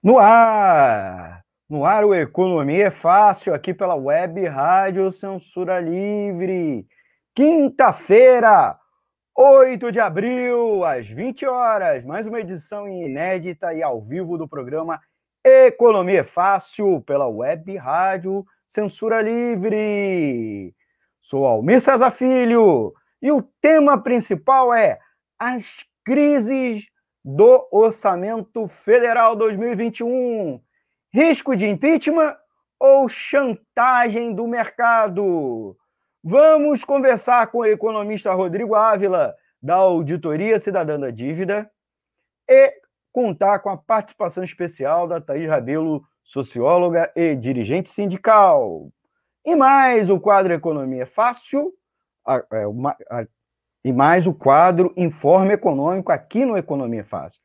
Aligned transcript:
No 0.00 0.16
ar! 0.20 1.44
No 1.68 1.84
ar, 1.84 2.04
o 2.04 2.14
Economia 2.14 2.86
é 2.86 2.90
Fácil, 2.90 3.52
aqui 3.52 3.74
pela 3.74 3.96
Web 3.96 4.46
Rádio 4.46 5.10
Censura 5.10 5.80
Livre. 5.80 6.86
Quinta-feira, 7.34 8.78
8 9.36 9.90
de 9.90 9.98
abril, 9.98 10.84
às 10.84 11.08
20 11.08 11.46
horas, 11.46 12.04
mais 12.04 12.28
uma 12.28 12.38
edição 12.38 12.88
inédita 12.88 13.74
e 13.74 13.82
ao 13.82 14.00
vivo 14.00 14.38
do 14.38 14.46
programa 14.46 15.00
Economia 15.44 16.20
é 16.20 16.24
Fácil, 16.24 17.00
pela 17.00 17.26
Web 17.26 17.76
Rádio 17.76 18.46
Censura 18.68 19.20
Livre. 19.20 20.72
Sou 21.20 21.44
Almir 21.44 21.80
César 21.80 22.12
Filho 22.12 22.94
e 23.20 23.32
o 23.32 23.42
tema 23.60 24.00
principal 24.00 24.72
é 24.72 25.00
as 25.36 25.84
crises 26.04 26.86
do 27.24 27.66
Orçamento 27.70 28.66
Federal 28.68 29.36
2021. 29.36 30.60
Risco 31.12 31.56
de 31.56 31.66
impeachment 31.66 32.36
ou 32.78 33.08
chantagem 33.08 34.34
do 34.34 34.46
mercado? 34.46 35.76
Vamos 36.22 36.84
conversar 36.84 37.46
com 37.48 37.58
o 37.58 37.66
economista 37.66 38.32
Rodrigo 38.34 38.74
Ávila, 38.74 39.34
da 39.62 39.74
Auditoria 39.74 40.58
Cidadã 40.58 40.98
da 40.98 41.10
Dívida, 41.10 41.70
e 42.48 42.72
contar 43.12 43.60
com 43.60 43.70
a 43.70 43.76
participação 43.76 44.44
especial 44.44 45.08
da 45.08 45.20
Thaís 45.20 45.48
Rabelo, 45.48 46.04
socióloga 46.22 47.10
e 47.16 47.34
dirigente 47.34 47.88
sindical. 47.88 48.90
E 49.44 49.56
mais 49.56 50.10
o 50.10 50.20
quadro 50.20 50.52
Economia 50.52 51.06
Fácil, 51.06 51.72
a, 52.26 52.36
é, 52.36 52.64
a, 52.64 53.20
a, 53.20 53.26
e 53.84 53.92
mais 53.92 54.26
o 54.26 54.34
quadro 54.34 54.92
Informe 54.96 55.54
Econômico 55.54 56.12
aqui 56.12 56.44
no 56.44 56.56
Economia 56.56 57.04
Fácil. 57.04 57.40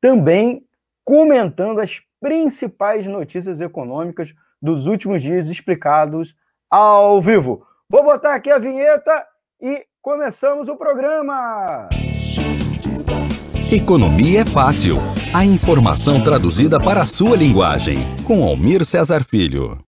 Também 0.00 0.66
comentando 1.04 1.80
as 1.80 2.00
principais 2.20 3.06
notícias 3.06 3.60
econômicas 3.60 4.34
dos 4.60 4.86
últimos 4.86 5.22
dias 5.22 5.48
explicados 5.48 6.34
ao 6.70 7.20
vivo. 7.20 7.64
Vou 7.88 8.02
botar 8.02 8.34
aqui 8.34 8.50
a 8.50 8.58
vinheta 8.58 9.24
e 9.60 9.86
começamos 10.02 10.68
o 10.68 10.76
programa. 10.76 11.88
Economia 13.72 14.40
é 14.40 14.44
fácil. 14.44 14.96
A 15.34 15.44
informação 15.44 16.22
traduzida 16.22 16.80
para 16.80 17.02
a 17.02 17.06
sua 17.06 17.36
linguagem. 17.36 17.96
Com 18.24 18.42
Almir 18.42 18.84
Cesar 18.84 19.24
Filho. 19.24 19.85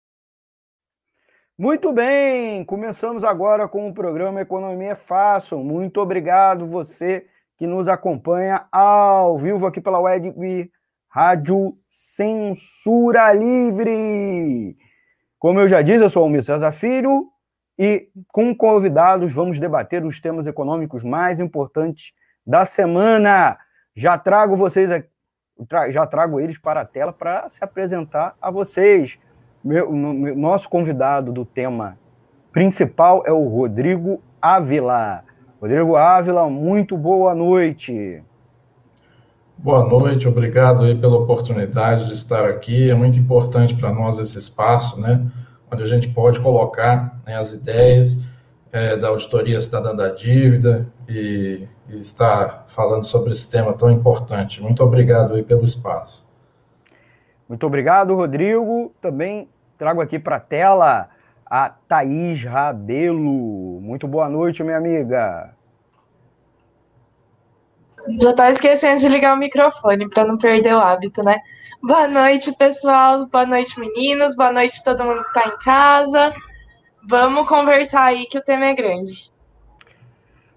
Muito 1.62 1.94
bem, 1.94 2.66
começamos 2.66 3.24
agora 3.24 3.68
com 3.68 3.88
o 3.88 3.94
programa 3.94 4.42
Economia 4.42 4.94
é 4.94 4.96
Fácil. 4.96 5.60
Muito 5.60 6.02
obrigado 6.02 6.66
você 6.66 7.28
que 7.56 7.68
nos 7.68 7.88
acompanha 7.88 8.66
ao 8.72 9.38
vivo 9.38 9.68
aqui 9.68 9.80
pela 9.80 10.00
web 10.00 10.72
Rádio 11.08 11.78
Censura 11.88 13.32
Livre. 13.34 14.76
Como 15.38 15.60
eu 15.60 15.68
já 15.68 15.84
disse, 15.84 16.04
eu 16.04 16.10
sou 16.10 16.24
o 16.24 16.26
Almir 16.26 16.42
César 16.42 16.72
Filho 16.72 17.28
e 17.78 18.10
com 18.30 18.56
convidados 18.56 19.32
vamos 19.32 19.60
debater 19.60 20.04
os 20.04 20.20
temas 20.20 20.48
econômicos 20.48 21.04
mais 21.04 21.40
importantes 21.40 22.12
da 22.44 22.66
semana. 22.66 23.56
Já 23.96 24.18
trago 24.18 24.56
vocês, 24.56 24.90
já 25.92 26.08
trago 26.08 26.40
eles 26.40 26.58
para 26.58 26.82
a 26.82 26.86
tela 26.86 27.14
para 27.14 27.48
se 27.50 27.64
apresentar 27.64 28.36
a 28.42 28.50
vocês. 28.50 29.20
Meu, 29.64 29.92
no, 29.92 30.36
nosso 30.36 30.68
convidado 30.68 31.32
do 31.32 31.46
tema 31.46 31.96
principal 32.52 33.24
é 33.28 33.32
o 33.32 33.48
Rodrigo 33.48 34.20
Ávila. 34.42 35.24
Rodrigo 35.62 35.96
Ávila, 35.96 36.50
muito 36.50 36.98
boa 36.98 37.36
noite. 37.36 38.24
Boa 39.56 39.86
noite, 39.86 40.28
obrigado 40.28 40.84
aí 40.84 40.98
pela 40.98 41.18
oportunidade 41.18 42.08
de 42.08 42.16
estar 42.16 42.46
aqui. 42.46 42.90
É 42.90 42.96
muito 42.96 43.20
importante 43.20 43.76
para 43.76 43.94
nós 43.94 44.18
esse 44.18 44.40
espaço, 44.40 45.00
né? 45.00 45.30
Onde 45.72 45.84
a 45.84 45.88
gente 45.88 46.08
pode 46.08 46.40
colocar 46.40 47.22
né, 47.24 47.38
as 47.38 47.54
ideias 47.54 48.18
é, 48.72 48.98
da 48.98 49.10
Auditoria 49.10 49.62
Cidadã 49.62 49.96
da 49.96 50.10
Dívida 50.10 50.88
e, 51.08 51.68
e 51.88 52.00
estar 52.00 52.66
falando 52.70 53.06
sobre 53.06 53.34
esse 53.34 53.50
tema 53.52 53.74
tão 53.74 53.92
importante. 53.92 54.60
Muito 54.60 54.84
obrigado 54.84 55.36
aí 55.36 55.44
pelo 55.44 55.66
espaço. 55.66 56.26
Muito 57.48 57.68
obrigado, 57.68 58.16
Rodrigo. 58.16 58.94
Também 59.02 59.48
trago 59.82 60.00
aqui 60.00 60.20
para 60.20 60.36
a 60.36 60.40
tela 60.40 61.10
a 61.44 61.68
Thaís 61.68 62.44
Rabelo. 62.44 63.82
Muito 63.82 64.08
boa 64.08 64.30
noite, 64.30 64.64
minha 64.64 64.78
amiga. 64.78 65.56
Já 68.22 68.32
tá 68.32 68.52
esquecendo 68.52 69.00
de 69.00 69.08
ligar 69.08 69.34
o 69.34 69.40
microfone 69.40 70.08
para 70.08 70.24
não 70.24 70.38
perder 70.38 70.76
o 70.76 70.80
hábito, 70.80 71.24
né? 71.24 71.40
Boa 71.82 72.08
noite, 72.08 72.56
pessoal. 72.56 73.26
Boa 73.26 73.44
noite, 73.44 73.80
meninos. 73.80 74.36
Boa 74.36 74.52
noite 74.52 74.84
todo 74.84 75.04
mundo 75.04 75.24
que 75.24 75.40
está 75.40 75.50
em 75.50 75.58
casa. 75.58 76.30
Vamos 77.04 77.50
conversar 77.50 78.04
aí 78.04 78.28
que 78.28 78.38
o 78.38 78.44
tema 78.44 78.66
é 78.66 78.76
grande. 78.76 79.34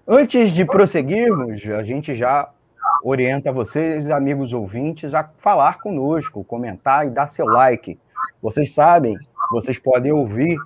Antes 0.07 0.51
de 0.51 0.63
prosseguirmos, 0.63 1.67
a 1.67 1.81
gente 1.81 2.13
já 2.13 2.47
orienta 3.03 3.51
vocês, 3.51 4.07
amigos 4.07 4.53
ouvintes, 4.53 5.15
a 5.15 5.27
falar 5.37 5.79
conosco, 5.79 6.43
comentar 6.43 7.07
e 7.07 7.09
dar 7.09 7.25
seu 7.25 7.47
like. 7.47 7.97
Vocês 8.41 8.73
sabem, 8.73 9.15
vocês 9.51 9.79
podem 9.79 10.11
ouvir 10.11 10.57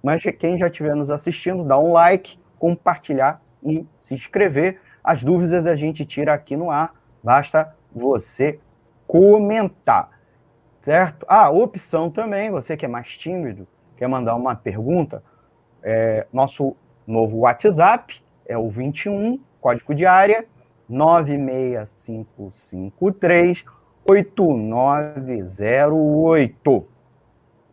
Mas 0.03 0.22
quem 0.38 0.56
já 0.56 0.68
estiver 0.68 0.94
nos 0.94 1.10
assistindo, 1.10 1.64
dá 1.64 1.76
um 1.78 1.92
like, 1.92 2.38
compartilhar 2.58 3.42
e 3.66 3.87
se 3.99 4.15
inscrever. 4.15 4.81
As 5.03 5.22
dúvidas 5.22 5.66
a 5.66 5.75
gente 5.75 6.04
tira 6.04 6.32
aqui 6.32 6.56
no 6.56 6.71
ar, 6.71 6.94
basta 7.22 7.75
você 7.93 8.60
comentar, 9.06 10.10
certo? 10.81 11.27
Ah, 11.28 11.50
opção 11.50 12.10
também, 12.10 12.50
você 12.50 12.77
que 12.77 12.84
é 12.84 12.88
mais 12.88 13.16
tímido, 13.16 13.66
quer 13.97 14.09
mandar 14.09 14.34
uma 14.37 14.54
pergunta, 14.54 15.22
é, 15.82 16.27
nosso 16.32 16.77
novo 17.06 17.38
WhatsApp 17.38 18.22
é 18.47 18.59
o 18.59 18.69
21, 18.69 19.41
código 19.60 19.94
de 19.94 20.06
área 20.06 20.44
96553 20.88 23.65
8908. 24.09 26.86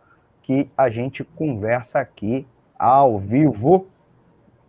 que 0.42 0.68
a 0.76 0.88
gente 0.88 1.22
conversa 1.22 2.00
aqui 2.00 2.44
ao 2.78 3.18
vivo. 3.18 3.86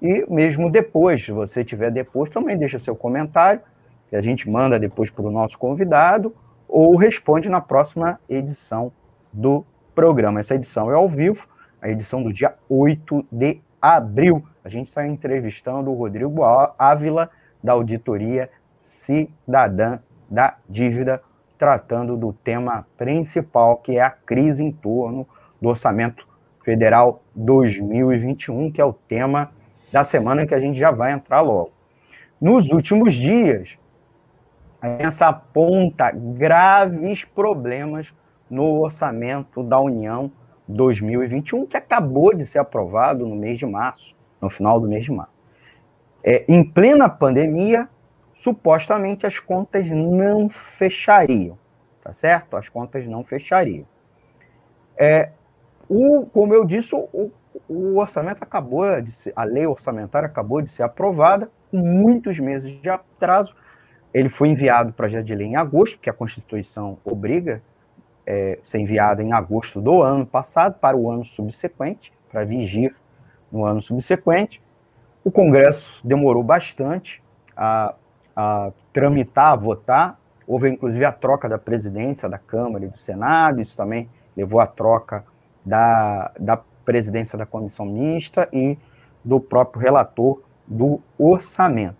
E 0.02 0.26
mesmo 0.30 0.70
depois, 0.70 1.24
se 1.24 1.32
você 1.32 1.64
tiver 1.64 1.90
depois, 1.90 2.30
também 2.30 2.58
deixa 2.58 2.78
seu 2.78 2.96
comentário, 2.96 3.62
que 4.10 4.16
a 4.16 4.22
gente 4.22 4.50
manda 4.50 4.80
depois 4.80 5.10
para 5.10 5.26
o 5.26 5.32
nosso 5.32 5.58
convidado, 5.58 6.36
ou 6.68 6.96
responde 6.96 7.50
na 7.50 7.62
próxima 7.62 8.20
edição 8.30 8.92
do 9.32 9.66
programa. 9.96 10.40
Essa 10.40 10.56
edição 10.56 10.92
é 10.92 10.94
ao 10.94 11.10
vivo, 11.10 11.48
a 11.84 11.90
edição 11.90 12.24
do 12.24 12.32
dia 12.32 12.56
8 12.70 13.26
de 13.30 13.62
abril. 13.82 14.42
A 14.64 14.70
gente 14.70 14.88
está 14.88 15.06
entrevistando 15.06 15.92
o 15.92 15.94
Rodrigo 15.94 16.42
Ávila, 16.80 17.30
da 17.62 17.74
Auditoria 17.74 18.50
Cidadã 18.80 20.00
da 20.30 20.56
Dívida, 20.68 21.22
tratando 21.60 22.16
do 22.16 22.32
tema 22.32 22.88
principal, 22.98 23.78
que 23.78 23.98
é 23.98 24.02
a 24.02 24.10
crise 24.10 24.64
em 24.64 24.72
torno 24.72 25.28
do 25.62 25.68
orçamento 25.68 26.26
Federal 26.64 27.22
2021, 27.36 28.72
que 28.72 28.80
é 28.80 28.86
o 28.86 28.94
tema 28.94 29.52
da 29.92 30.06
semana 30.06 30.48
que 30.48 30.56
a 30.56 30.60
gente 30.60 30.80
já 30.80 30.90
vai 30.90 31.12
entrar 31.12 31.42
logo. 31.42 31.72
Nos 32.40 32.70
últimos 32.70 33.14
dias, 33.14 33.78
a 34.82 34.88
imprensa 34.88 35.28
aponta 35.28 36.12
graves 36.12 37.26
problemas 37.26 38.14
no 38.50 38.82
orçamento 38.82 39.62
da 39.62 39.80
União 39.80 40.32
2021, 40.68 41.66
que 41.66 41.78
acabou 41.78 42.34
de 42.34 42.46
ser 42.46 42.60
aprovado 42.60 43.28
no 43.28 43.36
mês 43.36 43.58
de 43.58 43.66
março, 43.66 44.16
no 44.42 44.50
final 44.50 44.80
do 44.80 44.88
mês 44.88 45.06
de 45.06 45.12
março. 45.12 45.34
É, 46.24 46.46
em 46.48 46.64
plena 46.64 47.10
pandemia, 47.10 47.90
supostamente 48.34 49.26
as 49.26 49.40
contas 49.40 49.90
não 49.90 50.50
fechariam, 50.50 51.58
tá 52.02 52.14
certo? 52.14 52.56
As 52.56 52.70
contas 52.70 53.06
não 53.08 53.24
fechariam. 53.24 53.86
É, 54.98 55.32
o, 55.90 56.26
como 56.28 56.54
eu 56.54 56.66
disse, 56.66 56.96
o, 56.96 57.32
o 57.68 57.98
orçamento 57.98 58.42
acabou 58.42 59.02
de 59.02 59.12
ser, 59.12 59.34
a 59.36 59.44
lei 59.44 59.66
orçamentária 59.66 60.28
acabou 60.28 60.62
de 60.62 60.70
ser 60.70 60.84
aprovada 60.84 61.50
com 61.70 61.78
muitos 61.78 62.40
meses 62.40 62.82
de 62.82 62.90
atraso. 62.90 63.56
Ele 64.14 64.30
foi 64.30 64.50
enviado 64.50 64.94
para 64.94 65.08
a 65.08 65.10
lei 65.10 65.48
em 65.48 65.56
agosto, 65.56 66.00
que 66.00 66.10
a 66.10 66.14
Constituição 66.14 66.98
obriga 67.04 67.62
é, 68.26 68.60
ser 68.64 68.80
enviado 68.80 69.22
em 69.22 69.34
agosto 69.34 69.82
do 69.82 70.02
ano 70.02 70.26
passado 70.26 70.76
para 70.80 70.96
o 70.96 71.10
ano 71.10 71.26
subsequente, 71.26 72.14
para 72.32 72.44
vigir 72.44 72.96
no 73.52 73.66
ano 73.66 73.82
subsequente. 73.82 74.62
O 75.24 75.32
Congresso 75.32 76.06
demorou 76.06 76.44
bastante 76.44 77.24
a, 77.56 77.94
a 78.36 78.72
tramitar, 78.92 79.54
a 79.54 79.56
votar. 79.56 80.20
Houve 80.46 80.70
inclusive 80.70 81.06
a 81.06 81.12
troca 81.12 81.48
da 81.48 81.58
presidência 81.58 82.28
da 82.28 82.38
Câmara 82.38 82.86
e 82.86 82.90
do 82.90 82.98
Senado, 82.98 83.62
isso 83.62 83.78
também 83.78 84.10
levou 84.36 84.60
à 84.60 84.68
troca 84.68 85.24
da, 85.66 86.32
da 86.40 86.58
presidência 86.84 87.38
da 87.38 87.46
comissão 87.46 87.86
mista 87.86 88.50
e 88.52 88.78
do 89.24 89.40
próprio 89.40 89.82
relator 89.82 90.42
do 90.68 91.00
orçamento. 91.18 91.96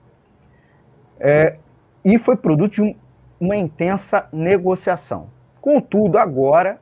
É, 1.20 1.58
e 2.04 2.18
foi 2.18 2.36
produto 2.36 2.74
de 2.74 2.82
um, 2.82 2.96
uma 3.40 3.56
intensa 3.56 4.28
negociação. 4.34 5.30
Contudo, 5.64 6.18
agora, 6.18 6.82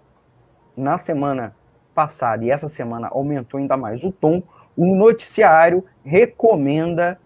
na 0.76 0.98
semana 0.98 1.56
passada 1.94 2.44
e 2.44 2.50
essa 2.50 2.68
semana 2.68 3.10
aumentou 3.12 3.60
ainda 3.60 3.78
mais 3.78 4.04
o 4.04 4.12
tom, 4.12 4.42
o 4.76 4.96
noticiário 4.96 5.86
recomenda 6.04 7.20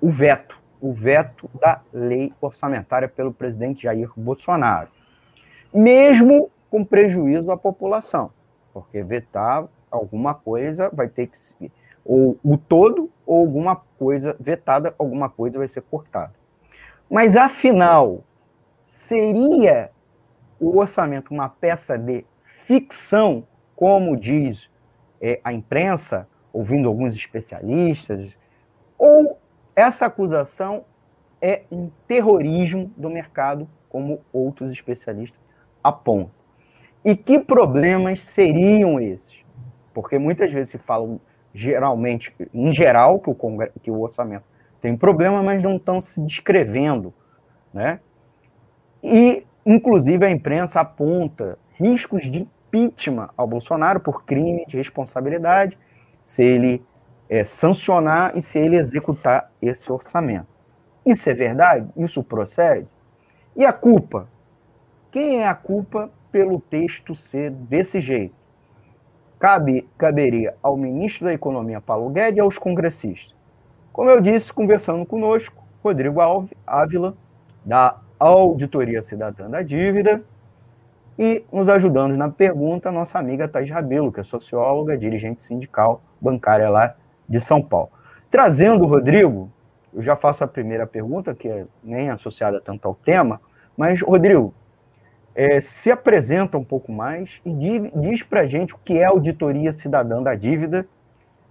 o 0.00 0.10
veto, 0.10 0.58
o 0.80 0.90
veto 0.90 1.50
da 1.60 1.82
lei 1.92 2.32
orçamentária 2.40 3.06
pelo 3.06 3.30
presidente 3.30 3.82
Jair 3.82 4.10
Bolsonaro, 4.16 4.88
mesmo 5.70 6.50
com 6.70 6.82
prejuízo 6.82 7.52
à 7.52 7.58
população, 7.58 8.30
porque 8.72 9.02
vetar 9.02 9.66
alguma 9.90 10.32
coisa 10.32 10.88
vai 10.90 11.08
ter 11.08 11.26
que 11.26 11.36
ser, 11.36 11.70
ou 12.02 12.38
o 12.42 12.56
todo, 12.56 13.10
ou 13.26 13.40
alguma 13.40 13.76
coisa 13.98 14.34
vetada, 14.40 14.94
alguma 14.98 15.28
coisa 15.28 15.58
vai 15.58 15.68
ser 15.68 15.82
cortada. 15.82 16.32
Mas 17.10 17.36
afinal, 17.36 18.24
seria 18.82 19.90
o 20.60 20.78
orçamento 20.78 21.32
uma 21.32 21.48
peça 21.48 21.98
de 21.98 22.24
ficção, 22.66 23.46
como 23.74 24.16
diz 24.16 24.70
é, 25.20 25.40
a 25.42 25.52
imprensa, 25.52 26.28
ouvindo 26.52 26.88
alguns 26.88 27.14
especialistas, 27.14 28.38
ou 28.96 29.38
essa 29.74 30.06
acusação 30.06 30.84
é 31.40 31.62
um 31.70 31.90
terrorismo 32.06 32.90
do 32.96 33.10
mercado, 33.10 33.68
como 33.88 34.20
outros 34.32 34.70
especialistas 34.70 35.40
apontam. 35.82 36.30
E 37.04 37.14
que 37.14 37.38
problemas 37.38 38.20
seriam 38.20 38.98
esses? 38.98 39.44
Porque 39.92 40.18
muitas 40.18 40.50
vezes 40.50 40.70
se 40.70 40.78
fala, 40.78 41.18
geralmente, 41.52 42.34
em 42.52 42.72
geral, 42.72 43.20
que 43.20 43.28
o, 43.28 43.36
que 43.82 43.90
o 43.90 44.00
orçamento 44.00 44.44
tem 44.80 44.96
problema, 44.96 45.42
mas 45.42 45.62
não 45.62 45.76
estão 45.76 46.00
se 46.00 46.20
descrevendo. 46.22 47.12
Né? 47.72 48.00
E, 49.02 49.46
inclusive, 49.64 50.24
a 50.24 50.30
imprensa 50.30 50.80
aponta 50.80 51.58
riscos 51.74 52.30
de 52.30 52.48
impeachment 52.74 53.30
ao 53.36 53.46
Bolsonaro 53.46 54.00
por 54.00 54.24
crime 54.24 54.64
de 54.66 54.76
responsabilidade 54.76 55.78
se 56.22 56.42
ele 56.42 56.82
é, 57.28 57.44
sancionar 57.44 58.36
e 58.36 58.42
se 58.42 58.58
ele 58.58 58.76
executar 58.76 59.50
esse 59.60 59.90
orçamento. 59.90 60.46
Isso 61.04 61.28
é 61.28 61.34
verdade? 61.34 61.88
Isso 61.96 62.22
procede? 62.22 62.88
E 63.54 63.64
a 63.64 63.72
culpa? 63.72 64.28
Quem 65.10 65.42
é 65.42 65.48
a 65.48 65.54
culpa 65.54 66.10
pelo 66.32 66.60
texto 66.60 67.14
ser 67.14 67.50
desse 67.50 68.00
jeito? 68.00 68.34
Cabe, 69.38 69.88
caberia 69.98 70.56
ao 70.62 70.76
ministro 70.76 71.26
da 71.26 71.32
Economia, 71.34 71.80
Paulo 71.80 72.08
Guedes, 72.10 72.38
e 72.38 72.40
aos 72.40 72.58
congressistas. 72.58 73.34
Como 73.92 74.10
eu 74.10 74.20
disse, 74.20 74.52
conversando 74.52 75.04
conosco, 75.04 75.62
Rodrigo 75.82 76.20
Ávila, 76.66 77.14
da 77.64 78.00
Auditoria 78.26 79.02
Cidadã 79.02 79.50
da 79.50 79.62
Dívida, 79.62 80.22
e 81.18 81.44
nos 81.52 81.68
ajudando 81.68 82.16
na 82.16 82.28
pergunta, 82.28 82.90
nossa 82.90 83.18
amiga 83.18 83.46
Thais 83.46 83.70
Rabelo, 83.70 84.10
que 84.10 84.20
é 84.20 84.22
socióloga, 84.22 84.96
dirigente 84.96 85.44
sindical 85.44 86.02
bancária 86.20 86.68
lá 86.68 86.94
de 87.28 87.40
São 87.40 87.62
Paulo. 87.62 87.90
Trazendo 88.30 88.84
o 88.84 88.88
Rodrigo, 88.88 89.50
eu 89.92 90.02
já 90.02 90.16
faço 90.16 90.42
a 90.42 90.48
primeira 90.48 90.86
pergunta, 90.86 91.34
que 91.34 91.48
é 91.48 91.66
nem 91.82 92.10
associada 92.10 92.60
tanto 92.60 92.88
ao 92.88 92.94
tema, 92.94 93.40
mas, 93.76 94.02
Rodrigo, 94.02 94.52
é, 95.34 95.60
se 95.60 95.90
apresenta 95.90 96.56
um 96.56 96.64
pouco 96.64 96.90
mais 96.90 97.40
e 97.44 97.52
diz, 97.52 97.90
diz 97.94 98.22
para 98.22 98.40
a 98.40 98.46
gente 98.46 98.74
o 98.74 98.78
que 98.84 98.98
é 98.98 99.04
a 99.04 99.10
auditoria 99.10 99.72
cidadã 99.72 100.22
da 100.22 100.34
dívida, 100.34 100.86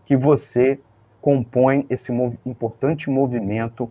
que 0.06 0.18
você 0.18 0.80
compõe 1.22 1.86
esse 1.90 2.12
mov 2.12 2.38
importante 2.46 3.10
movimento 3.10 3.90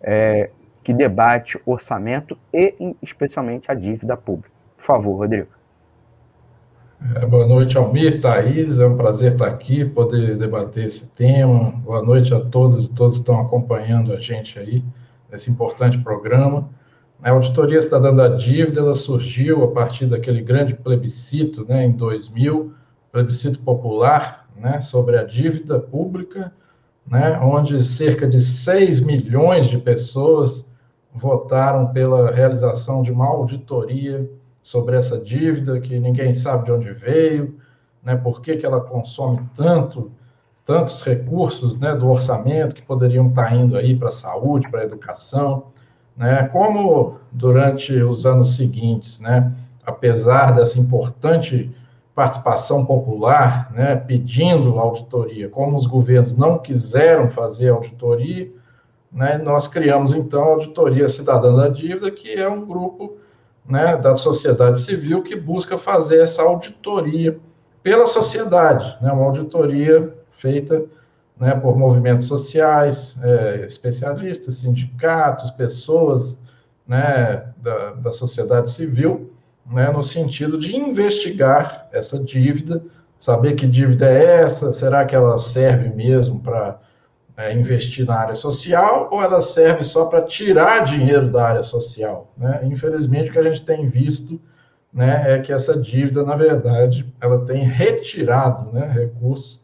é, 0.00 0.50
que 0.82 0.92
debate 0.92 1.60
orçamento 1.64 2.36
e, 2.52 2.94
especialmente, 3.02 3.70
a 3.70 3.74
dívida 3.74 4.16
pública. 4.16 4.50
Por 4.76 4.84
favor, 4.84 5.16
Rodrigo. 5.16 5.48
É, 7.16 7.26
boa 7.26 7.46
noite, 7.46 7.76
Almir, 7.76 8.20
Thaís. 8.20 8.78
É 8.78 8.86
um 8.86 8.96
prazer 8.96 9.32
estar 9.32 9.48
aqui, 9.48 9.84
poder 9.84 10.36
debater 10.36 10.84
esse 10.84 11.08
tema. 11.08 11.70
Boa 11.84 12.02
noite 12.02 12.32
a 12.32 12.40
todos 12.40 12.86
e 12.86 12.92
todos 12.92 13.14
que 13.14 13.20
estão 13.20 13.40
acompanhando 13.40 14.12
a 14.12 14.18
gente 14.18 14.58
aí 14.58 14.84
nesse 15.30 15.50
importante 15.50 15.98
programa. 15.98 16.68
A 17.22 17.30
Auditoria 17.30 17.82
Cidadã 17.82 18.14
da 18.14 18.28
Dívida 18.28 18.80
ela 18.80 18.94
surgiu 18.94 19.64
a 19.64 19.68
partir 19.72 20.06
daquele 20.06 20.42
grande 20.42 20.74
plebiscito 20.74 21.64
né, 21.68 21.86
em 21.86 21.92
2000, 21.92 22.72
plebiscito 23.10 23.60
popular 23.60 24.48
né, 24.56 24.80
sobre 24.80 25.16
a 25.16 25.24
dívida 25.24 25.78
pública, 25.78 26.52
né, 27.06 27.38
onde 27.40 27.84
cerca 27.84 28.28
de 28.28 28.40
6 28.40 29.04
milhões 29.04 29.68
de 29.68 29.78
pessoas 29.78 30.66
votaram 31.14 31.88
pela 31.88 32.30
realização 32.30 33.02
de 33.02 33.12
uma 33.12 33.26
auditoria 33.26 34.28
sobre 34.62 34.96
essa 34.96 35.18
dívida 35.18 35.80
que 35.80 35.98
ninguém 35.98 36.32
sabe 36.32 36.64
de 36.66 36.72
onde 36.72 36.92
veio, 36.92 37.58
né, 38.02 38.16
por 38.16 38.40
que, 38.40 38.56
que 38.56 38.64
ela 38.64 38.80
consome 38.80 39.40
tanto, 39.56 40.10
tantos 40.64 41.02
recursos 41.02 41.78
né, 41.78 41.94
do 41.94 42.08
orçamento 42.08 42.74
que 42.74 42.82
poderiam 42.82 43.28
estar 43.28 43.54
indo 43.54 43.76
aí 43.76 43.96
para 43.96 44.08
a 44.08 44.12
saúde, 44.12 44.68
para 44.70 44.80
a 44.80 44.84
educação, 44.84 45.66
né, 46.16 46.48
como 46.48 47.18
durante 47.30 47.92
os 47.94 48.24
anos 48.24 48.56
seguintes, 48.56 49.20
né, 49.20 49.52
apesar 49.84 50.52
dessa 50.52 50.78
importante 50.78 51.74
participação 52.14 52.84
popular, 52.84 53.72
né, 53.72 53.96
pedindo 53.96 54.78
auditoria, 54.78 55.48
como 55.48 55.76
os 55.76 55.86
governos 55.86 56.36
não 56.36 56.58
quiseram 56.58 57.30
fazer 57.30 57.70
auditoria, 57.70 58.50
né, 59.12 59.38
nós 59.38 59.68
criamos 59.68 60.14
então 60.14 60.42
a 60.42 60.46
Auditoria 60.46 61.08
Cidadã 61.08 61.54
da 61.54 61.68
Dívida, 61.68 62.10
que 62.10 62.32
é 62.32 62.48
um 62.48 62.64
grupo 62.64 63.18
né, 63.68 63.96
da 63.96 64.16
sociedade 64.16 64.80
civil 64.80 65.22
que 65.22 65.36
busca 65.36 65.78
fazer 65.78 66.22
essa 66.22 66.42
auditoria 66.42 67.38
pela 67.82 68.06
sociedade, 68.06 68.96
né, 69.02 69.12
uma 69.12 69.24
auditoria 69.24 70.14
feita 70.30 70.82
né, 71.38 71.54
por 71.54 71.76
movimentos 71.76 72.26
sociais, 72.26 73.18
é, 73.22 73.66
especialistas, 73.66 74.56
sindicatos, 74.56 75.50
pessoas 75.50 76.38
né, 76.86 77.52
da, 77.56 77.90
da 77.94 78.12
sociedade 78.12 78.70
civil, 78.70 79.32
né, 79.66 79.90
no 79.90 80.02
sentido 80.02 80.58
de 80.58 80.76
investigar 80.76 81.88
essa 81.92 82.18
dívida, 82.18 82.82
saber 83.18 83.54
que 83.54 83.66
dívida 83.66 84.08
é 84.08 84.42
essa, 84.42 84.72
será 84.72 85.04
que 85.04 85.14
ela 85.14 85.38
serve 85.38 85.90
mesmo 85.90 86.40
para 86.40 86.80
é, 87.42 87.52
investir 87.52 88.06
na 88.06 88.14
área 88.14 88.34
social 88.34 89.08
ou 89.10 89.22
ela 89.22 89.40
serve 89.40 89.82
só 89.82 90.06
para 90.06 90.22
tirar 90.22 90.84
dinheiro 90.84 91.30
da 91.30 91.48
área 91.48 91.62
social? 91.62 92.32
Né? 92.36 92.60
Infelizmente, 92.64 93.30
o 93.30 93.32
que 93.32 93.38
a 93.38 93.42
gente 93.42 93.64
tem 93.64 93.88
visto 93.88 94.40
né, 94.92 95.34
é 95.34 95.38
que 95.40 95.52
essa 95.52 95.76
dívida, 95.76 96.22
na 96.22 96.36
verdade, 96.36 97.12
ela 97.20 97.44
tem 97.44 97.64
retirado 97.64 98.70
né, 98.72 98.86
recursos 98.86 99.60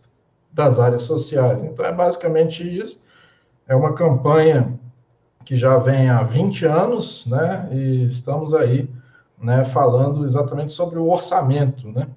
das 0.53 0.81
áreas 0.81 1.03
sociais. 1.03 1.63
Então, 1.63 1.85
é 1.85 1.93
basicamente 1.93 2.63
isso. 2.63 3.01
É 3.69 3.77
uma 3.77 3.95
campanha 3.95 4.79
que 5.45 5.57
já 5.57 5.79
vem 5.79 6.11
há 6.11 6.23
20 6.23 6.67
anos, 6.67 7.25
né, 7.27 7.69
e 7.71 8.05
estamos 8.07 8.55
aí 8.55 8.91
né, 9.41 9.65
falando 9.67 10.25
exatamente 10.25 10.73
sobre 10.73 10.99
o 10.99 11.09
orçamento, 11.09 11.89
né? 11.89 12.09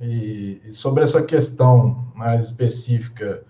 E, 0.00 0.62
e 0.64 0.72
sobre 0.72 1.02
essa 1.02 1.22
questão 1.22 2.06
mais 2.14 2.44
específica 2.44 3.42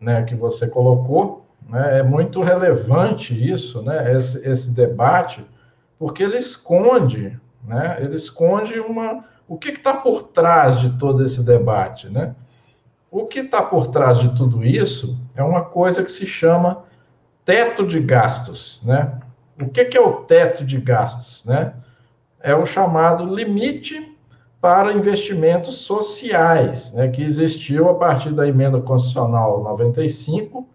né, 0.00 0.22
que 0.22 0.34
você 0.34 0.68
colocou, 0.68 1.46
né, 1.68 2.00
é 2.00 2.02
muito 2.02 2.42
relevante 2.42 3.34
isso, 3.34 3.82
né, 3.82 4.16
esse, 4.16 4.46
esse 4.46 4.70
debate, 4.70 5.44
porque 5.98 6.22
ele 6.22 6.38
esconde, 6.38 7.38
né, 7.64 7.96
ele 8.00 8.16
esconde 8.16 8.78
uma, 8.78 9.24
o 9.48 9.56
que 9.56 9.70
está 9.70 9.94
por 9.94 10.24
trás 10.24 10.80
de 10.80 10.98
todo 10.98 11.24
esse 11.24 11.44
debate, 11.44 12.08
né? 12.08 12.34
O 13.10 13.26
que 13.26 13.40
está 13.40 13.62
por 13.62 13.88
trás 13.88 14.18
de 14.18 14.34
tudo 14.36 14.64
isso 14.64 15.16
é 15.36 15.42
uma 15.42 15.62
coisa 15.62 16.02
que 16.02 16.10
se 16.10 16.26
chama 16.26 16.82
teto 17.44 17.86
de 17.86 18.00
gastos, 18.00 18.80
né? 18.84 19.20
O 19.60 19.68
que, 19.68 19.84
que 19.84 19.96
é 19.96 20.00
o 20.00 20.24
teto 20.24 20.64
de 20.64 20.80
gastos, 20.80 21.44
né? 21.44 21.74
É 22.40 22.54
o 22.54 22.66
chamado 22.66 23.24
limite 23.24 24.13
para 24.64 24.94
investimentos 24.94 25.80
sociais, 25.80 26.90
né, 26.94 27.08
que 27.08 27.22
existiu 27.22 27.90
a 27.90 27.96
partir 27.96 28.30
da 28.30 28.48
emenda 28.48 28.80
constitucional 28.80 29.62
95, 29.62 30.66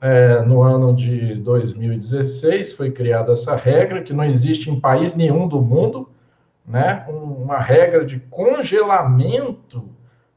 é, 0.00 0.42
no 0.42 0.62
ano 0.62 0.94
de 0.94 1.34
2016, 1.34 2.74
foi 2.74 2.92
criada 2.92 3.32
essa 3.32 3.56
regra, 3.56 4.00
que 4.00 4.12
não 4.12 4.22
existe 4.22 4.70
em 4.70 4.78
país 4.78 5.16
nenhum 5.16 5.48
do 5.48 5.60
mundo, 5.60 6.08
né, 6.64 7.04
uma 7.08 7.58
regra 7.58 8.04
de 8.04 8.20
congelamento 8.20 9.82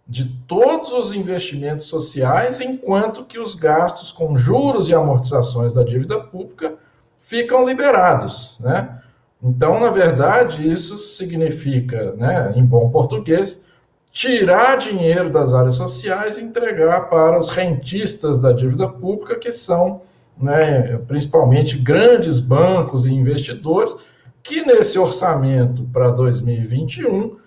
de 0.07 0.25
todos 0.47 0.91
os 0.91 1.13
investimentos 1.13 1.85
sociais, 1.85 2.59
enquanto 2.59 3.23
que 3.23 3.37
os 3.37 3.53
gastos 3.53 4.11
com 4.11 4.35
juros 4.35 4.89
e 4.89 4.95
amortizações 4.95 5.75
da 5.75 5.83
dívida 5.83 6.19
pública 6.21 6.73
ficam 7.19 7.67
liberados, 7.69 8.55
né? 8.59 8.98
Então, 9.41 9.79
na 9.79 9.89
verdade, 9.89 10.69
isso 10.69 10.99
significa, 10.99 12.11
né, 12.13 12.53
em 12.55 12.65
bom 12.65 12.89
português, 12.89 13.63
tirar 14.11 14.77
dinheiro 14.77 15.29
das 15.29 15.53
áreas 15.53 15.75
sociais 15.75 16.37
e 16.37 16.43
entregar 16.43 17.09
para 17.09 17.39
os 17.39 17.49
rentistas 17.49 18.39
da 18.39 18.51
dívida 18.51 18.87
pública, 18.87 19.39
que 19.39 19.51
são 19.51 20.01
né, 20.37 20.97
principalmente 21.07 21.77
grandes 21.77 22.39
bancos 22.39 23.05
e 23.05 23.13
investidores, 23.13 23.95
que 24.41 24.65
nesse 24.65 24.97
orçamento 24.97 25.83
para 25.91 26.09
2021 26.11 27.37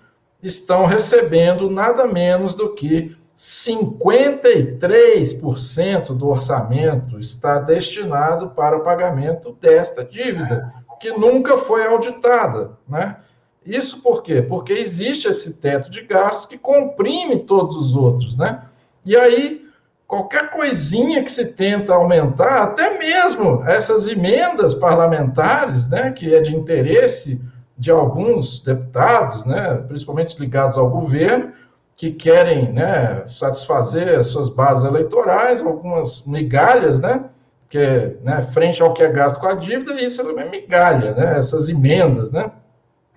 estão 0.41 0.85
recebendo 0.85 1.69
nada 1.69 2.07
menos 2.07 2.55
do 2.55 2.73
que 2.73 3.15
53% 3.37 6.15
do 6.15 6.29
orçamento 6.29 7.19
está 7.19 7.59
destinado 7.59 8.51
para 8.51 8.77
o 8.77 8.83
pagamento 8.83 9.57
desta 9.59 10.05
dívida, 10.05 10.71
que 11.03 11.11
nunca 11.11 11.57
foi 11.57 11.85
auditada, 11.85 12.71
né? 12.87 13.17
Isso 13.65 14.01
por 14.01 14.23
quê? 14.23 14.41
Porque 14.41 14.71
existe 14.71 15.27
esse 15.27 15.55
teto 15.55 15.91
de 15.91 16.01
gastos 16.01 16.45
que 16.45 16.57
comprime 16.57 17.39
todos 17.39 17.75
os 17.75 17.93
outros, 17.93 18.37
né? 18.37 18.61
E 19.05 19.13
aí, 19.13 19.65
qualquer 20.07 20.49
coisinha 20.51 21.21
que 21.21 21.29
se 21.29 21.55
tenta 21.55 21.93
aumentar, 21.93 22.63
até 22.63 22.97
mesmo 22.97 23.65
essas 23.67 24.07
emendas 24.07 24.73
parlamentares, 24.73 25.89
né, 25.89 26.11
que 26.11 26.33
é 26.33 26.39
de 26.39 26.55
interesse 26.55 27.41
de 27.77 27.91
alguns 27.91 28.63
deputados, 28.63 29.43
né, 29.45 29.83
principalmente 29.85 30.39
ligados 30.39 30.77
ao 30.77 30.89
governo, 30.89 31.51
que 31.97 32.11
querem 32.11 32.71
né, 32.71 33.25
satisfazer 33.27 34.19
as 34.19 34.27
suas 34.27 34.47
bases 34.47 34.85
eleitorais, 34.85 35.61
algumas 35.61 36.25
migalhas, 36.25 37.01
né, 37.01 37.25
que 37.73 38.17
né, 38.21 38.47
frente 38.53 38.81
ao 38.81 38.93
que 38.93 39.01
é 39.01 39.11
gasto 39.11 39.39
com 39.39 39.47
a 39.47 39.55
dívida, 39.55 39.99
isso 40.01 40.21
é 40.21 40.49
migalha, 40.49 41.13
né, 41.13 41.39
essas 41.39 41.69
emendas, 41.69 42.31
né. 42.31 42.51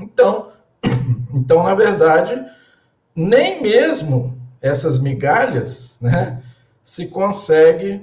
Então, 0.01 0.53
então, 1.35 1.63
na 1.63 1.75
verdade, 1.75 2.43
nem 3.15 3.63
mesmo 3.63 4.39
essas 4.61 4.99
migalhas, 4.99 5.95
né, 6.01 6.43
se 6.83 7.07
consegue 7.09 8.03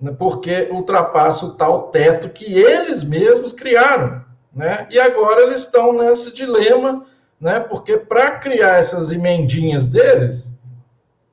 né, 0.00 0.14
porque 0.18 0.68
ultrapassa 0.70 1.46
o 1.46 1.54
tal 1.54 1.88
teto 1.88 2.28
que 2.28 2.52
eles 2.52 3.04
mesmos 3.04 3.52
criaram, 3.52 4.22
né? 4.52 4.86
E 4.90 4.98
agora 4.98 5.42
eles 5.42 5.62
estão 5.62 5.92
nesse 5.92 6.34
dilema 6.34 7.06
né? 7.42 7.58
Porque 7.58 7.98
para 7.98 8.38
criar 8.38 8.78
essas 8.78 9.10
emendinhas 9.10 9.88
deles, 9.88 10.46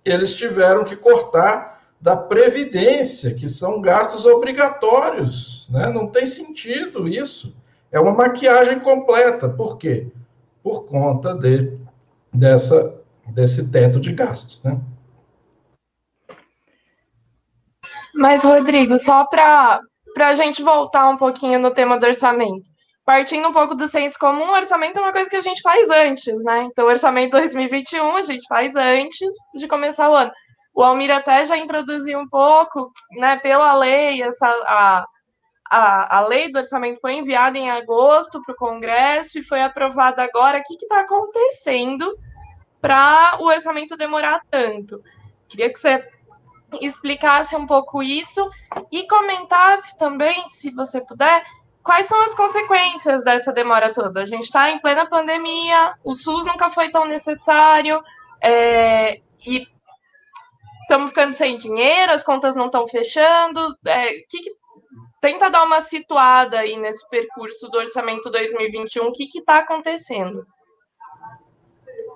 eles 0.03 0.33
tiveram 0.33 0.83
que 0.83 0.95
cortar 0.95 1.78
da 1.99 2.15
previdência, 2.15 3.33
que 3.33 3.49
são 3.49 3.81
gastos 3.81 4.25
obrigatórios, 4.25 5.67
né? 5.69 5.89
Não 5.89 6.07
tem 6.07 6.25
sentido 6.25 7.07
isso. 7.07 7.55
É 7.91 7.99
uma 7.99 8.13
maquiagem 8.13 8.79
completa. 8.79 9.49
Por 9.49 9.77
quê? 9.77 10.07
Por 10.63 10.85
conta 10.85 11.33
de, 11.33 11.77
dessa, 12.33 12.95
desse 13.27 13.69
teto 13.69 13.99
de 13.99 14.13
gastos, 14.13 14.61
né? 14.63 14.79
Mas, 18.13 18.43
Rodrigo, 18.43 18.97
só 18.97 19.25
para 19.25 19.81
a 20.19 20.33
gente 20.33 20.63
voltar 20.63 21.09
um 21.09 21.17
pouquinho 21.17 21.59
no 21.59 21.71
tema 21.71 21.97
do 21.97 22.05
orçamento 22.05 22.69
partindo 23.09 23.47
um 23.47 23.51
pouco 23.51 23.73
do 23.73 23.87
senso 23.87 24.19
comum, 24.19 24.51
orçamento 24.51 24.99
é 24.99 25.01
uma 25.01 25.11
coisa 25.11 25.27
que 25.27 25.35
a 25.35 25.41
gente 25.41 25.63
faz 25.63 25.89
antes, 25.89 26.43
né? 26.43 26.67
Então, 26.71 26.85
orçamento 26.85 27.31
2021 27.31 28.17
a 28.17 28.21
gente 28.21 28.47
faz 28.47 28.75
antes 28.75 29.27
de 29.55 29.67
começar 29.67 30.11
o 30.11 30.13
ano. 30.13 30.31
O 30.73 30.83
Almir 30.83 31.11
até 31.11 31.45
já 31.45 31.57
introduziu 31.57 32.19
um 32.19 32.27
pouco, 32.27 32.91
né, 33.11 33.37
pela 33.37 33.73
lei, 33.73 34.21
essa, 34.21 34.47
a, 34.47 35.05
a, 35.69 36.17
a 36.17 36.27
lei 36.27 36.51
do 36.51 36.57
orçamento 36.57 37.01
foi 37.01 37.13
enviada 37.13 37.57
em 37.57 37.69
agosto 37.69 38.41
para 38.41 38.53
o 38.53 38.57
Congresso 38.57 39.39
e 39.39 39.43
foi 39.43 39.61
aprovada 39.61 40.23
agora. 40.23 40.59
O 40.59 40.63
que 40.63 40.73
está 40.75 41.01
acontecendo 41.01 42.17
para 42.81 43.37
o 43.39 43.45
orçamento 43.45 43.97
demorar 43.97 44.41
tanto? 44.49 45.01
Queria 45.47 45.71
que 45.71 45.79
você 45.79 46.07
explicasse 46.81 47.55
um 47.55 47.65
pouco 47.65 48.01
isso 48.03 48.49
e 48.91 49.07
comentasse 49.07 49.97
também, 49.97 50.47
se 50.47 50.71
você 50.71 51.01
puder, 51.01 51.43
quais 51.83 52.05
são 52.05 52.21
as 52.21 52.35
consequências 52.35 53.23
dessa 53.23 53.51
demora 53.51 53.91
toda? 53.91 54.21
A 54.21 54.25
gente 54.25 54.43
está 54.43 54.69
em 54.69 54.79
plena 54.79 55.09
pandemia, 55.09 55.93
o 56.03 56.13
SUS 56.13 56.45
nunca 56.45 56.69
foi 56.69 56.89
tão 56.89 57.05
necessário, 57.05 58.01
é, 58.41 59.19
e 59.45 59.67
estamos 60.89 61.11
ficando 61.11 61.33
sem 61.33 61.55
dinheiro, 61.55 62.11
as 62.11 62.23
contas 62.23 62.55
não 62.55 62.65
estão 62.65 62.87
fechando. 62.87 63.59
É, 63.85 64.07
que, 64.27 64.41
que, 64.41 64.51
tenta 65.21 65.49
dar 65.49 65.63
uma 65.63 65.81
situada 65.81 66.57
aí 66.57 66.75
nesse 66.77 67.07
percurso 67.09 67.69
do 67.69 67.77
orçamento 67.77 68.31
2021, 68.31 69.05
o 69.05 69.11
que 69.11 69.25
está 69.37 69.59
acontecendo? 69.59 70.43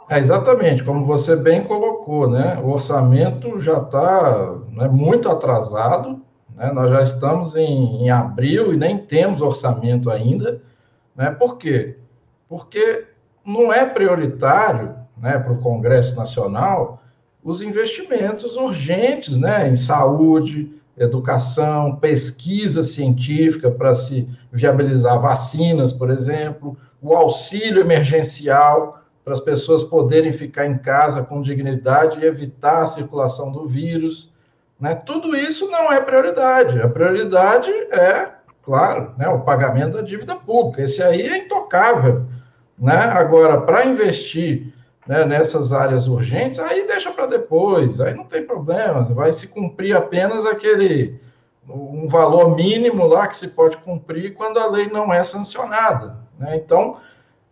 É, 0.10 0.18
exatamente, 0.18 0.84
como 0.84 1.06
você 1.06 1.36
bem 1.36 1.64
colocou, 1.64 2.30
né? 2.30 2.60
O 2.64 2.72
orçamento 2.72 3.62
já 3.62 3.78
está 3.78 4.56
né, 4.70 4.88
muito 4.88 5.30
atrasado, 5.30 6.22
né? 6.56 6.72
Nós 6.74 6.90
já 6.90 7.04
estamos 7.04 7.56
em, 7.56 8.04
em, 8.04 8.10
abril 8.10 8.74
e 8.74 8.78
nem 8.78 8.98
temos 8.98 9.42
orçamento 9.42 10.10
ainda. 10.10 10.62
Né? 11.16 11.30
Por 11.32 11.58
quê? 11.58 11.98
Porque 12.50 13.06
não 13.46 13.72
é 13.72 13.86
prioritário 13.86 14.96
né, 15.18 15.38
para 15.38 15.54
o 15.54 15.62
Congresso 15.62 16.16
Nacional 16.16 17.03
os 17.44 17.62
investimentos 17.62 18.56
urgentes 18.56 19.38
né, 19.38 19.70
em 19.70 19.76
saúde, 19.76 20.72
educação, 20.98 21.96
pesquisa 21.96 22.84
científica 22.84 23.70
para 23.70 23.94
se 23.94 24.28
viabilizar 24.52 25.20
vacinas, 25.20 25.92
por 25.92 26.10
exemplo, 26.10 26.78
o 27.02 27.14
auxílio 27.14 27.82
emergencial 27.82 29.02
para 29.24 29.34
as 29.34 29.42
pessoas 29.42 29.84
poderem 29.84 30.34
ficar 30.34 30.66
em 30.66 30.78
casa 30.78 31.24
com 31.24 31.42
dignidade 31.42 32.20
e 32.20 32.26
evitar 32.26 32.84
a 32.84 32.88
circulação 32.88 33.52
do 33.52 33.68
vírus. 33.68 34.32
Né? 34.80 34.96
Tudo 34.96 35.36
isso 35.36 35.70
não 35.70 35.92
é 35.92 36.02
prioridade. 36.02 36.82
A 36.82 36.88
prioridade 36.88 37.72
é, 37.92 38.30
claro, 38.64 39.14
né, 39.18 39.28
o 39.30 39.42
pagamento 39.42 39.94
da 39.94 40.02
dívida 40.02 40.36
pública. 40.36 40.84
Esse 40.84 41.02
aí 41.02 41.22
é 41.22 41.38
intocável. 41.38 42.26
Né? 42.78 42.96
Agora, 42.96 43.62
para 43.62 43.86
investir 43.86 44.73
né, 45.08 45.26
nessas 45.26 45.74
áreas 45.74 46.08
urgentes, 46.08 46.60
aí 46.60 46.88
deixa 46.88 47.12
para 47.12 47.26
depois, 47.26 48.00
aí 48.00 48.14
não 48.14 48.24
tem 48.24 48.46
problema, 48.46 49.04
vai 49.04 49.34
se 49.34 49.48
cumprir 49.48 49.96
apenas 49.96 50.46
aquele 50.46 51.22
um 51.68 52.08
valor 52.08 52.56
mínimo 52.56 53.06
lá 53.06 53.28
que 53.28 53.38
se 53.38 53.48
pode 53.48 53.78
cumprir 53.78 54.34
quando 54.34 54.60
a 54.60 54.68
lei 54.68 54.90
não 54.90 55.14
é 55.14 55.24
sancionada. 55.24 56.18
Né? 56.38 56.56
Então, 56.58 56.98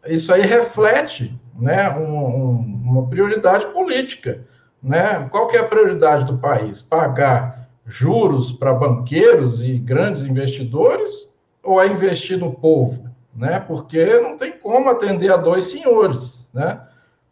isso 0.06 0.34
aí 0.34 0.42
reflete 0.42 1.34
né, 1.58 1.90
um, 1.92 2.18
um, 2.18 2.82
uma 2.84 3.08
prioridade 3.08 3.68
política. 3.68 4.46
Né? 4.82 5.28
Qual 5.32 5.48
que 5.48 5.56
é 5.56 5.62
a 5.62 5.68
prioridade 5.68 6.26
do 6.26 6.38
país? 6.38 6.82
Pagar 6.82 7.70
juros 7.86 8.52
para 8.52 8.74
banqueiros 8.74 9.64
e 9.64 9.78
grandes 9.78 10.24
investidores 10.24 11.30
ou 11.64 11.82
é 11.82 11.88
investir 11.88 12.38
no 12.38 12.52
povo? 12.52 13.10
Né? 13.34 13.60
Porque 13.60 14.20
não 14.20 14.38
tem 14.38 14.52
como 14.52 14.90
atender 14.90 15.32
a 15.32 15.38
dois 15.38 15.66
senhores. 15.66 16.50
Né? 16.54 16.82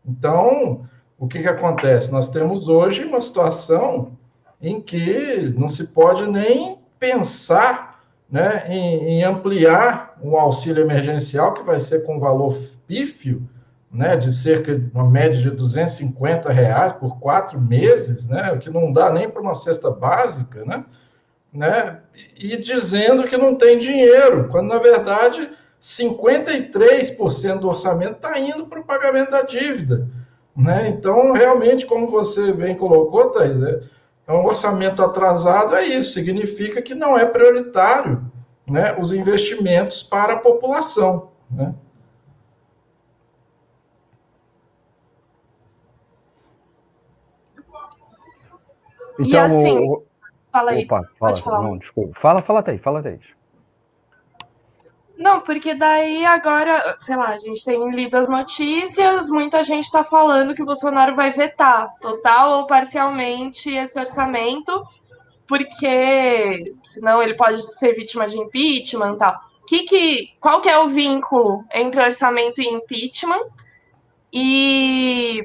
Então, 0.05 0.85
o 1.17 1.27
que, 1.27 1.41
que 1.41 1.47
acontece? 1.47 2.11
Nós 2.11 2.29
temos 2.29 2.67
hoje 2.67 3.03
uma 3.03 3.21
situação 3.21 4.17
em 4.61 4.81
que 4.81 5.53
não 5.57 5.69
se 5.69 5.87
pode 5.87 6.25
nem 6.27 6.77
pensar 6.99 8.03
né, 8.29 8.65
em, 8.67 9.19
em 9.19 9.23
ampliar 9.23 10.17
um 10.21 10.37
auxílio 10.37 10.83
emergencial 10.83 11.53
que 11.53 11.63
vai 11.63 11.79
ser 11.79 12.05
com 12.05 12.19
valor 12.19 12.57
pífio 12.85 13.47
né, 13.91 14.15
de 14.15 14.31
cerca 14.31 14.77
de 14.77 14.91
uma 14.93 15.09
média 15.09 15.41
de 15.41 15.49
250 15.49 16.51
reais 16.51 16.93
por 16.93 17.19
quatro 17.19 17.59
meses, 17.59 18.27
né, 18.27 18.51
o 18.51 18.59
que 18.59 18.69
não 18.69 18.91
dá 18.91 19.11
nem 19.11 19.29
para 19.29 19.41
uma 19.41 19.55
cesta 19.55 19.89
básica, 19.89 20.63
né, 20.63 20.85
né, 21.51 21.99
e 22.37 22.57
dizendo 22.57 23.27
que 23.27 23.35
não 23.35 23.55
tem 23.55 23.79
dinheiro, 23.79 24.47
quando 24.49 24.67
na 24.67 24.77
verdade 24.77 25.49
53% 25.81 27.59
do 27.59 27.69
orçamento 27.69 28.13
está 28.13 28.37
indo 28.37 28.65
para 28.65 28.79
o 28.79 28.83
pagamento 28.83 29.31
da 29.31 29.41
dívida. 29.43 30.07
Né? 30.55 30.89
Então, 30.89 31.31
realmente, 31.31 31.85
como 31.85 32.07
você 32.07 32.51
bem 32.51 32.75
colocou, 32.75 33.29
Thaís, 33.29 33.61
é, 33.63 33.81
é 34.27 34.33
um 34.33 34.45
orçamento 34.45 35.01
atrasado, 35.01 35.75
é 35.75 35.85
isso, 35.85 36.13
significa 36.13 36.81
que 36.81 36.93
não 36.93 37.17
é 37.17 37.25
prioritário 37.25 38.29
né, 38.67 38.95
os 38.99 39.13
investimentos 39.13 40.03
para 40.03 40.33
a 40.33 40.39
população. 40.39 41.31
Né? 41.49 41.73
Então, 49.19 49.27
e 49.27 49.37
assim, 49.37 49.77
o... 49.79 50.03
fala 50.51 50.71
aí. 50.71 50.85
Opa, 50.85 51.01
fala, 51.01 51.09
pode 51.19 51.41
falar. 51.41 51.61
Não, 51.61 51.77
desculpa. 51.77 52.19
Fala, 52.19 52.41
fala, 52.41 52.63
Thaís, 52.63 52.81
fala, 52.81 53.03
Thaís. 53.03 53.38
Não, 55.19 55.41
porque 55.41 55.73
daí 55.75 56.25
agora, 56.25 56.95
sei 56.97 57.17
lá, 57.17 57.31
a 57.31 57.37
gente 57.37 57.65
tem 57.65 57.91
lido 57.91 58.15
as 58.15 58.29
notícias, 58.29 59.29
muita 59.29 59.61
gente 59.65 59.83
está 59.83 60.01
falando 60.01 60.55
que 60.55 60.63
o 60.63 60.65
Bolsonaro 60.65 61.13
vai 61.13 61.29
vetar, 61.29 61.93
total 61.99 62.59
ou 62.59 62.67
parcialmente, 62.67 63.69
esse 63.69 63.99
orçamento, 63.99 64.81
porque 65.45 66.73
senão 66.85 67.21
ele 67.21 67.33
pode 67.35 67.61
ser 67.75 67.93
vítima 67.93 68.27
de 68.27 68.39
impeachment 68.39 69.15
e 69.15 69.17
tal. 69.17 69.35
Que 69.67 69.79
que, 69.79 70.29
qual 70.39 70.61
que 70.61 70.69
é 70.69 70.79
o 70.79 70.87
vínculo 70.87 71.65
entre 71.73 72.01
orçamento 72.01 72.61
e 72.61 72.69
impeachment? 72.69 73.43
E 74.31 75.41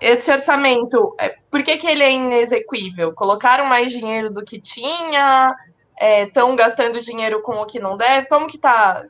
esse 0.00 0.32
orçamento, 0.32 1.14
é, 1.20 1.36
por 1.50 1.62
que, 1.62 1.76
que 1.76 1.86
ele 1.86 2.02
é 2.02 2.10
inexequível? 2.10 3.12
Colocaram 3.12 3.66
mais 3.66 3.92
dinheiro 3.92 4.32
do 4.32 4.42
que 4.42 4.58
tinha? 4.58 5.54
Estão 6.00 6.52
é, 6.52 6.56
gastando 6.56 7.00
dinheiro 7.00 7.42
com 7.42 7.56
o 7.56 7.66
que 7.66 7.78
não 7.78 7.96
deve? 7.96 8.26
Como 8.26 8.46
que 8.46 8.58
tá? 8.58 9.04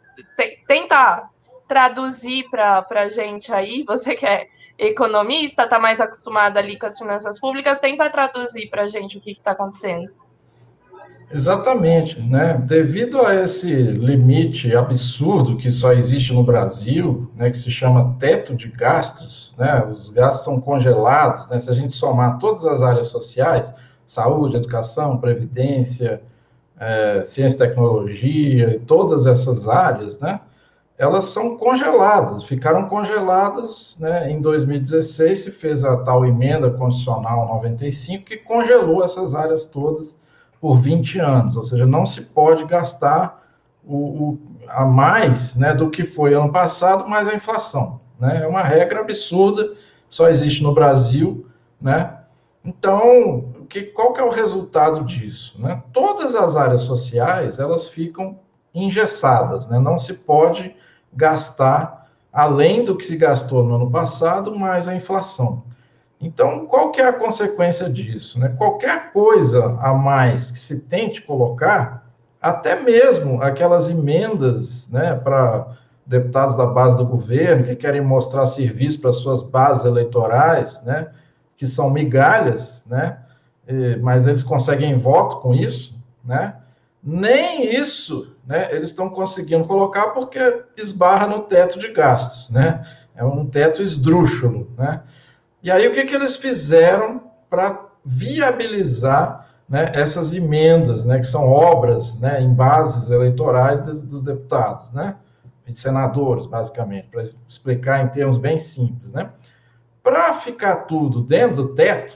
Tenta 0.66 1.28
traduzir 1.66 2.48
para 2.50 2.84
a 2.90 3.08
gente 3.08 3.52
aí, 3.52 3.84
você 3.86 4.14
que 4.14 4.26
é 4.26 4.46
economista, 4.78 5.64
está 5.64 5.78
mais 5.78 6.00
acostumado 6.00 6.58
ali 6.58 6.78
com 6.78 6.86
as 6.86 6.98
finanças 6.98 7.38
públicas, 7.38 7.80
tenta 7.80 8.10
traduzir 8.10 8.68
para 8.68 8.82
a 8.82 8.88
gente 8.88 9.16
o 9.16 9.20
que 9.20 9.32
está 9.32 9.52
acontecendo. 9.52 10.10
Exatamente, 11.32 12.20
né? 12.20 12.54
Devido 12.66 13.20
a 13.22 13.34
esse 13.34 13.72
limite 13.72 14.76
absurdo 14.76 15.56
que 15.56 15.72
só 15.72 15.92
existe 15.92 16.32
no 16.32 16.44
Brasil, 16.44 17.30
né, 17.34 17.50
que 17.50 17.58
se 17.58 17.70
chama 17.70 18.16
teto 18.20 18.54
de 18.54 18.68
gastos, 18.68 19.54
né? 19.58 19.84
Os 19.86 20.10
gastos 20.10 20.44
são 20.44 20.60
congelados, 20.60 21.48
né? 21.48 21.58
Se 21.58 21.70
a 21.70 21.74
gente 21.74 21.92
somar 21.94 22.38
todas 22.38 22.64
as 22.66 22.82
áreas 22.82 23.08
sociais, 23.08 23.72
saúde, 24.06 24.56
educação, 24.56 25.18
previdência, 25.18 26.22
é, 26.78 27.24
ciência 27.24 27.56
e 27.56 27.68
tecnologia, 27.68 28.80
todas 28.86 29.26
essas 29.26 29.68
áreas, 29.68 30.20
né, 30.20 30.40
elas 30.96 31.24
são 31.26 31.56
congeladas, 31.56 32.44
ficaram 32.44 32.88
congeladas 32.88 33.96
né, 33.98 34.30
em 34.30 34.40
2016, 34.40 35.40
se 35.40 35.50
fez 35.50 35.84
a 35.84 35.96
tal 35.98 36.24
emenda 36.24 36.70
constitucional 36.70 37.48
95, 37.48 38.24
que 38.24 38.36
congelou 38.36 39.04
essas 39.04 39.34
áreas 39.34 39.64
todas 39.64 40.16
por 40.60 40.76
20 40.76 41.18
anos, 41.18 41.56
ou 41.56 41.64
seja, 41.64 41.84
não 41.84 42.06
se 42.06 42.22
pode 42.22 42.64
gastar 42.64 43.42
o, 43.84 43.96
o, 43.96 44.38
a 44.68 44.84
mais 44.84 45.56
né, 45.56 45.74
do 45.74 45.90
que 45.90 46.04
foi 46.04 46.32
ano 46.32 46.52
passado, 46.52 47.08
mais 47.08 47.28
a 47.28 47.34
inflação. 47.34 48.00
Né? 48.18 48.42
É 48.42 48.46
uma 48.46 48.62
regra 48.62 49.00
absurda, 49.00 49.74
só 50.08 50.28
existe 50.28 50.62
no 50.62 50.72
Brasil, 50.72 51.46
né? 51.80 52.18
Então, 52.64 53.52
que, 53.74 53.82
qual 53.82 54.12
que 54.12 54.20
é 54.20 54.24
o 54.24 54.30
resultado 54.30 55.04
disso? 55.04 55.60
Né? 55.60 55.82
Todas 55.92 56.36
as 56.36 56.54
áreas 56.54 56.82
sociais 56.82 57.58
elas 57.58 57.88
ficam 57.88 58.38
engessadas, 58.72 59.66
né? 59.66 59.80
não 59.80 59.98
se 59.98 60.14
pode 60.14 60.76
gastar 61.12 62.08
além 62.32 62.84
do 62.84 62.96
que 62.96 63.04
se 63.04 63.16
gastou 63.16 63.64
no 63.64 63.74
ano 63.74 63.90
passado, 63.90 64.56
mais 64.56 64.86
a 64.86 64.94
inflação. 64.94 65.64
Então, 66.20 66.66
qual 66.66 66.92
que 66.92 67.00
é 67.00 67.08
a 67.08 67.12
consequência 67.12 67.90
disso? 67.90 68.38
Né? 68.38 68.54
Qualquer 68.56 69.12
coisa 69.12 69.76
a 69.80 69.92
mais 69.92 70.52
que 70.52 70.58
se 70.58 70.80
tente 70.82 71.20
colocar, 71.22 72.06
até 72.40 72.80
mesmo 72.80 73.42
aquelas 73.42 73.90
emendas 73.90 74.88
né, 74.90 75.14
para 75.14 75.76
deputados 76.06 76.56
da 76.56 76.66
base 76.66 76.96
do 76.96 77.06
governo 77.06 77.64
que 77.64 77.74
querem 77.74 78.00
mostrar 78.00 78.46
serviço 78.46 79.00
para 79.00 79.12
suas 79.12 79.42
bases 79.42 79.84
eleitorais, 79.84 80.82
né, 80.84 81.10
que 81.56 81.66
são 81.66 81.90
migalhas, 81.90 82.84
né, 82.86 83.18
mas 84.00 84.26
eles 84.26 84.42
conseguem 84.42 84.98
voto 84.98 85.36
com 85.40 85.54
isso, 85.54 85.94
né? 86.24 86.56
Nem 87.02 87.74
isso, 87.74 88.34
né? 88.46 88.68
Eles 88.74 88.90
estão 88.90 89.10
conseguindo 89.10 89.64
colocar 89.64 90.08
porque 90.08 90.64
esbarra 90.76 91.26
no 91.26 91.40
teto 91.42 91.78
de 91.78 91.92
gastos, 91.92 92.50
né? 92.50 92.86
É 93.14 93.24
um 93.24 93.46
teto 93.46 93.82
esdrúxulo, 93.82 94.70
né? 94.76 95.02
E 95.62 95.70
aí 95.70 95.86
o 95.88 95.94
que, 95.94 96.04
que 96.04 96.14
eles 96.14 96.36
fizeram 96.36 97.22
para 97.48 97.80
viabilizar 98.04 99.48
né, 99.68 99.92
essas 99.94 100.34
emendas, 100.34 101.06
né, 101.06 101.18
que 101.18 101.26
são 101.26 101.50
obras 101.50 102.20
né, 102.20 102.42
em 102.42 102.52
bases 102.52 103.10
eleitorais 103.10 103.82
dos, 103.82 104.02
dos 104.02 104.22
deputados, 104.22 104.92
né, 104.92 105.16
senadores, 105.72 106.46
basicamente, 106.46 107.08
para 107.08 107.22
explicar 107.48 108.04
em 108.04 108.08
termos 108.08 108.36
bem 108.36 108.58
simples. 108.58 109.12
Né? 109.12 109.30
Para 110.02 110.34
ficar 110.34 110.76
tudo 110.84 111.22
dentro 111.22 111.56
do 111.56 111.74
teto, 111.74 112.14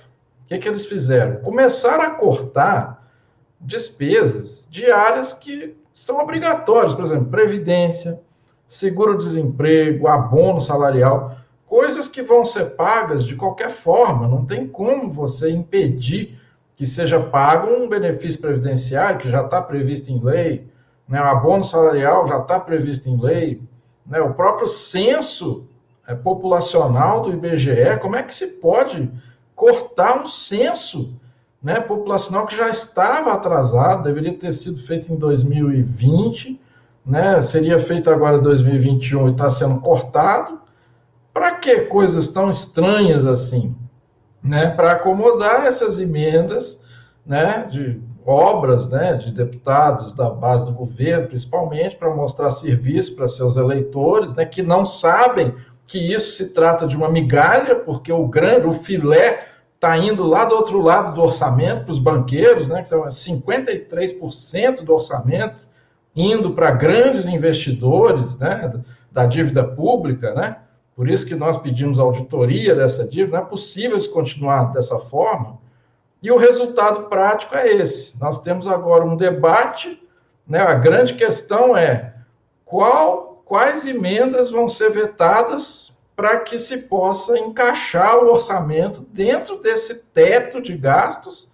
que, 0.48 0.58
que 0.58 0.68
eles 0.68 0.86
fizeram? 0.86 1.36
Começaram 1.42 2.04
a 2.04 2.10
cortar 2.10 3.06
despesas 3.60 4.66
de 4.70 4.90
áreas 4.90 5.32
que 5.32 5.76
são 5.94 6.20
obrigatórias, 6.20 6.94
por 6.94 7.04
exemplo, 7.04 7.26
previdência, 7.26 8.20
seguro-desemprego, 8.66 10.06
abono 10.06 10.60
salarial, 10.60 11.36
coisas 11.66 12.08
que 12.08 12.22
vão 12.22 12.44
ser 12.44 12.76
pagas 12.76 13.24
de 13.24 13.34
qualquer 13.34 13.70
forma, 13.70 14.28
não 14.28 14.46
tem 14.46 14.66
como 14.66 15.12
você 15.12 15.50
impedir 15.50 16.40
que 16.76 16.86
seja 16.86 17.20
pago 17.20 17.68
um 17.68 17.88
benefício 17.88 18.40
previdenciário 18.40 19.18
que 19.18 19.30
já 19.30 19.44
está 19.44 19.60
previsto 19.60 20.10
em 20.10 20.22
lei, 20.22 20.66
né? 21.08 21.20
o 21.20 21.24
abono 21.24 21.64
salarial 21.64 22.28
já 22.28 22.38
está 22.38 22.60
previsto 22.60 23.08
em 23.08 23.20
lei, 23.20 23.60
né? 24.06 24.20
o 24.20 24.32
próprio 24.32 24.68
censo 24.68 25.66
é, 26.06 26.14
populacional 26.14 27.22
do 27.22 27.32
IBGE, 27.32 27.98
como 28.00 28.16
é 28.16 28.22
que 28.22 28.34
se 28.34 28.46
pode 28.46 29.10
cortar 29.58 30.22
um 30.22 30.26
censo 30.26 31.12
né, 31.60 31.80
populacional 31.80 32.46
que 32.46 32.56
já 32.56 32.70
estava 32.70 33.32
atrasado, 33.32 34.04
deveria 34.04 34.38
ter 34.38 34.54
sido 34.54 34.80
feito 34.86 35.12
em 35.12 35.16
2020, 35.16 36.58
né, 37.04 37.42
seria 37.42 37.80
feito 37.80 38.08
agora 38.08 38.38
em 38.38 38.42
2021 38.42 39.28
e 39.28 39.32
está 39.32 39.50
sendo 39.50 39.80
cortado. 39.80 40.60
Para 41.34 41.56
que 41.56 41.80
coisas 41.82 42.28
tão 42.28 42.48
estranhas 42.48 43.26
assim? 43.26 43.74
Né, 44.40 44.68
para 44.68 44.92
acomodar 44.92 45.66
essas 45.66 45.98
emendas 45.98 46.80
né, 47.26 47.66
de 47.68 48.00
obras 48.24 48.88
né, 48.88 49.14
de 49.14 49.32
deputados 49.32 50.14
da 50.14 50.30
base 50.30 50.66
do 50.66 50.72
governo, 50.72 51.26
principalmente, 51.26 51.96
para 51.96 52.14
mostrar 52.14 52.52
serviço 52.52 53.16
para 53.16 53.28
seus 53.28 53.56
eleitores, 53.56 54.36
né, 54.36 54.44
que 54.44 54.62
não 54.62 54.86
sabem 54.86 55.52
que 55.88 55.98
isso 55.98 56.36
se 56.36 56.54
trata 56.54 56.86
de 56.86 56.96
uma 56.96 57.10
migalha, 57.10 57.74
porque 57.74 58.12
o 58.12 58.28
grande, 58.28 58.66
o 58.66 58.74
filé 58.74 59.47
está 59.78 59.96
indo 59.96 60.24
lá 60.24 60.44
do 60.44 60.56
outro 60.56 60.82
lado 60.82 61.14
do 61.14 61.22
orçamento 61.22 61.84
para 61.84 61.92
os 61.92 62.00
banqueiros, 62.00 62.68
né, 62.68 62.82
que 62.82 62.88
são 62.88 63.02
53% 63.04 64.82
do 64.82 64.92
orçamento 64.92 65.56
indo 66.16 66.50
para 66.50 66.72
grandes 66.72 67.28
investidores 67.28 68.36
né, 68.38 68.72
da 69.10 69.24
dívida 69.24 69.62
pública, 69.62 70.34
né? 70.34 70.58
Por 70.96 71.08
isso 71.08 71.24
que 71.24 71.36
nós 71.36 71.58
pedimos 71.58 72.00
auditoria 72.00 72.74
dessa 72.74 73.06
dívida, 73.06 73.38
não 73.38 73.46
é 73.46 73.48
possível 73.48 73.96
isso 73.96 74.10
continuar 74.10 74.72
dessa 74.72 74.98
forma. 74.98 75.58
E 76.20 76.32
o 76.32 76.36
resultado 76.36 77.04
prático 77.04 77.54
é 77.54 77.72
esse. 77.72 78.18
Nós 78.18 78.42
temos 78.42 78.66
agora 78.66 79.04
um 79.04 79.16
debate, 79.16 80.02
né? 80.44 80.58
A 80.58 80.74
grande 80.74 81.14
questão 81.14 81.76
é 81.76 82.14
qual, 82.64 83.40
quais 83.44 83.86
emendas 83.86 84.50
vão 84.50 84.68
ser 84.68 84.90
vetadas 84.90 85.96
para 86.18 86.40
que 86.40 86.58
se 86.58 86.78
possa 86.78 87.38
encaixar 87.38 88.16
o 88.16 88.32
orçamento 88.32 89.06
dentro 89.12 89.62
desse 89.62 89.94
teto 89.94 90.60
de 90.60 90.76
gastos, 90.76 91.48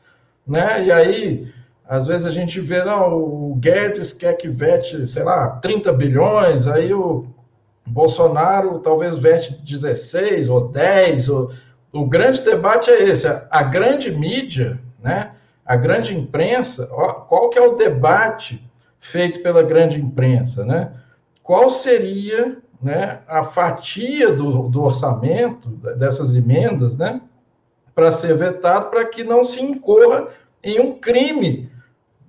né? 0.46 0.86
E 0.86 0.90
aí, 0.90 1.52
às 1.86 2.06
vezes 2.06 2.26
a 2.26 2.30
gente 2.30 2.62
vê, 2.62 2.82
não, 2.82 3.12
o 3.12 3.54
Guedes 3.56 4.10
quer 4.14 4.32
que 4.38 4.48
vete, 4.48 5.06
sei 5.06 5.22
lá, 5.22 5.50
30 5.60 5.92
bilhões, 5.92 6.66
aí 6.66 6.94
o 6.94 7.26
Bolsonaro 7.84 8.78
talvez 8.78 9.18
vete 9.18 9.52
16 9.52 10.48
ou 10.48 10.68
10. 10.68 11.28
Ou... 11.28 11.52
O 11.92 12.06
grande 12.06 12.40
debate 12.40 12.88
é 12.90 13.10
esse, 13.10 13.28
a 13.28 13.62
grande 13.64 14.10
mídia, 14.10 14.80
né? 14.98 15.32
A 15.62 15.76
grande 15.76 16.16
imprensa, 16.16 16.86
qual 16.86 17.50
que 17.50 17.58
é 17.58 17.62
o 17.62 17.76
debate 17.76 18.66
feito 18.98 19.42
pela 19.42 19.62
grande 19.62 20.00
imprensa, 20.00 20.64
né? 20.64 20.90
Qual 21.42 21.68
seria 21.68 22.56
né, 22.82 23.20
a 23.26 23.42
fatia 23.42 24.32
do, 24.32 24.68
do 24.68 24.82
orçamento 24.82 25.68
dessas 25.96 26.34
emendas, 26.34 26.96
né, 26.96 27.20
para 27.94 28.10
ser 28.10 28.36
vetado, 28.36 28.90
para 28.90 29.04
que 29.06 29.22
não 29.22 29.44
se 29.44 29.62
incorra 29.62 30.28
em 30.62 30.80
um 30.80 30.98
crime 30.98 31.70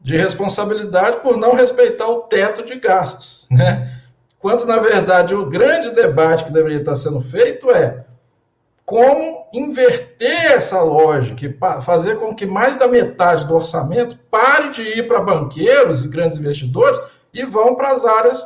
de 0.04 0.16
responsabilidade 0.16 1.22
por 1.22 1.36
não 1.36 1.56
respeitar 1.56 2.08
o 2.08 2.22
teto 2.22 2.64
de 2.64 2.80
gastos, 2.80 3.48
né? 3.50 3.92
Quanto, 4.38 4.64
na 4.68 4.78
verdade, 4.78 5.34
o 5.34 5.50
grande 5.50 5.90
debate 5.96 6.46
que 6.46 6.54
deveria 6.54 6.78
estar 6.78 6.96
sendo 6.96 7.20
feito 7.22 7.72
é 7.72 8.06
como 8.86 9.48
inverter 9.52 10.52
essa 10.52 10.80
lógica 10.82 11.48
e 11.48 11.82
fazer 11.82 12.20
com 12.20 12.36
que 12.36 12.46
mais 12.46 12.78
da 12.78 12.88
metade 12.88 13.48
do 13.48 13.56
orçamento 13.56 14.20
pare 14.30 14.70
de 14.70 14.84
ir 14.84 15.08
para 15.08 15.22
banqueiros 15.22 16.06
e 16.06 16.08
grandes 16.08 16.38
investidores 16.38 17.00
e 17.34 17.44
vão 17.44 17.74
para 17.74 17.94
as 17.94 18.06
áreas 18.06 18.46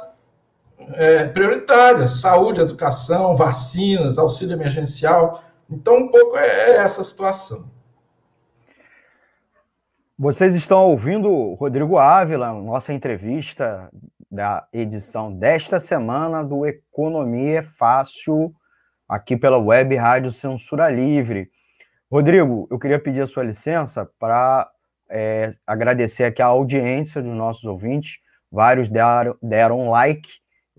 é, 0.94 1.28
prioritárias, 1.28 2.22
saúde, 2.22 2.62
educação, 2.62 3.36
vacinas, 3.36 4.18
auxílio 4.18 4.54
emergencial. 4.54 5.44
Então, 5.70 5.98
um 5.98 6.08
pouco 6.10 6.38
é, 6.38 6.48
é 6.48 6.76
essa 6.78 7.04
situação. 7.04 7.70
Vocês 10.18 10.54
estão 10.54 10.86
ouvindo 10.86 11.54
Rodrigo 11.54 11.98
Ávila, 11.98 12.52
nossa 12.54 12.92
entrevista 12.92 13.90
da 14.30 14.68
edição 14.74 15.32
desta 15.32 15.80
semana 15.80 16.44
do 16.44 16.66
Economia 16.66 17.60
é 17.60 17.64
Fácil, 17.64 18.54
aqui 19.08 19.36
pela 19.36 19.58
Web 19.58 19.96
Rádio 19.96 20.32
Censura 20.32 20.90
Livre. 20.90 21.50
Rodrigo, 22.12 22.68
eu 22.70 22.78
queria 22.78 23.00
pedir 23.00 23.22
a 23.22 23.28
sua 23.28 23.44
licença 23.44 24.10
para 24.20 24.70
é, 25.10 25.52
agradecer 25.66 26.26
aqui 26.26 26.42
a 26.42 26.48
audiência 26.48 27.22
dos 27.22 27.36
nossos 27.36 27.64
ouvintes. 27.64 28.20
Vários 28.52 28.90
deram, 28.90 29.36
deram 29.42 29.90
like, 29.90 30.30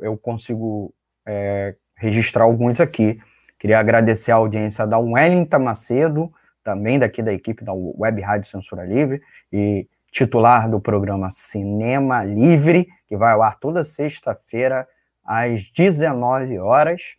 eu 0.00 0.16
consigo 0.16 0.92
é, 1.26 1.74
registrar 1.96 2.44
alguns 2.44 2.80
aqui. 2.80 3.20
Queria 3.58 3.78
agradecer 3.78 4.32
a 4.32 4.36
audiência 4.36 4.86
da 4.86 4.98
Wellington 4.98 5.58
Macedo, 5.58 6.32
também 6.64 6.98
daqui 6.98 7.22
da 7.22 7.32
equipe 7.32 7.64
da 7.64 7.72
Web 7.72 8.20
Rádio 8.20 8.50
Censura 8.50 8.84
Livre 8.84 9.22
e 9.52 9.88
titular 10.10 10.68
do 10.68 10.80
programa 10.80 11.30
Cinema 11.30 12.24
Livre, 12.24 12.88
que 13.06 13.16
vai 13.16 13.32
ao 13.32 13.42
ar 13.42 13.58
toda 13.58 13.84
sexta-feira 13.84 14.86
às 15.24 15.70
19 15.70 16.58
horas. 16.58 17.16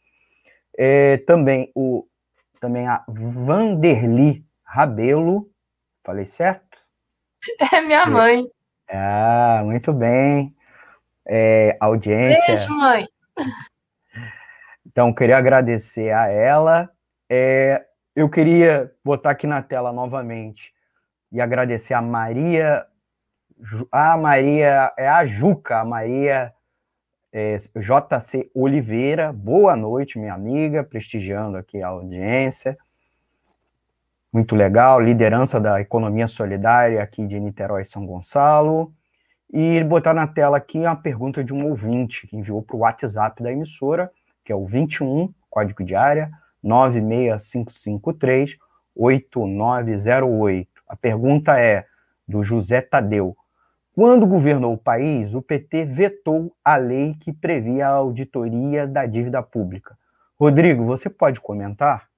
É, 0.77 1.17
também 1.17 1.71
o 1.75 2.05
também 2.59 2.87
a 2.87 3.03
Vanderly 3.07 4.45
Rabelo, 4.63 5.49
falei 6.03 6.27
certo? 6.27 6.77
É 7.73 7.81
minha 7.81 8.05
mãe. 8.05 8.45
Ah, 8.87 9.61
muito 9.65 9.91
bem. 9.91 10.55
É, 11.33 11.77
audiência. 11.79 12.45
Beijo, 12.45 12.77
mãe. 12.77 13.07
Então, 14.85 15.13
queria 15.13 15.37
agradecer 15.37 16.11
a 16.11 16.27
ela. 16.27 16.89
É, 17.29 17.85
eu 18.13 18.29
queria 18.29 18.93
botar 19.01 19.31
aqui 19.31 19.47
na 19.47 19.61
tela 19.61 19.93
novamente 19.93 20.73
e 21.31 21.39
agradecer 21.39 21.93
a 21.93 22.01
Maria, 22.01 22.85
a 23.89 24.17
Maria, 24.17 24.91
é 24.97 25.07
a 25.07 25.25
Juca, 25.25 25.79
a 25.79 25.85
Maria 25.85 26.53
é, 27.31 27.55
JC 27.55 28.51
Oliveira. 28.53 29.31
Boa 29.31 29.77
noite, 29.77 30.19
minha 30.19 30.33
amiga, 30.33 30.83
prestigiando 30.83 31.55
aqui 31.55 31.81
a 31.81 31.87
audiência. 31.87 32.77
Muito 34.33 34.53
legal, 34.53 34.99
liderança 34.99 35.61
da 35.61 35.79
economia 35.79 36.27
solidária 36.27 37.01
aqui 37.01 37.25
de 37.25 37.39
Niterói 37.39 37.85
São 37.85 38.05
Gonçalo. 38.05 38.93
E 39.53 39.83
botar 39.83 40.13
na 40.13 40.25
tela 40.25 40.55
aqui 40.57 40.79
uma 40.79 40.95
pergunta 40.95 41.43
de 41.43 41.53
um 41.53 41.67
ouvinte 41.67 42.25
que 42.25 42.37
enviou 42.37 42.61
para 42.61 42.75
o 42.75 42.79
WhatsApp 42.79 43.43
da 43.43 43.51
emissora, 43.51 44.09
que 44.45 44.51
é 44.51 44.55
o 44.55 44.65
21, 44.65 45.33
código 45.49 45.83
de 45.83 45.93
área, 45.93 46.31
96553 46.63 48.57
8908. 48.95 50.69
A 50.87 50.95
pergunta 50.95 51.59
é 51.59 51.85
do 52.27 52.41
José 52.43 52.81
Tadeu. 52.81 53.35
Quando 53.93 54.25
governou 54.25 54.73
o 54.73 54.77
país, 54.77 55.33
o 55.33 55.41
PT 55.41 55.83
vetou 55.83 56.55
a 56.63 56.77
lei 56.77 57.15
que 57.19 57.33
previa 57.33 57.87
a 57.87 57.91
auditoria 57.91 58.87
da 58.87 59.05
dívida 59.05 59.43
pública. 59.43 59.97
Rodrigo, 60.39 60.85
você 60.85 61.09
pode 61.09 61.41
comentar? 61.41 62.10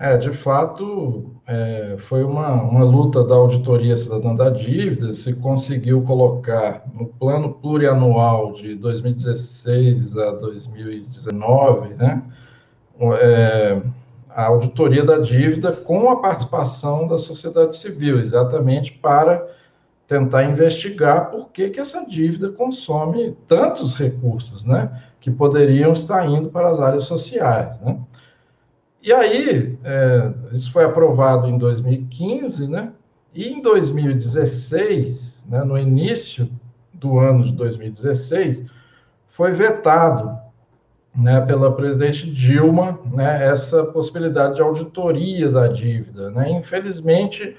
É, 0.00 0.16
de 0.16 0.30
fato, 0.30 1.34
é, 1.44 1.96
foi 1.98 2.22
uma, 2.22 2.52
uma 2.52 2.84
luta 2.84 3.24
da 3.24 3.34
auditoria 3.34 3.96
cidadã 3.96 4.32
da 4.32 4.48
dívida, 4.48 5.12
se 5.12 5.34
conseguiu 5.40 6.02
colocar 6.02 6.84
no 6.94 7.06
plano 7.06 7.54
plurianual 7.54 8.52
de 8.52 8.76
2016 8.76 10.16
a 10.16 10.30
2019, 10.36 11.94
né, 11.94 12.22
é, 13.20 13.82
a 14.30 14.46
auditoria 14.46 15.04
da 15.04 15.18
dívida 15.18 15.72
com 15.72 16.08
a 16.10 16.20
participação 16.20 17.08
da 17.08 17.18
sociedade 17.18 17.76
civil, 17.76 18.20
exatamente 18.20 18.92
para 18.92 19.48
tentar 20.06 20.44
investigar 20.44 21.28
por 21.28 21.50
que, 21.50 21.70
que 21.70 21.80
essa 21.80 22.06
dívida 22.06 22.50
consome 22.50 23.36
tantos 23.48 23.96
recursos, 23.96 24.64
né, 24.64 25.02
que 25.18 25.28
poderiam 25.28 25.92
estar 25.92 26.24
indo 26.24 26.50
para 26.50 26.68
as 26.68 26.78
áreas 26.78 27.02
sociais, 27.02 27.80
né. 27.80 27.98
E 29.00 29.12
aí, 29.12 29.78
é, 29.84 30.32
isso 30.52 30.72
foi 30.72 30.84
aprovado 30.84 31.46
em 31.46 31.56
2015, 31.56 32.68
né, 32.68 32.92
e 33.32 33.48
em 33.48 33.62
2016, 33.62 35.46
né, 35.48 35.62
no 35.62 35.78
início 35.78 36.50
do 36.92 37.18
ano 37.18 37.44
de 37.44 37.52
2016, 37.52 38.66
foi 39.28 39.52
vetado 39.52 40.36
né, 41.14 41.40
pela 41.42 41.72
presidente 41.74 42.30
Dilma, 42.30 42.98
né, 43.12 43.46
essa 43.46 43.84
possibilidade 43.84 44.56
de 44.56 44.62
auditoria 44.62 45.50
da 45.50 45.68
dívida. 45.68 46.30
Né? 46.30 46.50
Infelizmente, 46.50 47.56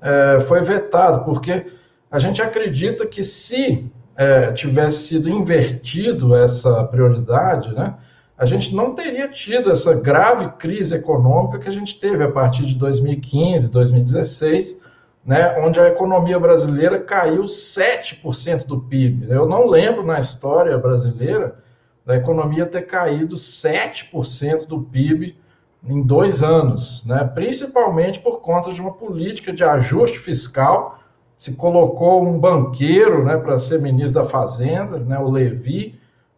é, 0.00 0.40
foi 0.42 0.62
vetado, 0.62 1.24
porque 1.24 1.66
a 2.10 2.18
gente 2.18 2.40
acredita 2.40 3.06
que 3.06 3.24
se 3.24 3.90
é, 4.16 4.52
tivesse 4.52 5.08
sido 5.08 5.28
invertido 5.28 6.34
essa 6.36 6.84
prioridade, 6.84 7.72
né, 7.74 7.94
a 8.38 8.44
gente 8.44 8.74
não 8.74 8.94
teria 8.94 9.28
tido 9.28 9.70
essa 9.70 9.94
grave 9.94 10.48
crise 10.58 10.94
econômica 10.94 11.58
que 11.58 11.68
a 11.68 11.72
gente 11.72 11.98
teve 11.98 12.22
a 12.22 12.30
partir 12.30 12.66
de 12.66 12.74
2015, 12.74 13.68
2016, 13.68 14.82
né, 15.24 15.58
onde 15.58 15.80
a 15.80 15.88
economia 15.88 16.38
brasileira 16.38 17.00
caiu 17.00 17.44
7% 17.44 18.66
do 18.66 18.80
PIB. 18.80 19.26
Eu 19.30 19.48
não 19.48 19.66
lembro 19.66 20.04
na 20.04 20.20
história 20.20 20.76
brasileira 20.76 21.56
da 22.04 22.14
economia 22.14 22.66
ter 22.66 22.82
caído 22.82 23.34
7% 23.34 24.68
do 24.68 24.82
PIB 24.82 25.36
em 25.84 26.02
dois 26.02 26.42
anos, 26.42 27.04
né? 27.04 27.24
principalmente 27.34 28.20
por 28.20 28.40
conta 28.40 28.72
de 28.72 28.80
uma 28.80 28.92
política 28.92 29.52
de 29.52 29.64
ajuste 29.64 30.18
fiscal. 30.20 31.00
Se 31.36 31.54
colocou 31.56 32.22
um 32.22 32.38
banqueiro 32.38 33.24
né, 33.24 33.36
para 33.36 33.58
ser 33.58 33.80
ministro 33.82 34.22
da 34.22 34.28
Fazenda, 34.28 34.98
né, 34.98 35.18
o 35.18 35.28
Levi, 35.28 35.95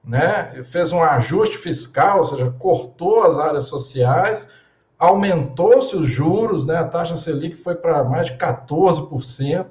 né, 0.08 0.64
fez 0.70 0.90
um 0.90 1.02
ajuste 1.02 1.58
fiscal, 1.58 2.20
ou 2.20 2.24
seja, 2.24 2.50
cortou 2.58 3.24
as 3.24 3.38
áreas 3.38 3.66
sociais, 3.66 4.48
aumentou-se 4.98 5.94
os 5.94 6.08
juros, 6.10 6.66
né, 6.66 6.76
a 6.78 6.84
taxa 6.84 7.16
Selic 7.16 7.56
foi 7.56 7.74
para 7.74 8.02
mais 8.02 8.28
de 8.28 8.38
14%, 8.38 9.66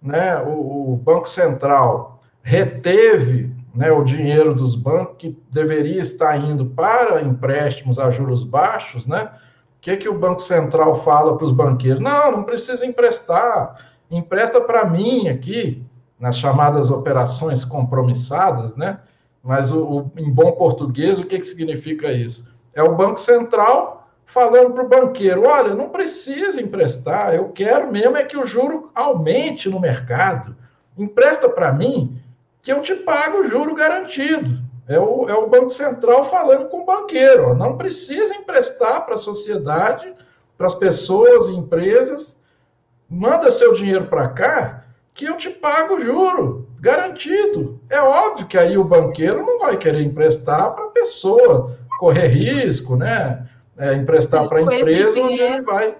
né, 0.00 0.40
o, 0.42 0.92
o 0.92 0.96
Banco 0.96 1.28
Central 1.28 2.22
reteve 2.40 3.52
né, 3.74 3.90
o 3.90 4.04
dinheiro 4.04 4.54
dos 4.54 4.76
bancos 4.76 5.16
que 5.18 5.36
deveria 5.50 6.00
estar 6.00 6.36
indo 6.36 6.66
para 6.66 7.20
empréstimos 7.22 7.98
a 7.98 8.10
juros 8.10 8.44
baixos, 8.44 9.06
né? 9.06 9.30
O 9.78 9.80
que, 9.80 9.96
que 9.96 10.08
o 10.08 10.18
Banco 10.18 10.40
Central 10.40 10.96
fala 11.02 11.36
para 11.36 11.44
os 11.44 11.52
banqueiros? 11.52 12.00
Não, 12.00 12.30
não 12.30 12.42
precisa 12.44 12.86
emprestar, 12.86 13.76
empresta 14.10 14.60
para 14.60 14.84
mim 14.84 15.28
aqui, 15.28 15.84
nas 16.18 16.38
chamadas 16.38 16.90
operações 16.90 17.64
compromissadas, 17.64 18.76
né? 18.76 19.00
Mas 19.44 19.70
o, 19.70 19.84
o, 19.84 20.12
em 20.16 20.32
bom 20.32 20.52
português, 20.52 21.20
o 21.20 21.26
que, 21.26 21.38
que 21.38 21.46
significa 21.46 22.10
isso? 22.10 22.48
É 22.72 22.82
o 22.82 22.94
Banco 22.94 23.20
Central 23.20 24.08
falando 24.24 24.72
para 24.72 24.84
o 24.84 24.88
banqueiro: 24.88 25.46
olha, 25.46 25.74
não 25.74 25.90
precisa 25.90 26.62
emprestar, 26.62 27.34
eu 27.34 27.50
quero 27.50 27.92
mesmo 27.92 28.16
é 28.16 28.24
que 28.24 28.38
o 28.38 28.46
juro 28.46 28.90
aumente 28.94 29.68
no 29.68 29.78
mercado. 29.78 30.56
Empresta 30.96 31.46
para 31.46 31.72
mim 31.72 32.18
que 32.62 32.72
eu 32.72 32.80
te 32.80 32.94
pago 32.94 33.40
o 33.40 33.48
juro 33.48 33.74
garantido. 33.74 34.64
É 34.88 34.98
o, 34.98 35.28
é 35.28 35.34
o 35.34 35.48
Banco 35.50 35.70
Central 35.70 36.24
falando 36.24 36.68
com 36.68 36.80
o 36.80 36.86
banqueiro. 36.86 37.50
Ó, 37.50 37.54
não 37.54 37.76
precisa 37.76 38.34
emprestar 38.34 39.04
para 39.04 39.14
a 39.14 39.18
sociedade, 39.18 40.14
para 40.56 40.66
as 40.66 40.74
pessoas 40.74 41.48
e 41.48 41.52
empresas. 41.54 42.34
Manda 43.08 43.50
seu 43.50 43.74
dinheiro 43.74 44.06
para 44.06 44.28
cá, 44.28 44.84
que 45.12 45.26
eu 45.26 45.36
te 45.36 45.50
pago 45.50 45.96
o 45.96 46.00
juro 46.00 46.63
garantido. 46.84 47.80
É 47.88 47.98
óbvio 48.00 48.46
que 48.46 48.58
aí 48.58 48.76
o 48.76 48.84
banqueiro 48.84 49.44
não 49.44 49.58
vai 49.58 49.78
querer 49.78 50.02
emprestar 50.02 50.74
para 50.74 50.84
a 50.84 50.90
pessoa 50.90 51.78
correr 51.98 52.26
risco, 52.26 52.94
né? 52.94 53.48
É, 53.76 53.94
emprestar 53.94 54.46
para 54.48 54.58
a 54.58 54.62
empresa 54.62 55.20
onde 55.20 55.40
ele 55.40 55.62
vai 55.62 55.96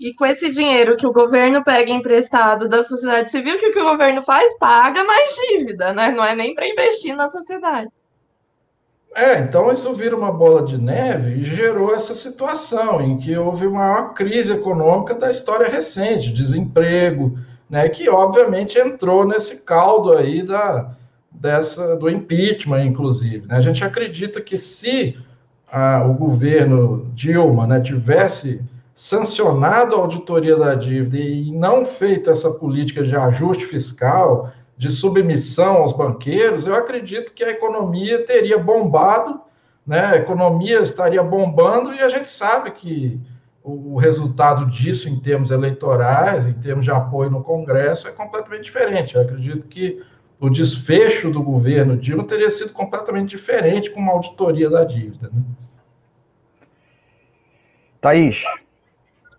e 0.00 0.14
com 0.14 0.24
esse 0.24 0.50
dinheiro 0.50 0.96
que 0.96 1.06
o 1.06 1.12
governo 1.12 1.62
pega 1.62 1.92
emprestado 1.92 2.68
da 2.68 2.82
sociedade 2.82 3.30
civil, 3.30 3.56
o 3.56 3.58
que 3.58 3.78
o 3.78 3.90
governo 3.90 4.22
faz? 4.22 4.58
Paga 4.58 5.04
mais 5.04 5.30
dívida, 5.36 5.92
né? 5.92 6.10
Não 6.10 6.24
é 6.24 6.34
nem 6.34 6.54
para 6.54 6.66
investir 6.66 7.14
na 7.14 7.28
sociedade. 7.28 7.88
É, 9.14 9.38
então 9.40 9.70
isso 9.72 9.94
vira 9.94 10.16
uma 10.16 10.32
bola 10.32 10.64
de 10.66 10.78
neve 10.78 11.40
e 11.40 11.44
gerou 11.44 11.94
essa 11.94 12.14
situação 12.14 13.00
em 13.00 13.18
que 13.18 13.36
houve 13.36 13.66
uma 13.66 13.80
maior 13.80 14.14
crise 14.14 14.52
econômica 14.52 15.14
da 15.14 15.30
história 15.30 15.68
recente, 15.68 16.32
desemprego, 16.32 17.38
né, 17.68 17.88
que 17.88 18.08
obviamente 18.08 18.78
entrou 18.78 19.26
nesse 19.26 19.56
caldo 19.62 20.16
aí 20.16 20.42
da, 20.42 20.92
dessa, 21.30 21.96
do 21.96 22.08
impeachment, 22.08 22.84
inclusive. 22.84 23.46
Né? 23.46 23.56
A 23.56 23.60
gente 23.60 23.84
acredita 23.84 24.40
que 24.40 24.56
se 24.56 25.18
a, 25.70 26.04
o 26.04 26.14
governo 26.14 27.10
Dilma 27.14 27.66
né, 27.66 27.80
tivesse 27.80 28.62
sancionado 28.94 29.94
a 29.94 29.98
auditoria 29.98 30.56
da 30.56 30.74
dívida 30.74 31.18
e 31.18 31.52
não 31.52 31.86
feito 31.86 32.30
essa 32.30 32.50
política 32.50 33.04
de 33.04 33.14
ajuste 33.14 33.66
fiscal, 33.66 34.50
de 34.76 34.90
submissão 34.90 35.76
aos 35.76 35.92
banqueiros, 35.92 36.66
eu 36.66 36.74
acredito 36.74 37.32
que 37.32 37.44
a 37.44 37.50
economia 37.50 38.24
teria 38.24 38.58
bombado, 38.58 39.40
né? 39.86 40.04
a 40.04 40.16
economia 40.16 40.80
estaria 40.80 41.22
bombando 41.22 41.92
e 41.92 42.00
a 42.00 42.08
gente 42.08 42.30
sabe 42.30 42.70
que 42.70 43.20
o 43.70 43.96
resultado 43.96 44.66
disso 44.66 45.08
em 45.08 45.20
termos 45.20 45.50
eleitorais, 45.50 46.46
em 46.46 46.54
termos 46.54 46.84
de 46.84 46.90
apoio 46.90 47.30
no 47.30 47.42
Congresso, 47.42 48.08
é 48.08 48.10
completamente 48.10 48.64
diferente. 48.64 49.14
Eu 49.14 49.22
acredito 49.22 49.68
que 49.68 50.02
o 50.40 50.48
desfecho 50.48 51.30
do 51.30 51.42
governo 51.42 51.96
Dilma 51.96 52.24
teria 52.24 52.50
sido 52.50 52.72
completamente 52.72 53.30
diferente 53.30 53.90
com 53.90 54.00
uma 54.00 54.12
auditoria 54.12 54.70
da 54.70 54.84
dívida. 54.84 55.30
Né? 55.32 55.42
Thaís. 58.00 58.44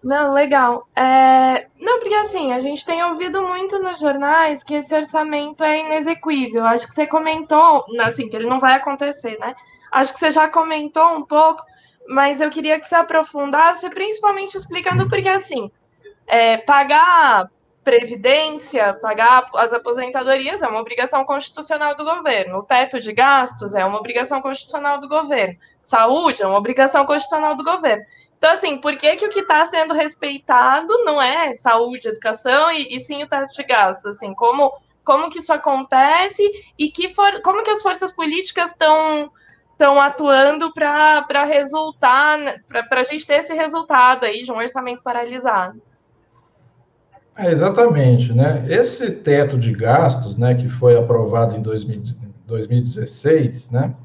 Não, 0.03 0.33
legal. 0.33 0.87
É... 0.95 1.67
Não, 1.79 1.99
porque 1.99 2.15
assim, 2.15 2.53
a 2.53 2.59
gente 2.59 2.85
tem 2.85 3.03
ouvido 3.03 3.41
muito 3.41 3.79
nos 3.79 3.99
jornais 3.99 4.63
que 4.63 4.75
esse 4.75 4.93
orçamento 4.93 5.63
é 5.63 5.79
inexequível. 5.79 6.65
Acho 6.65 6.87
que 6.87 6.93
você 6.93 7.07
comentou, 7.07 7.85
assim, 8.01 8.29
que 8.29 8.35
ele 8.35 8.47
não 8.47 8.59
vai 8.59 8.75
acontecer, 8.75 9.37
né? 9.39 9.55
Acho 9.91 10.13
que 10.13 10.19
você 10.19 10.31
já 10.31 10.47
comentou 10.47 11.15
um 11.15 11.25
pouco, 11.25 11.63
mas 12.09 12.41
eu 12.41 12.49
queria 12.49 12.79
que 12.79 12.87
você 12.87 12.95
aprofundasse, 12.95 13.87
principalmente 13.91 14.57
explicando 14.57 15.07
porque, 15.07 15.29
assim, 15.29 15.69
é, 16.25 16.57
pagar 16.57 17.45
previdência, 17.83 18.95
pagar 18.95 19.45
as 19.55 19.71
aposentadorias 19.71 20.63
é 20.63 20.67
uma 20.67 20.79
obrigação 20.79 21.23
constitucional 21.23 21.95
do 21.95 22.03
governo. 22.03 22.57
O 22.57 22.63
teto 22.63 22.99
de 22.99 23.13
gastos 23.13 23.75
é 23.75 23.85
uma 23.85 23.99
obrigação 23.99 24.41
constitucional 24.41 24.99
do 24.99 25.07
governo. 25.07 25.55
Saúde 25.79 26.41
é 26.41 26.47
uma 26.47 26.57
obrigação 26.57 27.05
constitucional 27.05 27.55
do 27.55 27.63
governo. 27.63 28.03
Então, 28.39 28.51
assim, 28.51 28.77
por 28.79 28.97
que, 28.97 29.15
que 29.15 29.25
o 29.25 29.29
que 29.29 29.41
está 29.41 29.63
sendo 29.65 29.93
respeitado 29.93 31.03
não 31.03 31.21
é 31.21 31.55
saúde, 31.55 32.07
educação 32.07 32.71
e, 32.71 32.95
e, 32.95 32.99
sim 32.99 33.21
o 33.21 33.27
teto 33.27 33.53
de 33.53 33.63
gastos? 33.63 34.17
Assim, 34.17 34.33
como, 34.33 34.73
como 35.03 35.29
que 35.29 35.37
isso 35.37 35.53
acontece 35.53 36.43
e 36.77 36.89
que 36.89 37.09
for, 37.09 37.39
como 37.43 37.61
que 37.61 37.69
as 37.69 37.83
forças 37.83 38.11
políticas 38.11 38.71
estão 38.71 39.31
estão 39.79 39.97
atuando 39.97 40.73
para 40.73 41.45
resultar, 41.45 42.37
para 42.67 42.99
a 42.99 43.03
gente 43.03 43.25
ter 43.25 43.35
esse 43.35 43.53
resultado 43.53 44.25
aí 44.25 44.43
de 44.43 44.51
um 44.51 44.57
orçamento 44.57 45.01
paralisado. 45.01 45.81
É, 47.37 47.49
exatamente, 47.49 48.33
né? 48.33 48.65
Esse 48.67 49.09
teto 49.09 49.57
de 49.57 49.71
gastos, 49.71 50.37
né, 50.37 50.53
que 50.53 50.67
foi 50.67 50.97
aprovado 50.97 51.55
em 51.55 51.61
2000, 51.61 52.03
2016, 52.45 53.71
né, 53.71 53.95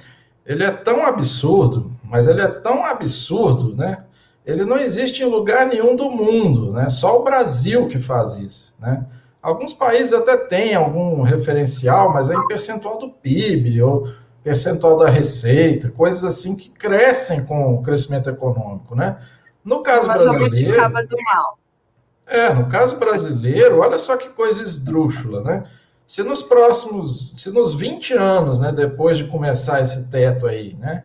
ele 0.46 0.62
é 0.62 0.70
tão 0.70 1.04
absurdo, 1.04 1.90
mas 2.04 2.28
ele 2.28 2.40
é 2.40 2.46
tão 2.46 2.84
absurdo, 2.84 3.74
né, 3.74 4.04
ele 4.46 4.64
não 4.64 4.78
existe 4.78 5.24
em 5.24 5.26
lugar 5.26 5.66
nenhum 5.66 5.96
do 5.96 6.08
mundo, 6.08 6.70
né? 6.70 6.90
Só 6.90 7.18
o 7.18 7.24
Brasil 7.24 7.88
que 7.88 7.98
faz 7.98 8.36
isso, 8.36 8.74
né? 8.78 9.06
Alguns 9.42 9.72
países 9.72 10.12
até 10.12 10.36
têm 10.36 10.74
algum 10.74 11.22
referencial, 11.22 12.12
mas 12.12 12.30
é 12.30 12.34
em 12.34 12.46
percentual 12.46 12.98
do 12.98 13.08
PIB 13.08 13.82
ou 13.82 14.06
percentual 14.44 14.98
da 14.98 15.08
receita, 15.08 15.90
coisas 15.90 16.22
assim 16.22 16.54
que 16.54 16.68
crescem 16.68 17.46
com 17.46 17.74
o 17.74 17.82
crescimento 17.82 18.28
econômico, 18.28 18.94
né? 18.94 19.18
No 19.64 19.82
caso 19.82 20.06
Mas 20.06 20.22
brasileiro, 20.22 21.08
do 21.08 21.16
mal. 21.22 21.58
É, 22.26 22.52
no 22.52 22.68
caso 22.68 22.98
brasileiro, 22.98 23.80
olha 23.80 23.98
só 23.98 24.18
que 24.18 24.28
coisa 24.28 24.62
esdrúxula, 24.62 25.40
né? 25.42 25.64
Se 26.06 26.22
nos 26.22 26.42
próximos, 26.42 27.32
se 27.36 27.50
nos 27.50 27.74
20 27.74 28.12
anos, 28.12 28.60
né, 28.60 28.70
depois 28.70 29.16
de 29.16 29.24
começar 29.24 29.80
esse 29.80 30.10
teto 30.10 30.46
aí, 30.46 30.74
né, 30.74 31.04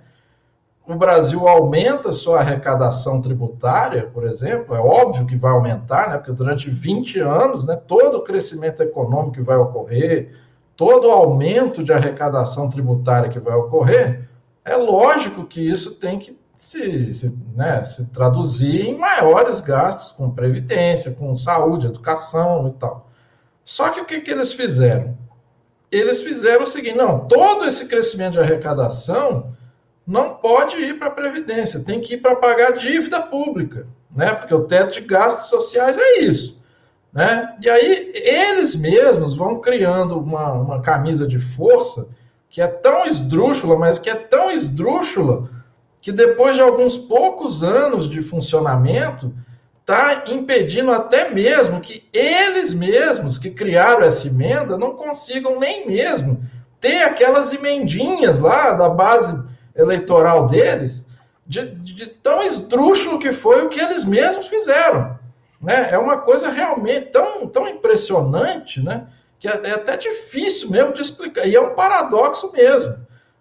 o 0.85 0.95
Brasil 0.95 1.47
aumenta 1.47 2.11
sua 2.11 2.39
arrecadação 2.39 3.21
tributária, 3.21 4.09
por 4.13 4.27
exemplo, 4.27 4.75
é 4.75 4.79
óbvio 4.79 5.25
que 5.25 5.37
vai 5.37 5.51
aumentar, 5.51 6.09
né, 6.09 6.17
porque 6.17 6.33
durante 6.33 6.69
20 6.69 7.19
anos, 7.21 7.65
né, 7.65 7.77
todo 7.87 8.17
o 8.17 8.23
crescimento 8.23 8.83
econômico 8.83 9.33
que 9.33 9.41
vai 9.41 9.55
ocorrer, 9.55 10.35
todo 10.79 11.09
o 11.09 11.11
aumento 11.11 11.83
de 11.83 11.91
arrecadação 11.91 12.69
tributária 12.69 13.29
que 13.29 13.37
vai 13.37 13.53
ocorrer, 13.53 14.29
é 14.63 14.77
lógico 14.77 15.45
que 15.45 15.59
isso 15.59 15.95
tem 15.95 16.17
que 16.17 16.39
se, 16.55 17.13
se, 17.15 17.37
né, 17.53 17.83
se 17.83 18.09
traduzir 18.11 18.85
em 18.85 18.97
maiores 18.97 19.59
gastos 19.59 20.13
com 20.13 20.31
previdência, 20.31 21.11
com 21.11 21.35
saúde, 21.35 21.87
educação 21.87 22.69
e 22.69 22.79
tal. 22.79 23.09
Só 23.65 23.89
que 23.89 23.99
o 23.99 24.05
que, 24.05 24.21
que 24.21 24.31
eles 24.31 24.53
fizeram? 24.53 25.17
Eles 25.91 26.21
fizeram 26.21 26.63
o 26.63 26.65
seguinte: 26.65 26.97
não, 26.97 27.27
todo 27.27 27.65
esse 27.65 27.85
crescimento 27.89 28.33
de 28.33 28.39
arrecadação 28.39 29.53
não 30.07 30.35
pode 30.35 30.77
ir 30.77 30.97
para 30.97 31.09
a 31.09 31.11
Previdência, 31.11 31.83
tem 31.83 31.99
que 31.99 32.13
ir 32.13 32.21
para 32.21 32.37
pagar 32.37 32.71
dívida 32.71 33.21
pública, 33.21 33.85
né? 34.09 34.33
Porque 34.33 34.55
o 34.55 34.63
teto 34.63 34.93
de 34.93 35.01
gastos 35.01 35.49
sociais 35.49 35.97
é 35.97 36.21
isso. 36.21 36.58
Né? 37.11 37.55
E 37.63 37.69
aí 37.69 38.11
eles 38.13 38.75
mesmos 38.75 39.35
vão 39.35 39.59
criando 39.59 40.19
uma, 40.19 40.53
uma 40.53 40.81
camisa 40.81 41.27
de 41.27 41.39
força 41.39 42.07
que 42.49 42.61
é 42.61 42.67
tão 42.67 43.05
esdrúxula, 43.05 43.77
mas 43.77 43.99
que 43.99 44.09
é 44.09 44.15
tão 44.15 44.51
esdrúxula 44.51 45.49
que 46.01 46.11
depois 46.11 46.55
de 46.55 46.61
alguns 46.61 46.97
poucos 46.97 47.63
anos 47.63 48.09
de 48.09 48.21
funcionamento 48.21 49.33
está 49.81 50.23
impedindo 50.27 50.91
até 50.91 51.29
mesmo 51.29 51.81
que 51.81 52.07
eles 52.13 52.73
mesmos 52.73 53.37
que 53.37 53.49
criaram 53.49 54.03
essa 54.03 54.27
emenda 54.27 54.77
não 54.77 54.95
consigam 54.95 55.59
nem 55.59 55.87
mesmo 55.87 56.43
ter 56.79 57.03
aquelas 57.03 57.51
emendinhas 57.51 58.39
lá 58.39 58.71
da 58.73 58.87
base 58.87 59.43
eleitoral 59.75 60.47
deles 60.47 61.05
de, 61.45 61.65
de 61.65 62.05
tão 62.05 62.43
esdrúxulo 62.43 63.19
que 63.19 63.33
foi 63.33 63.65
o 63.65 63.69
que 63.69 63.79
eles 63.79 64.05
mesmos 64.05 64.47
fizeram. 64.47 65.18
Né? 65.61 65.89
É 65.91 65.97
uma 65.97 66.17
coisa 66.17 66.49
realmente 66.49 67.07
tão, 67.07 67.47
tão 67.47 67.67
impressionante, 67.67 68.81
né? 68.81 69.07
que 69.39 69.47
é, 69.47 69.61
é 69.63 69.71
até 69.71 69.97
difícil 69.97 70.69
mesmo 70.69 70.93
de 70.93 71.01
explicar. 71.01 71.47
E 71.47 71.55
é 71.55 71.61
um 71.61 71.75
paradoxo 71.75 72.51
mesmo. 72.51 72.95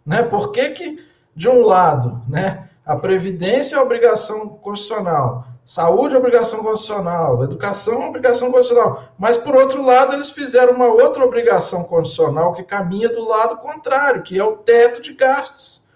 Né? 0.04 0.22
Por 0.22 0.52
que, 0.52 0.70
que 0.70 1.08
de 1.38 1.48
um 1.48 1.64
lado, 1.64 2.20
né, 2.28 2.68
a 2.84 2.96
Previdência 2.96 3.76
é 3.76 3.80
obrigação 3.80 4.48
constitucional, 4.48 5.44
saúde 5.64 6.16
é 6.16 6.18
obrigação 6.18 6.64
constitucional, 6.64 7.44
educação 7.44 8.02
é 8.02 8.08
obrigação 8.08 8.50
constitucional, 8.50 9.04
mas 9.16 9.36
por 9.36 9.54
outro 9.54 9.84
lado 9.84 10.14
eles 10.14 10.30
fizeram 10.30 10.72
uma 10.72 10.86
outra 10.86 11.24
obrigação 11.24 11.84
constitucional 11.84 12.54
que 12.54 12.64
caminha 12.64 13.08
do 13.08 13.24
lado 13.24 13.58
contrário, 13.58 14.22
que 14.22 14.36
é 14.36 14.42
o 14.42 14.56
teto 14.56 15.00
de 15.00 15.12
gastos. 15.12 15.86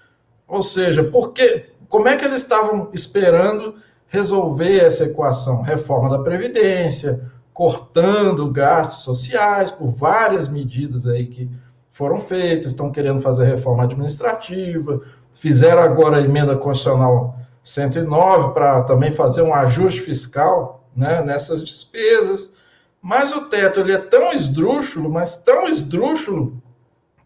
Ou 0.47 0.63
seja, 0.63 1.03
porque, 1.03 1.71
como 1.89 2.07
é 2.07 2.17
que 2.17 2.25
eles 2.25 2.43
estavam 2.43 2.91
esperando 2.93 3.77
resolver 4.13 4.79
essa 4.85 5.05
equação, 5.05 5.63
reforma 5.63 6.11
da 6.11 6.23
Previdência, 6.23 7.33
cortando 7.55 8.53
gastos 8.53 9.05
sociais 9.05 9.71
por 9.71 9.91
várias 9.91 10.51
medidas 10.51 11.09
aí 11.09 11.27
que 11.27 11.51
foram 11.91 12.21
feitas, 12.21 12.73
estão 12.73 12.93
querendo 12.93 13.23
fazer 13.23 13.47
reforma 13.47 13.85
administrativa, 13.85 15.01
fizeram 15.33 15.81
agora 15.81 16.19
a 16.19 16.21
emenda 16.21 16.55
constitucional 16.57 17.39
109 17.65 18.53
para 18.53 18.83
também 18.83 19.15
fazer 19.15 19.41
um 19.41 19.55
ajuste 19.55 20.03
fiscal 20.03 20.87
né, 20.95 21.23
nessas 21.23 21.65
despesas. 21.65 22.53
Mas 23.01 23.35
o 23.35 23.47
teto 23.47 23.81
ele 23.81 23.95
é 23.95 23.99
tão 23.99 24.31
esdrúxulo, 24.35 25.11
mas 25.11 25.43
tão 25.43 25.67
esdrúxulo, 25.71 26.63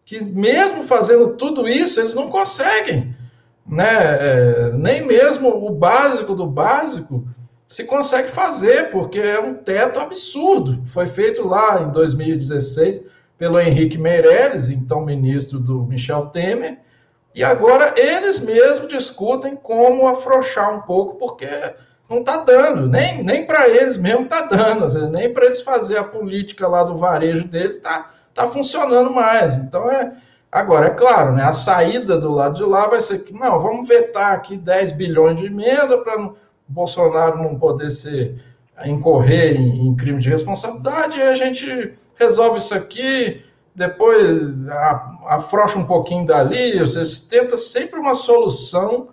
que 0.05 0.20
mesmo 0.25 0.85
fazendo 0.85 1.31
tudo 1.31 1.66
isso, 1.66 1.99
eles 1.99 2.14
não 2.14 2.31
conseguem 2.31 3.15
né, 3.68 3.87
é, 3.88 4.70
nem 4.74 5.07
mesmo 5.07 5.48
o 5.48 5.70
básico 5.70 6.35
do 6.35 6.46
básico 6.46 7.26
se 7.68 7.85
consegue 7.85 8.29
fazer, 8.29 8.90
porque 8.90 9.18
é 9.18 9.40
um 9.40 9.55
teto 9.55 9.98
absurdo. 9.98 10.83
Foi 10.87 11.09
feito 11.09 11.46
lá 11.46 11.83
em 11.83 11.90
2016 11.90 13.05
pelo 13.37 13.61
Henrique 13.61 13.98
Meirelles, 13.98 14.70
então 14.70 15.05
ministro 15.05 15.59
do 15.59 15.83
Michel 15.83 16.26
Temer, 16.26 16.79
e 17.35 17.44
agora 17.44 17.92
eles 17.98 18.40
mesmos 18.40 18.88
discutem 18.88 19.57
como 19.57 20.09
afrouxar 20.09 20.74
um 20.74 20.81
pouco, 20.81 21.16
porque 21.16 21.46
não 22.09 22.20
está 22.20 22.38
dando, 22.38 22.88
nem, 22.88 23.22
nem 23.22 23.44
para 23.44 23.68
eles 23.68 23.98
mesmo 23.98 24.22
está 24.22 24.42
dando, 24.42 25.11
nem 25.11 25.33
para 25.33 25.44
eles 25.44 25.61
fazer 25.61 25.98
a 25.98 26.05
política 26.05 26.66
lá 26.66 26.83
do 26.83 26.96
varejo 26.96 27.46
deles 27.46 27.76
está 27.76 28.11
tá 28.33 28.48
funcionando 28.48 29.12
mais. 29.12 29.55
Então 29.57 29.90
é, 29.90 30.14
Agora, 30.57 30.87
é 30.87 30.90
claro, 30.90 31.33
né, 31.33 31.42
a 31.42 31.53
saída 31.53 32.19
do 32.19 32.33
lado 32.33 32.55
de 32.55 32.64
lá 32.64 32.87
vai 32.87 33.03
ser 33.03 33.19
que, 33.19 33.31
não, 33.31 33.61
vamos 33.61 33.87
vetar 33.87 34.33
aqui 34.33 34.57
10 34.57 34.92
bilhões 34.92 35.38
de 35.38 35.49
emenda 35.49 35.99
para 35.99 36.19
o 36.19 36.35
Bolsonaro 36.66 37.37
não 37.37 37.59
poder 37.59 37.90
ser, 37.90 38.42
incorrer 38.87 39.55
em, 39.55 39.87
em, 39.87 39.95
crime 39.95 40.19
de 40.19 40.31
responsabilidade, 40.31 41.19
e 41.19 41.23
a 41.23 41.37
gente 41.37 41.92
resolve 42.14 42.57
isso 42.57 42.75
aqui 42.75 43.45
depois 43.75 44.19
afrouxa 45.27 45.79
um 45.79 45.87
pouquinho 45.87 46.27
dali, 46.27 46.79
você 46.79 47.05
tenta 47.29 47.59
sempre 47.59 48.01
uma 48.01 48.14
solução 48.14 49.09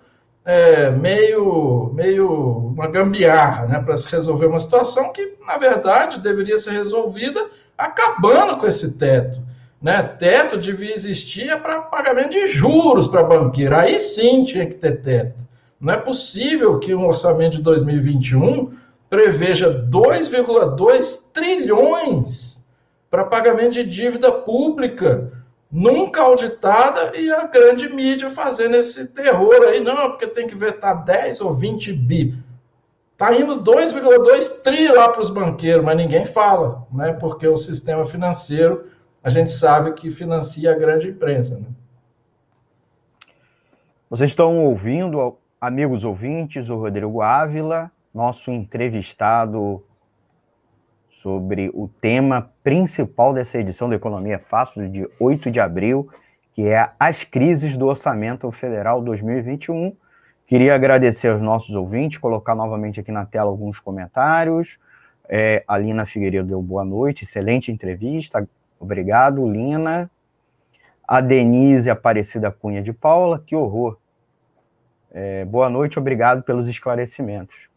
é, 0.45 0.91
meio, 0.91 1.91
meio 1.93 2.29
uma 2.69 2.88
gambiarra, 2.88 3.65
né, 3.65 3.84
para 3.86 3.95
resolver 4.10 4.45
uma 4.45 4.62
situação 4.62 5.12
que, 5.12 5.36
na 5.45 5.58
verdade, 5.58 6.21
deveria 6.21 6.58
ser 6.58 6.71
resolvida 6.71 7.49
acabando 7.77 8.56
com 8.62 8.65
esse 8.65 8.97
teto. 8.97 9.42
Né? 9.84 10.02
Teto 10.02 10.58
devia 10.58 10.96
existir 10.96 11.50
é 11.50 11.58
para 11.58 11.82
pagamento 11.82 12.30
de 12.30 12.48
juros 12.48 13.10
para 13.10 13.22
banqueiro, 13.22 13.76
aí 13.76 14.00
sim 14.00 14.46
tinha 14.46 14.65
que 14.65 14.76
ter 14.76 15.02
teto. 15.02 15.36
Não 15.78 15.93
é 15.93 15.98
possível 15.98 16.80
que 16.80 16.96
um 16.96 17.06
orçamento 17.06 17.58
de 17.58 17.62
2021 17.62 18.72
preveja 19.10 19.86
2,2 19.91 21.32
trilhões 21.34 22.65
para 23.12 23.26
pagamento 23.26 23.74
de 23.74 23.84
dívida 23.84 24.32
pública, 24.32 25.34
nunca 25.69 26.22
auditada, 26.22 27.15
e 27.17 27.30
a 27.30 27.46
grande 27.46 27.89
mídia 27.89 28.30
fazendo 28.30 28.76
esse 28.76 29.10
terror 29.10 29.63
aí, 29.67 29.82
não, 29.82 30.12
porque 30.12 30.28
tem 30.28 30.48
que 30.48 30.56
vetar 30.56 31.04
10 31.04 31.41
ou 31.41 31.54
20 31.54 31.91
bi. 31.91 32.34
Está 33.12 33.34
indo 33.36 33.62
2,2 33.62 34.63
tri 34.63 34.88
lá 34.88 35.10
para 35.10 35.22
os 35.22 35.30
banqueiros, 35.30 35.84
mas 35.84 35.98
ninguém 35.98 36.26
fala, 36.26 36.88
né? 36.91 37.12
porque 37.13 37.48
o 37.48 37.58
sistema 37.58 38.06
financeiro, 38.06 38.86
a 39.23 39.29
gente 39.29 39.51
sabe 39.51 39.93
que 39.93 40.12
financia 40.12 40.71
a 40.71 40.75
grande 40.77 41.07
imprensa. 41.07 41.55
Né? 41.55 41.65
Vocês 44.09 44.29
estão 44.29 44.65
ouvindo 44.65 45.38
amigos 45.62 46.03
ouvintes, 46.03 46.69
o 46.69 46.75
Rodrigo 46.75 47.21
Ávila, 47.21 47.89
nosso 48.13 48.51
entrevistado 48.51 49.81
sobre 51.09 51.71
o 51.73 51.88
tema 51.88 52.51
principal 52.62 53.33
dessa 53.33 53.57
edição 53.57 53.89
da 53.89 53.95
Economia 53.95 54.38
Fácil, 54.38 54.89
de 54.89 55.09
8 55.17 55.49
de 55.49 55.59
abril, 55.59 56.09
que 56.51 56.67
é 56.67 56.91
as 56.99 57.23
crises 57.23 57.77
do 57.77 57.88
Orçamento 57.88 58.51
Federal 58.51 59.01
2021. 59.01 59.95
Queria 60.45 60.75
agradecer 60.75 61.29
aos 61.29 61.41
nossos 61.41 61.73
ouvintes, 61.73 62.17
colocar 62.17 62.53
novamente 62.53 62.99
aqui 62.99 63.12
na 63.12 63.25
tela 63.25 63.49
alguns 63.49 63.79
comentários. 63.79 64.77
É, 65.29 65.63
a 65.65 65.77
Lina 65.77 66.05
Figueiredo 66.05 66.49
deu 66.49 66.62
boa 66.62 66.83
noite, 66.83 67.23
excelente 67.23 67.71
entrevista. 67.71 68.45
Obrigado, 68.84 69.48
Lina. 69.48 70.12
A 71.08 71.22
Denise 71.22 71.89
Aparecida 71.89 72.52
Cunha 72.52 72.82
de 72.82 72.91
Paula, 72.91 73.39
que 73.39 73.56
horror. 73.56 73.98
É, 75.10 75.46
boa 75.46 75.69
noite, 75.69 75.98
obrigado 75.98 76.43
pelos 76.43 76.67
esclarecimentos. 76.67 77.69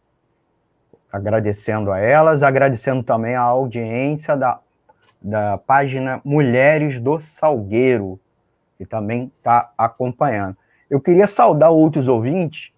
Agradecendo 1.09 1.93
a 1.93 1.99
elas, 1.99 2.43
agradecendo 2.43 3.03
também 3.03 3.35
a 3.35 3.41
audiência 3.41 4.35
da, 4.35 4.59
da 5.21 5.57
página 5.57 6.19
Mulheres 6.25 6.99
do 6.99 7.17
Salgueiro, 7.21 8.19
que 8.77 8.85
também 8.85 9.31
está 9.37 9.71
acompanhando. 9.77 10.57
Eu 10.89 10.99
queria 10.99 11.25
saudar 11.25 11.71
outros 11.71 12.09
ouvintes, 12.09 12.73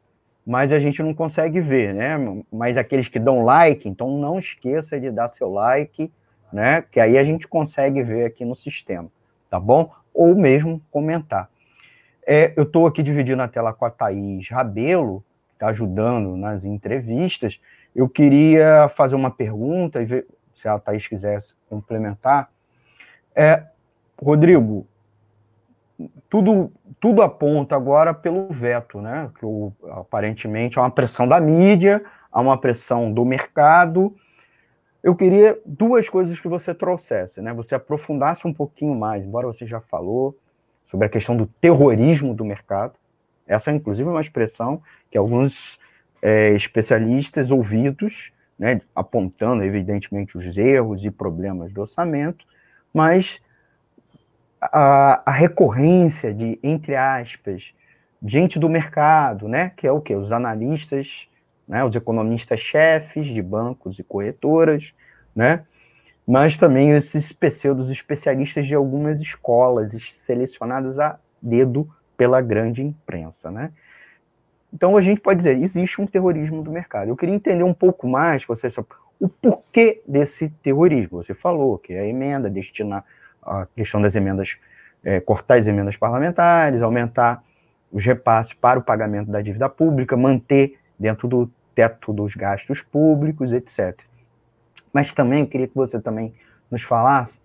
mas 0.46 0.72
a 0.72 0.80
gente 0.80 1.02
não 1.02 1.15
consegue 1.15 1.60
ver, 1.62 1.96
né? 1.96 2.44
Mas 2.52 2.78
aqueles 2.78 3.08
que 3.08 3.18
dão 3.18 3.44
like, 3.44 3.89
então 3.89 4.20
não 4.20 4.38
esqueça 4.38 5.00
de 5.00 5.10
dar 5.10 5.28
seu 5.28 5.50
like, 5.50 6.12
né? 6.51 6.83
Que 6.91 6.99
aí 6.99 7.17
a 7.17 7.23
gente 7.23 7.47
consegue 7.47 8.03
ver 8.03 8.25
aqui 8.25 8.43
no 8.45 8.55
sistema, 8.55 9.09
tá 9.49 9.59
bom? 9.59 9.91
Ou 10.13 10.35
mesmo 10.35 10.81
comentar. 10.91 11.49
É, 12.25 12.53
eu 12.55 12.63
estou 12.63 12.85
aqui 12.85 13.01
dividindo 13.01 13.41
a 13.41 13.47
tela 13.47 13.73
com 13.73 13.85
a 13.85 13.89
Thaís 13.89 14.49
Rabelo, 14.49 15.23
que 15.47 15.55
está 15.55 15.67
ajudando 15.67 16.35
nas 16.35 16.63
entrevistas. 16.63 17.59
Eu 17.95 18.07
queria 18.07 18.88
fazer 18.89 19.15
uma 19.15 19.31
pergunta 19.31 20.01
e 20.01 20.05
ver 20.05 20.27
se 20.53 20.67
a 20.67 20.77
Thaís 20.77 21.07
quisesse 21.07 21.55
complementar. 21.67 22.49
É, 23.35 23.63
Rodrigo, 24.21 24.85
tudo, 26.29 26.71
tudo 26.99 27.21
aponta 27.21 27.75
agora 27.75 28.13
pelo 28.13 28.47
veto, 28.49 29.01
né? 29.01 29.29
Que 29.39 29.45
o, 29.45 29.73
aparentemente 29.91 30.77
há 30.77 30.83
uma 30.83 30.91
pressão 30.91 31.27
da 31.27 31.39
mídia, 31.39 32.03
há 32.31 32.39
uma 32.41 32.59
pressão 32.59 33.12
do 33.12 33.25
mercado. 33.25 34.15
Eu 35.01 35.15
queria 35.15 35.59
duas 35.65 36.09
coisas 36.09 36.39
que 36.39 36.47
você 36.47 36.73
trouxesse, 36.73 37.41
né? 37.41 37.53
Você 37.53 37.75
aprofundasse 37.75 38.45
um 38.45 38.53
pouquinho 38.53 38.93
mais, 38.93 39.23
embora 39.23 39.47
você 39.47 39.65
já 39.65 39.79
falou, 39.79 40.38
sobre 40.83 41.05
a 41.05 41.09
questão 41.09 41.38
do 41.38 41.45
terrorismo 41.45 42.33
do 42.33 42.43
mercado. 42.43 42.93
Essa 43.47 43.71
é, 43.71 43.75
inclusive, 43.75 44.09
uma 44.09 44.19
expressão 44.19 44.81
que 45.09 45.17
alguns 45.17 45.79
é, 46.21 46.49
especialistas 46.49 47.49
ouvidos, 47.49 48.31
né, 48.57 48.81
apontando, 48.93 49.63
evidentemente, 49.63 50.38
os 50.38 50.57
erros 50.57 51.05
e 51.05 51.12
problemas 51.12 51.71
do 51.71 51.81
orçamento, 51.81 52.45
mas 52.93 53.39
a, 54.62 55.23
a 55.25 55.31
recorrência 55.31 56.33
de, 56.33 56.59
entre 56.62 56.95
aspas, 56.95 57.73
gente 58.25 58.59
do 58.59 58.67
mercado, 58.67 59.47
né, 59.47 59.71
que 59.77 59.88
é 59.88 59.91
o 59.91 60.01
que? 60.01 60.13
Os 60.13 60.31
analistas, 60.33 61.29
né, 61.69 61.86
os 61.86 61.95
economistas-chefes 61.95 63.27
de 63.27 63.41
bancos 63.41 63.99
e 63.99 64.03
corretoras, 64.03 64.93
né, 65.36 65.63
mas 66.27 66.58
também 66.58 66.91
esses 66.91 67.32
pseudos 67.32 67.89
especialistas 67.89 68.65
de 68.65 68.75
algumas 68.75 69.21
escolas 69.21 69.91
selecionadas 69.91 70.99
a 70.99 71.19
dedo 71.41 71.89
pela 72.17 72.41
grande 72.41 72.84
imprensa, 72.84 73.49
né? 73.49 73.71
Então 74.71 74.95
a 74.97 75.01
gente 75.01 75.21
pode 75.21 75.38
dizer, 75.38 75.58
existe 75.58 75.99
um 75.99 76.05
terrorismo 76.05 76.62
do 76.62 76.71
mercado. 76.71 77.08
Eu 77.08 77.15
queria 77.15 77.34
entender 77.34 77.63
um 77.63 77.73
pouco 77.73 78.08
mais, 78.08 78.45
você 78.45 78.67
o 79.19 79.27
porquê 79.27 80.01
desse 80.08 80.49
terrorismo. 80.62 81.21
Você 81.21 81.34
falou 81.34 81.77
que 81.77 81.93
a 81.93 82.05
emenda, 82.05 82.49
destinar 82.49 83.03
a 83.41 83.65
questão 83.75 84.01
das 84.01 84.15
emendas, 84.15 84.58
é, 85.03 85.19
cortar 85.19 85.55
as 85.55 85.67
emendas 85.67 85.97
parlamentares, 85.97 86.82
aumentar 86.82 87.43
os 87.91 88.05
repasses 88.05 88.53
para 88.53 88.79
o 88.79 88.84
pagamento 88.84 89.32
da 89.32 89.41
dívida 89.41 89.67
pública, 89.67 90.15
manter 90.15 90.77
dentro 90.97 91.27
do 91.27 91.51
teto 91.75 92.12
dos 92.13 92.36
gastos 92.36 92.82
públicos, 92.82 93.53
etc. 93.53 93.99
Mas 94.91 95.13
também 95.13 95.41
eu 95.41 95.47
queria 95.47 95.67
que 95.67 95.75
você 95.75 95.99
também 95.99 96.34
nos 96.69 96.84
falasse 96.84 97.39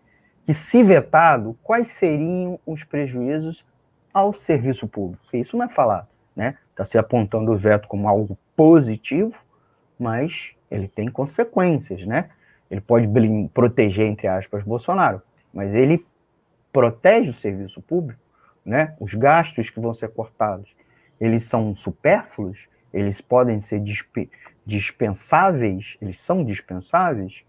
que, 0.46 0.52
se 0.52 0.82
vetado, 0.82 1.56
quais 1.62 1.88
seriam 1.88 2.58
os 2.66 2.84
prejuízos 2.84 3.64
ao 4.12 4.32
serviço 4.32 4.86
público? 4.86 5.24
Isso 5.32 5.56
não 5.56 5.64
é 5.64 5.68
falado, 5.68 6.08
né? 6.36 6.58
Está 6.70 6.84
se 6.84 6.98
apontando 6.98 7.52
o 7.52 7.56
veto 7.56 7.88
como 7.88 8.08
algo 8.08 8.36
positivo, 8.56 9.40
mas 9.98 10.54
ele 10.70 10.88
tem 10.88 11.08
consequências, 11.08 12.04
né? 12.06 12.30
Ele 12.70 12.80
pode 12.80 13.08
proteger, 13.52 14.06
entre 14.06 14.26
aspas, 14.26 14.64
Bolsonaro, 14.64 15.22
mas 15.52 15.74
ele 15.74 16.04
protege 16.72 17.30
o 17.30 17.34
serviço 17.34 17.80
público, 17.80 18.20
né? 18.64 18.94
Os 18.98 19.14
gastos 19.14 19.70
que 19.70 19.80
vão 19.80 19.94
ser 19.94 20.08
cortados, 20.08 20.74
eles 21.20 21.44
são 21.44 21.76
supérfluos, 21.76 22.68
eles 22.94 23.20
podem 23.20 23.60
ser 23.60 23.82
dispensáveis, 24.64 25.98
eles 26.00 26.18
são 26.18 26.44
dispensáveis, 26.44 27.44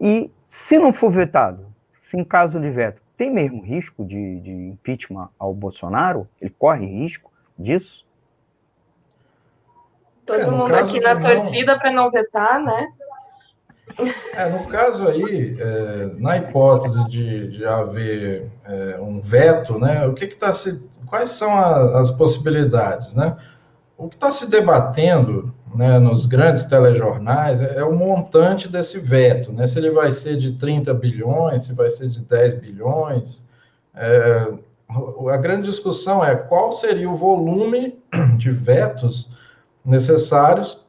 e 0.00 0.30
se 0.48 0.78
não 0.78 0.92
for 0.92 1.10
vetado, 1.10 1.66
se 2.02 2.16
em 2.16 2.24
caso 2.24 2.60
de 2.60 2.68
veto, 2.70 3.00
tem 3.16 3.30
mesmo 3.30 3.62
risco 3.62 4.04
de, 4.04 4.40
de 4.40 4.50
impeachment 4.50 5.28
ao 5.38 5.52
Bolsonaro? 5.52 6.28
Ele 6.40 6.54
corre 6.56 6.86
risco 6.86 7.32
disso? 7.58 8.06
Todo 10.24 10.40
é, 10.40 10.50
mundo 10.50 10.74
aqui 10.74 11.00
na 11.00 11.14
não... 11.14 11.20
torcida 11.20 11.76
para 11.76 11.90
não 11.90 12.08
vetar, 12.08 12.60
né? 12.60 12.88
É, 14.34 14.48
no 14.50 14.66
caso 14.66 15.08
aí, 15.08 15.56
é, 15.58 16.10
na 16.18 16.36
hipótese 16.36 17.02
de, 17.10 17.48
de 17.56 17.64
haver 17.64 18.48
é, 18.64 19.00
um 19.00 19.20
veto, 19.20 19.78
né, 19.78 20.06
o 20.06 20.14
que 20.14 20.26
está 20.26 20.52
se, 20.52 20.88
quais 21.06 21.30
são 21.30 21.52
a, 21.52 22.00
as 22.00 22.10
possibilidades, 22.10 23.14
né? 23.14 23.36
O 23.98 24.08
que 24.08 24.14
está 24.14 24.30
se 24.30 24.48
debatendo 24.48 25.52
né, 25.74 25.98
nos 25.98 26.24
grandes 26.24 26.64
telejornais 26.64 27.60
é, 27.60 27.78
é, 27.78 27.84
o 27.84 27.92
montante 27.92 28.68
desse 28.68 29.00
veto, 29.00 29.52
né? 29.52 29.66
Se 29.66 29.76
ele 29.76 29.90
vai 29.90 30.12
ser 30.12 30.36
de 30.36 30.52
30 30.52 30.94
bilhões, 30.94 31.64
se 31.64 31.72
vai 31.72 31.90
ser 31.90 32.08
de 32.08 32.20
10 32.20 32.60
bilhões. 32.60 33.42
É, 33.92 34.52
a 34.88 35.36
grande 35.36 35.68
discussão 35.68 36.24
é 36.24 36.36
qual 36.36 36.70
seria 36.70 37.10
o 37.10 37.16
volume 37.16 37.98
de 38.38 38.52
vetos 38.52 39.28
necessários 39.84 40.86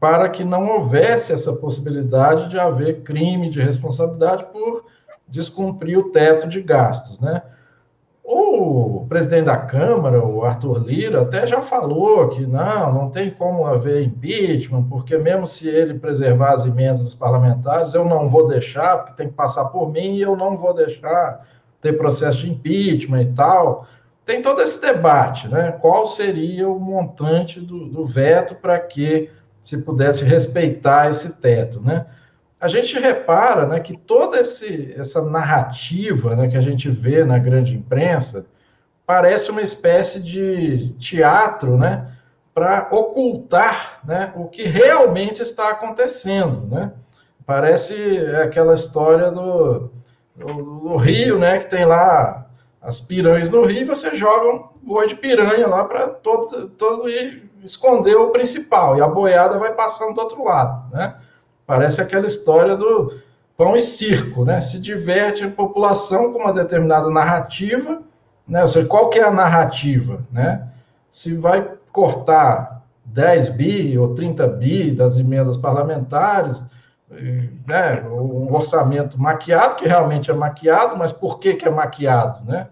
para 0.00 0.30
que 0.30 0.42
não 0.42 0.66
houvesse 0.68 1.34
essa 1.34 1.52
possibilidade 1.52 2.48
de 2.48 2.58
haver 2.58 3.02
crime 3.02 3.50
de 3.50 3.60
responsabilidade 3.60 4.46
por 4.46 4.86
descumprir 5.28 5.98
o 5.98 6.10
teto 6.10 6.48
de 6.48 6.62
gastos, 6.62 7.20
né? 7.20 7.42
O 8.30 9.06
presidente 9.08 9.46
da 9.46 9.56
Câmara, 9.56 10.22
o 10.22 10.44
Arthur 10.44 10.86
Lira, 10.86 11.22
até 11.22 11.46
já 11.46 11.62
falou 11.62 12.28
que 12.28 12.46
não, 12.46 12.92
não 12.92 13.10
tem 13.10 13.30
como 13.30 13.64
haver 13.64 14.02
impeachment, 14.04 14.82
porque 14.82 15.16
mesmo 15.16 15.46
se 15.46 15.66
ele 15.66 15.98
preservar 15.98 16.52
as 16.52 16.66
emendas 16.66 17.00
dos 17.00 17.14
parlamentares, 17.14 17.94
eu 17.94 18.04
não 18.04 18.28
vou 18.28 18.46
deixar, 18.46 18.98
porque 18.98 19.16
tem 19.16 19.28
que 19.28 19.34
passar 19.34 19.64
por 19.70 19.90
mim 19.90 20.16
e 20.16 20.20
eu 20.20 20.36
não 20.36 20.58
vou 20.58 20.74
deixar 20.74 21.42
ter 21.80 21.96
processo 21.96 22.40
de 22.40 22.50
impeachment 22.50 23.22
e 23.22 23.32
tal. 23.32 23.86
Tem 24.26 24.42
todo 24.42 24.60
esse 24.60 24.78
debate, 24.78 25.48
né? 25.48 25.72
Qual 25.80 26.06
seria 26.06 26.68
o 26.68 26.78
montante 26.78 27.58
do, 27.58 27.86
do 27.86 28.04
veto 28.04 28.56
para 28.56 28.78
que 28.78 29.30
se 29.62 29.80
pudesse 29.80 30.22
respeitar 30.22 31.10
esse 31.10 31.32
teto, 31.40 31.80
né? 31.80 32.04
A 32.60 32.66
gente 32.68 32.98
repara 32.98 33.66
né, 33.66 33.80
que 33.80 33.96
toda 33.96 34.40
esse, 34.40 34.94
essa 34.96 35.22
narrativa 35.22 36.34
né, 36.34 36.48
que 36.48 36.56
a 36.56 36.60
gente 36.60 36.90
vê 36.90 37.24
na 37.24 37.38
grande 37.38 37.74
imprensa 37.74 38.46
parece 39.06 39.50
uma 39.50 39.62
espécie 39.62 40.20
de 40.20 40.94
teatro 40.98 41.76
né, 41.76 42.12
para 42.52 42.88
ocultar 42.90 44.00
né, 44.04 44.32
o 44.34 44.48
que 44.48 44.64
realmente 44.64 45.40
está 45.40 45.70
acontecendo. 45.70 46.66
Né? 46.66 46.92
Parece 47.46 47.94
aquela 48.42 48.74
história 48.74 49.30
do, 49.30 49.90
do, 50.34 50.80
do 50.80 50.96
Rio, 50.96 51.38
né, 51.38 51.60
que 51.60 51.70
tem 51.70 51.84
lá 51.84 52.48
as 52.80 53.00
piranhas 53.00 53.50
no 53.50 53.64
rio, 53.64 53.86
você 53.86 54.14
joga 54.14 54.48
um 54.48 54.68
boi 54.82 55.08
de 55.08 55.16
piranha 55.16 55.66
lá 55.66 55.84
para 55.84 56.08
todo, 56.08 56.68
todo 56.70 57.08
esconder 57.64 58.16
o 58.16 58.30
principal, 58.30 58.96
e 58.96 59.00
a 59.00 59.08
boiada 59.08 59.58
vai 59.58 59.74
passando 59.74 60.14
do 60.14 60.20
outro 60.20 60.44
lado, 60.44 60.94
né? 60.94 61.16
Parece 61.68 62.00
aquela 62.00 62.26
história 62.26 62.74
do 62.74 63.18
pão 63.54 63.76
e 63.76 63.82
circo, 63.82 64.42
né? 64.42 64.58
Se 64.58 64.78
diverte 64.78 65.44
a 65.44 65.50
população 65.50 66.32
com 66.32 66.38
uma 66.38 66.52
determinada 66.54 67.10
narrativa, 67.10 68.00
né? 68.48 68.62
Ou 68.62 68.68
seja, 68.68 68.88
qual 68.88 69.10
que 69.10 69.18
é 69.18 69.24
a 69.24 69.30
narrativa, 69.30 70.24
né? 70.32 70.66
Se 71.10 71.36
vai 71.36 71.70
cortar 71.92 72.82
10 73.04 73.50
bi 73.50 73.98
ou 73.98 74.14
30 74.14 74.46
bi 74.46 74.92
das 74.92 75.18
emendas 75.18 75.58
parlamentares, 75.58 76.58
né, 77.66 78.02
um 78.08 78.50
orçamento 78.54 79.20
maquiado, 79.20 79.76
que 79.76 79.86
realmente 79.86 80.30
é 80.30 80.34
maquiado, 80.34 80.96
mas 80.96 81.12
por 81.12 81.38
que, 81.38 81.52
que 81.52 81.68
é 81.68 81.70
maquiado? 81.70 82.42
Né? 82.46 82.66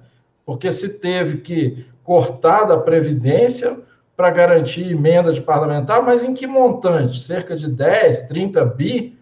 Porque 0.45 0.73
se 0.73 0.99
teve 0.99 1.39
que 1.39 1.87
cortar 2.03 2.65
da 2.65 2.79
Previdência 2.79 3.79
para 4.17 4.31
garantir 4.31 4.91
emenda 4.91 5.33
de 5.33 5.41
parlamentar, 5.41 6.03
mas 6.03 6.25
em 6.25 6.35
que 6.35 6.47
montante? 6.47 7.21
Cerca 7.21 7.57
de 7.57 7.69
10, 7.69 8.29
30 8.29 8.65
bi? 8.65 9.19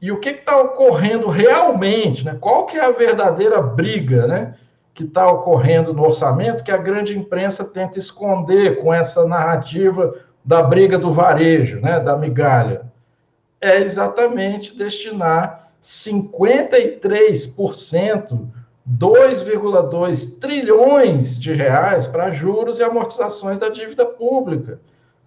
E 0.00 0.12
o 0.12 0.20
que 0.20 0.30
está 0.30 0.60
ocorrendo 0.60 1.28
realmente? 1.28 2.24
Né? 2.24 2.36
Qual 2.40 2.66
que 2.66 2.76
é 2.76 2.84
a 2.84 2.92
verdadeira 2.92 3.60
briga 3.60 4.26
né, 4.26 4.54
que 4.92 5.04
está 5.04 5.30
ocorrendo 5.30 5.92
no 5.92 6.04
orçamento 6.04 6.62
que 6.62 6.70
a 6.70 6.76
grande 6.76 7.18
imprensa 7.18 7.64
tenta 7.64 7.98
esconder 7.98 8.78
com 8.78 8.92
essa 8.92 9.26
narrativa 9.26 10.14
da 10.44 10.62
briga 10.62 10.98
do 10.98 11.12
varejo, 11.12 11.80
né, 11.80 11.98
da 11.98 12.16
migalha? 12.16 12.92
é 13.64 13.80
exatamente 13.80 14.76
destinar 14.76 15.70
53%, 15.82 18.46
2,2 18.88 20.38
trilhões 20.38 21.40
de 21.40 21.54
reais 21.54 22.06
para 22.06 22.32
juros 22.32 22.78
e 22.78 22.82
amortizações 22.82 23.58
da 23.58 23.68
dívida 23.68 24.04
pública, 24.04 24.80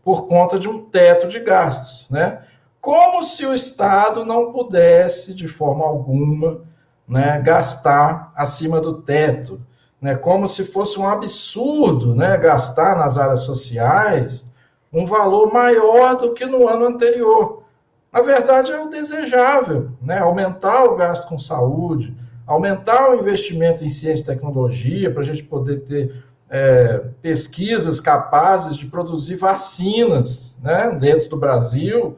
por 0.04 0.28
conta 0.28 0.60
de 0.60 0.70
um 0.70 0.84
teto 0.86 1.28
de 1.28 1.40
gastos, 1.40 2.08
né? 2.10 2.44
Como 2.80 3.24
se 3.24 3.46
o 3.46 3.54
Estado 3.54 4.24
não 4.24 4.52
pudesse, 4.52 5.34
de 5.34 5.48
forma 5.48 5.86
alguma, 5.86 6.62
né, 7.08 7.42
gastar 7.42 8.32
acima 8.36 8.80
do 8.80 9.02
teto, 9.02 9.60
né? 10.00 10.16
Como 10.16 10.48
se 10.48 10.64
fosse 10.64 11.00
um 11.00 11.10
absurdo, 11.10 12.16
né, 12.16 12.38
gastar 12.38 12.96
nas 12.96 13.18
áreas 13.18 13.42
sociais 13.42 14.48
um 14.94 15.06
valor 15.06 15.52
maior 15.52 16.16
do 16.16 16.34
que 16.34 16.46
no 16.46 16.68
ano 16.68 16.86
anterior. 16.86 17.64
Na 18.12 18.22
verdade, 18.22 18.72
é 18.72 18.80
o 18.80 18.90
desejável, 18.90 19.92
né? 20.02 20.20
aumentar 20.20 20.86
o 20.86 20.96
gasto 20.96 21.28
com 21.28 21.38
saúde, 21.38 22.16
aumentar 22.48 23.12
o 23.12 23.20
investimento 23.20 23.84
em 23.84 23.90
ciência 23.90 24.24
e 24.24 24.36
tecnologia, 24.36 25.12
para 25.12 25.22
a 25.22 25.26
gente 25.26 25.44
poder 25.44 25.82
ter 25.82 26.24
é, 26.50 27.04
pesquisas 27.22 28.00
capazes 28.00 28.78
de 28.78 28.86
produzir 28.86 29.36
vacinas 29.36 30.58
né? 30.64 30.98
dentro 30.98 31.30
do 31.30 31.38
Brasil, 31.38 32.18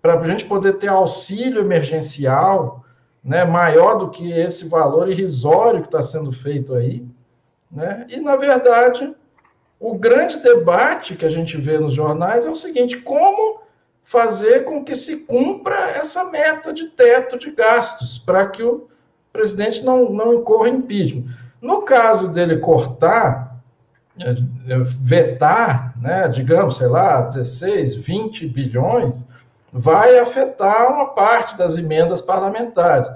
para 0.00 0.18
a 0.18 0.28
gente 0.28 0.44
poder 0.44 0.74
ter 0.74 0.86
auxílio 0.86 1.60
emergencial 1.60 2.84
né? 3.22 3.44
maior 3.44 3.98
do 3.98 4.10
que 4.10 4.30
esse 4.30 4.68
valor 4.68 5.10
irrisório 5.10 5.80
que 5.80 5.88
está 5.88 6.02
sendo 6.02 6.30
feito 6.30 6.74
aí. 6.74 7.04
Né? 7.70 8.06
E, 8.08 8.20
na 8.20 8.36
verdade, 8.36 9.12
o 9.80 9.98
grande 9.98 10.38
debate 10.38 11.16
que 11.16 11.26
a 11.26 11.30
gente 11.30 11.56
vê 11.56 11.78
nos 11.78 11.94
jornais 11.94 12.46
é 12.46 12.50
o 12.50 12.54
seguinte: 12.54 12.96
como 12.98 13.60
fazer 14.04 14.64
com 14.64 14.84
que 14.84 14.96
se 14.96 15.18
cumpra 15.26 15.90
essa 15.90 16.24
meta 16.24 16.72
de 16.72 16.88
teto 16.88 17.38
de 17.38 17.50
gastos, 17.50 18.18
para 18.18 18.46
que 18.48 18.62
o 18.62 18.88
presidente 19.32 19.84
não, 19.84 20.12
não 20.12 20.34
incorra 20.34 20.68
impeachment. 20.68 21.24
No 21.60 21.82
caso 21.82 22.28
dele 22.28 22.58
cortar, 22.58 23.60
é, 24.20 24.30
é, 24.30 24.78
vetar, 24.84 25.94
né, 26.00 26.28
digamos, 26.28 26.76
sei 26.76 26.88
lá, 26.88 27.22
16, 27.22 27.94
20 27.96 28.46
bilhões, 28.48 29.14
vai 29.72 30.18
afetar 30.18 30.92
uma 30.92 31.06
parte 31.06 31.56
das 31.56 31.76
emendas 31.76 32.20
parlamentares. 32.20 33.08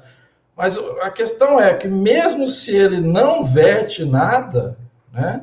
Mas 0.57 0.77
a 1.01 1.11
questão 1.11 1.59
é 1.59 1.75
que, 1.75 1.89
mesmo 1.89 2.47
se 2.47 2.77
ele 2.77 3.01
não 3.01 3.45
vete 3.45 4.05
nada, 4.05 4.77
né, 5.13 5.41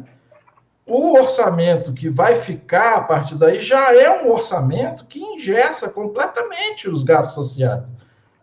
o 0.86 1.13
orçamento 1.13 1.93
que 1.93 2.09
vai 2.09 2.36
ficar 2.36 2.95
a 2.95 3.01
partir 3.01 3.36
daí 3.36 3.59
já 3.59 3.93
é 3.93 4.24
um 4.24 4.32
orçamento 4.32 5.05
que 5.05 5.20
ingessa 5.20 5.88
completamente 5.88 6.89
os 6.89 7.03
gastos 7.03 7.36
sociais. 7.36 7.84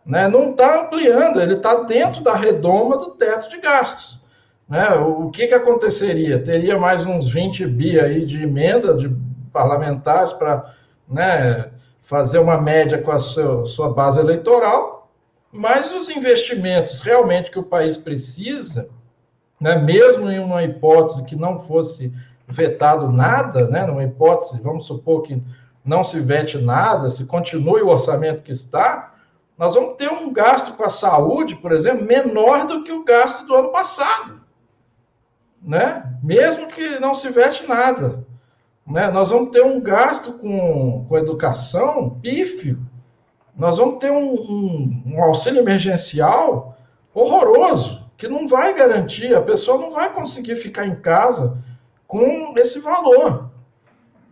Né? 0.07 0.29
Não 0.29 0.51
está 0.51 0.83
ampliando, 0.83 1.41
ele 1.41 1.55
está 1.55 1.83
dentro 1.83 2.23
da 2.23 2.35
redoma 2.35 2.97
do 2.97 3.11
teto 3.11 3.51
de 3.51 3.61
gastos. 3.61 4.25
Né? 4.69 4.89
O 4.91 5.31
que, 5.31 5.49
que 5.49 5.55
aconteceria? 5.55 6.43
Teria 6.43 6.79
mais 6.79 7.05
uns 7.05 7.29
20 7.29 7.67
bi 7.67 7.99
aí 7.99 8.25
de 8.25 8.45
emenda 8.45 8.95
de 8.95 9.11
parlamentares 9.53 10.33
para 10.33 10.75
né, 11.09 11.71
fazer 12.03 12.39
uma 12.39 12.61
média 12.61 13.03
com 13.03 13.11
a 13.11 13.19
sua, 13.19 13.67
sua 13.67 13.93
base 13.93 14.21
eleitoral, 14.21 15.11
mas 15.53 15.93
os 15.95 16.09
investimentos 16.09 17.01
realmente 17.01 17.51
que 17.51 17.59
o 17.59 17.65
país 17.65 17.97
precisa, 17.97 18.89
né, 19.61 19.77
mesmo 19.77 20.31
em 20.31 20.39
uma 20.39 20.63
hipótese 20.63 21.25
que 21.25 21.35
não 21.35 21.59
fosse 21.59 22.13
vetado 22.47 23.11
nada, 23.11 23.69
né, 23.69 23.87
numa 23.87 24.05
hipótese, 24.05 24.61
vamos 24.61 24.85
supor 24.85 25.23
que 25.23 25.43
não 25.85 26.05
se 26.05 26.21
vete 26.21 26.59
nada, 26.59 27.11
se 27.11 27.25
continue 27.25 27.83
o 27.83 27.89
orçamento 27.89 28.43
que 28.43 28.53
está, 28.53 29.15
nós 29.59 29.75
vamos 29.75 29.97
ter 29.97 30.11
um 30.11 30.33
gasto 30.33 30.75
com 30.75 30.85
a 30.85 30.91
saúde, 30.91 31.57
por 31.57 31.73
exemplo, 31.73 32.05
menor 32.05 32.67
do 32.67 32.85
que 32.85 32.93
o 32.93 33.05
gasto 33.05 33.47
do 33.47 33.55
ano 33.55 33.71
passado. 33.71 34.41
Né? 35.63 36.03
Mesmo 36.23 36.69
que 36.69 36.99
não 36.99 37.15
se 37.15 37.31
vete 37.31 37.67
nada. 37.67 38.25
Né? 38.87 39.11
Nós 39.11 39.31
vamos 39.31 39.51
ter 39.51 39.65
um 39.65 39.81
gasto 39.81 40.35
com, 40.35 41.07
com 41.09 41.19
educação 41.19 42.11
pífio. 42.21 42.79
Nós 43.57 43.79
vamos 43.79 43.99
ter 43.99 44.11
um, 44.11 44.35
um, 44.35 45.03
um 45.07 45.23
auxílio 45.23 45.63
emergencial 45.63 46.77
horroroso, 47.15 48.05
que 48.19 48.29
não 48.29 48.47
vai 48.47 48.75
garantir, 48.75 49.35
a 49.35 49.41
pessoa 49.41 49.79
não 49.79 49.93
vai 49.93 50.13
conseguir 50.13 50.57
ficar 50.57 50.87
em 50.87 50.97
casa 50.97 51.57
com 52.07 52.53
esse 52.59 52.79
valor. 52.79 53.51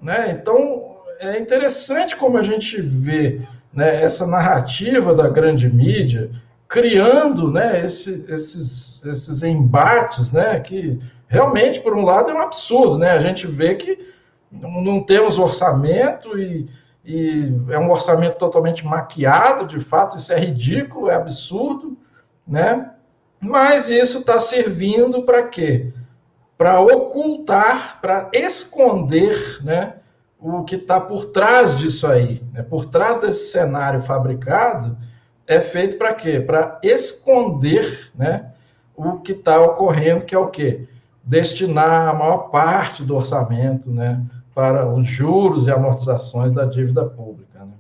Né? 0.02 0.32
Então, 0.32 0.98
é 1.18 1.38
interessante 1.38 2.14
como 2.14 2.36
a 2.36 2.42
gente 2.42 2.78
vê 2.82 3.40
né, 3.74 4.02
essa 4.02 4.26
narrativa 4.26 5.14
da 5.14 5.28
grande 5.28 5.68
mídia 5.68 6.30
criando 6.68 7.50
né, 7.50 7.84
esse, 7.84 8.24
esses, 8.28 9.04
esses 9.04 9.42
embates 9.42 10.32
né, 10.32 10.58
que 10.60 11.00
realmente, 11.28 11.80
por 11.80 11.94
um 11.94 12.04
lado, 12.04 12.30
é 12.30 12.34
um 12.34 12.42
absurdo. 12.42 12.98
Né? 12.98 13.10
A 13.10 13.20
gente 13.20 13.46
vê 13.46 13.74
que 13.74 14.12
não 14.50 15.02
temos 15.02 15.38
orçamento 15.38 16.38
e, 16.38 16.68
e 17.04 17.52
é 17.70 17.78
um 17.78 17.90
orçamento 17.90 18.38
totalmente 18.38 18.86
maquiado, 18.86 19.66
de 19.66 19.80
fato, 19.80 20.16
isso 20.16 20.32
é 20.32 20.38
ridículo, 20.38 21.10
é 21.10 21.14
absurdo, 21.14 21.96
né? 22.46 22.90
mas 23.40 23.88
isso 23.88 24.18
está 24.18 24.38
servindo 24.38 25.22
para 25.22 25.42
quê? 25.42 25.92
para 26.56 26.80
ocultar, 26.80 27.98
para 28.00 28.30
esconder 28.32 29.62
né, 29.62 29.96
o 30.44 30.62
que 30.62 30.76
está 30.76 31.00
por 31.00 31.30
trás 31.30 31.78
disso 31.78 32.06
aí. 32.06 32.42
Né? 32.52 32.62
Por 32.62 32.86
trás 32.86 33.18
desse 33.18 33.50
cenário 33.50 34.02
fabricado, 34.02 34.96
é 35.46 35.58
feito 35.58 35.96
para 35.96 36.12
quê? 36.12 36.38
Para 36.38 36.78
esconder 36.82 38.10
né, 38.14 38.52
o 38.94 39.20
que 39.20 39.32
está 39.32 39.58
ocorrendo, 39.60 40.26
que 40.26 40.34
é 40.34 40.38
o 40.38 40.48
quê? 40.48 40.86
Destinar 41.22 42.08
a 42.08 42.12
maior 42.12 42.50
parte 42.50 43.02
do 43.02 43.16
orçamento 43.16 43.90
né, 43.90 44.22
para 44.54 44.86
os 44.86 45.06
juros 45.06 45.66
e 45.66 45.70
amortizações 45.70 46.52
da 46.52 46.66
dívida 46.66 47.06
pública. 47.06 47.64
Né? 47.64 47.72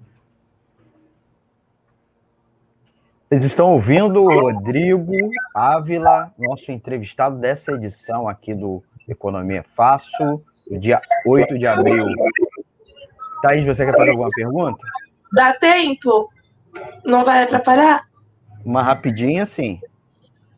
Vocês 3.28 3.44
estão 3.44 3.72
ouvindo 3.72 4.22
o 4.22 4.40
Rodrigo 4.40 5.12
Ávila, 5.54 6.32
nosso 6.38 6.72
entrevistado 6.72 7.36
dessa 7.36 7.72
edição 7.72 8.26
aqui 8.26 8.54
do 8.54 8.82
Economia 9.06 9.62
Fácil, 9.62 10.42
dia 10.78 10.98
8 11.26 11.58
de 11.58 11.66
abril. 11.66 12.06
Thaís, 13.44 13.66
você 13.66 13.84
quer 13.84 13.94
fazer 13.94 14.10
alguma 14.10 14.30
pergunta? 14.30 14.86
Dá 15.30 15.52
tempo? 15.52 16.30
Não 17.04 17.26
vai 17.26 17.42
atrapalhar? 17.42 18.08
Uma 18.64 18.82
rapidinha, 18.82 19.44
sim. 19.44 19.78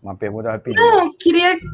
Uma 0.01 0.15
pergunta 0.15 0.53
rapidinha. 0.53 0.89
Não, 0.89 1.13
queria 1.19 1.59
que 1.59 1.67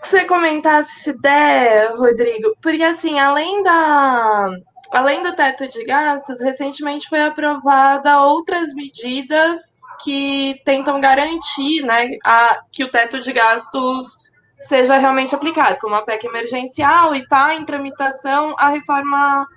você 0.00 0.24
comentasse 0.24 1.00
se 1.00 1.20
der, 1.20 1.92
Rodrigo, 1.96 2.54
porque 2.62 2.84
assim, 2.84 3.18
além 3.18 3.64
da 3.64 4.48
além 4.92 5.24
do 5.24 5.34
teto 5.34 5.66
de 5.66 5.84
gastos, 5.84 6.40
recentemente 6.40 7.08
foi 7.08 7.22
aprovada 7.22 8.20
outras 8.20 8.72
medidas 8.74 9.80
que 10.04 10.60
tentam 10.64 11.00
garantir 11.00 11.82
né, 11.82 12.10
a, 12.24 12.62
que 12.70 12.84
o 12.84 12.90
teto 12.90 13.18
de 13.20 13.32
gastos 13.32 14.18
seja 14.60 14.98
realmente 14.98 15.34
aplicado, 15.34 15.78
como 15.80 15.96
a 15.96 16.02
PEC 16.02 16.26
emergencial 16.26 17.12
e 17.12 17.22
está 17.22 17.54
em 17.54 17.64
tramitação 17.64 18.54
a 18.56 18.68
reforma 18.68 19.48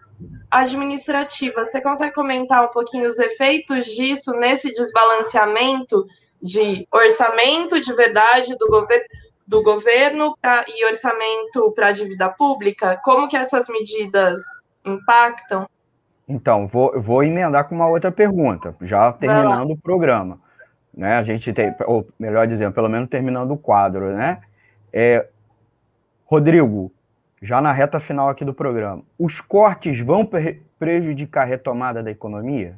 administrativa. 0.56 1.66
Você 1.66 1.82
consegue 1.82 2.14
comentar 2.14 2.64
um 2.64 2.72
pouquinho 2.72 3.08
os 3.08 3.20
efeitos 3.20 3.86
disso 3.86 4.32
nesse 4.34 4.72
desbalanceamento 4.72 6.06
de 6.42 6.88
orçamento 6.92 7.80
de 7.80 7.94
verdade 7.94 8.56
do, 8.58 8.68
gover 8.68 9.06
do 9.46 9.62
governo 9.62 10.36
pra, 10.42 10.64
e 10.68 10.86
orçamento 10.86 11.72
para 11.74 11.88
a 11.88 11.92
dívida 11.92 12.30
pública? 12.30 13.00
Como 13.04 13.28
que 13.28 13.36
essas 13.36 13.68
medidas 13.68 14.42
impactam? 14.86 15.68
Então, 16.28 16.68
vou, 16.68 17.00
vou 17.00 17.24
emendar 17.24 17.68
com 17.68 17.76
uma 17.76 17.88
outra 17.88 18.12
pergunta, 18.12 18.76
já 18.82 19.12
terminando 19.12 19.72
o 19.72 19.78
programa. 19.78 20.40
Né? 20.94 21.18
A 21.18 21.24
gente 21.24 21.52
tem, 21.54 21.76
ou 21.86 22.08
melhor 22.18 22.48
dizendo, 22.48 22.74
pelo 22.74 22.90
menos 22.90 23.10
terminando 23.10 23.52
o 23.52 23.58
quadro, 23.58 24.14
né? 24.14 24.42
É, 24.92 25.28
Rodrigo, 26.26 26.92
já 27.46 27.62
na 27.62 27.72
reta 27.72 28.00
final 28.00 28.28
aqui 28.28 28.44
do 28.44 28.56
programa, 28.56 29.04
os 29.20 29.40
cortes 29.40 30.00
vão 30.00 30.28
prejudicar 30.80 31.44
a 31.44 31.46
retomada 31.46 32.02
da 32.02 32.10
economia? 32.10 32.76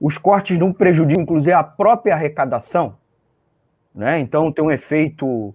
Os 0.00 0.18
cortes 0.18 0.58
não 0.58 0.72
prejudicam, 0.72 1.22
inclusive, 1.22 1.52
a 1.52 1.62
própria 1.62 2.14
arrecadação? 2.14 2.98
Né? 3.94 4.18
Então, 4.18 4.50
tem 4.50 4.64
um 4.64 4.72
efeito 4.72 5.54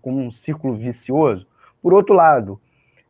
como 0.00 0.20
um 0.20 0.30
círculo 0.30 0.74
vicioso. 0.74 1.48
Por 1.82 1.92
outro 1.92 2.14
lado, 2.14 2.60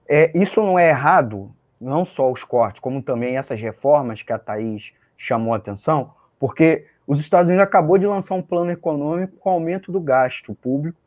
é, 0.09 0.33
isso 0.35 0.63
não 0.63 0.79
é 0.79 0.89
errado, 0.89 1.55
não 1.79 2.07
só 2.07 2.33
os 2.33 2.43
cortes, 2.43 2.81
como 2.81 3.03
também 3.03 3.37
essas 3.37 3.61
reformas 3.61 4.23
que 4.23 4.33
a 4.33 4.39
Thaís 4.39 4.95
chamou 5.15 5.53
a 5.53 5.59
atenção, 5.59 6.15
porque 6.39 6.87
os 7.07 7.21
Estados 7.21 7.49
Unidos 7.49 7.63
acabou 7.63 7.99
de 7.99 8.07
lançar 8.07 8.35
um 8.35 8.43
plano 8.43 8.71
econômico 8.71 9.37
com 9.37 9.51
aumento 9.51 9.93
do 9.93 10.01
gasto 10.01 10.55
público, 10.55 10.99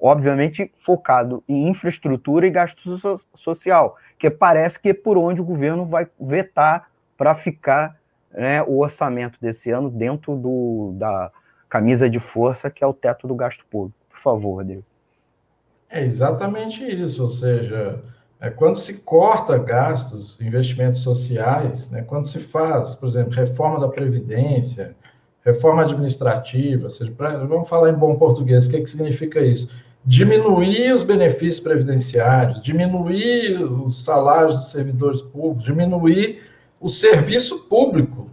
obviamente 0.00 0.72
focado 0.78 1.42
em 1.48 1.68
infraestrutura 1.68 2.46
e 2.46 2.50
gasto 2.50 2.96
so 2.96 3.14
social, 3.34 3.96
que 4.18 4.30
parece 4.30 4.78
que 4.80 4.90
é 4.90 4.94
por 4.94 5.16
onde 5.16 5.40
o 5.40 5.44
governo 5.44 5.84
vai 5.84 6.08
vetar 6.20 6.88
para 7.16 7.34
ficar 7.34 7.96
né, 8.32 8.62
o 8.62 8.78
orçamento 8.78 9.38
desse 9.40 9.70
ano 9.70 9.90
dentro 9.90 10.36
do, 10.36 10.92
da 10.96 11.30
camisa 11.68 12.08
de 12.08 12.20
força, 12.20 12.70
que 12.70 12.84
é 12.84 12.86
o 12.86 12.94
teto 12.94 13.26
do 13.26 13.34
gasto 13.34 13.64
público. 13.66 13.98
Por 14.08 14.18
favor, 14.18 14.56
Rodrigo. 14.56 14.84
É 15.90 16.04
exatamente 16.04 16.84
isso, 16.84 17.22
ou 17.22 17.30
seja, 17.30 18.02
é, 18.40 18.50
quando 18.50 18.76
se 18.76 19.00
corta 19.02 19.58
gastos, 19.58 20.38
investimentos 20.40 21.00
sociais, 21.00 21.90
né, 21.90 22.02
quando 22.02 22.26
se 22.26 22.40
faz, 22.40 22.94
por 22.94 23.08
exemplo, 23.08 23.32
reforma 23.32 23.80
da 23.80 23.88
Previdência, 23.88 24.94
reforma 25.44 25.82
administrativa, 25.82 26.84
ou 26.84 26.90
seja, 26.90 27.10
pra, 27.16 27.38
vamos 27.38 27.68
falar 27.68 27.90
em 27.90 27.94
bom 27.94 28.16
português, 28.16 28.66
o 28.66 28.70
que, 28.70 28.82
que 28.82 28.90
significa 28.90 29.40
isso? 29.40 29.74
Diminuir 30.04 30.92
os 30.94 31.02
benefícios 31.02 31.60
previdenciários, 31.60 32.62
diminuir 32.62 33.62
os 33.62 34.04
salários 34.04 34.56
dos 34.56 34.70
servidores 34.70 35.20
públicos, 35.20 35.64
diminuir 35.64 36.42
o 36.80 36.88
serviço 36.88 37.68
público 37.68 38.28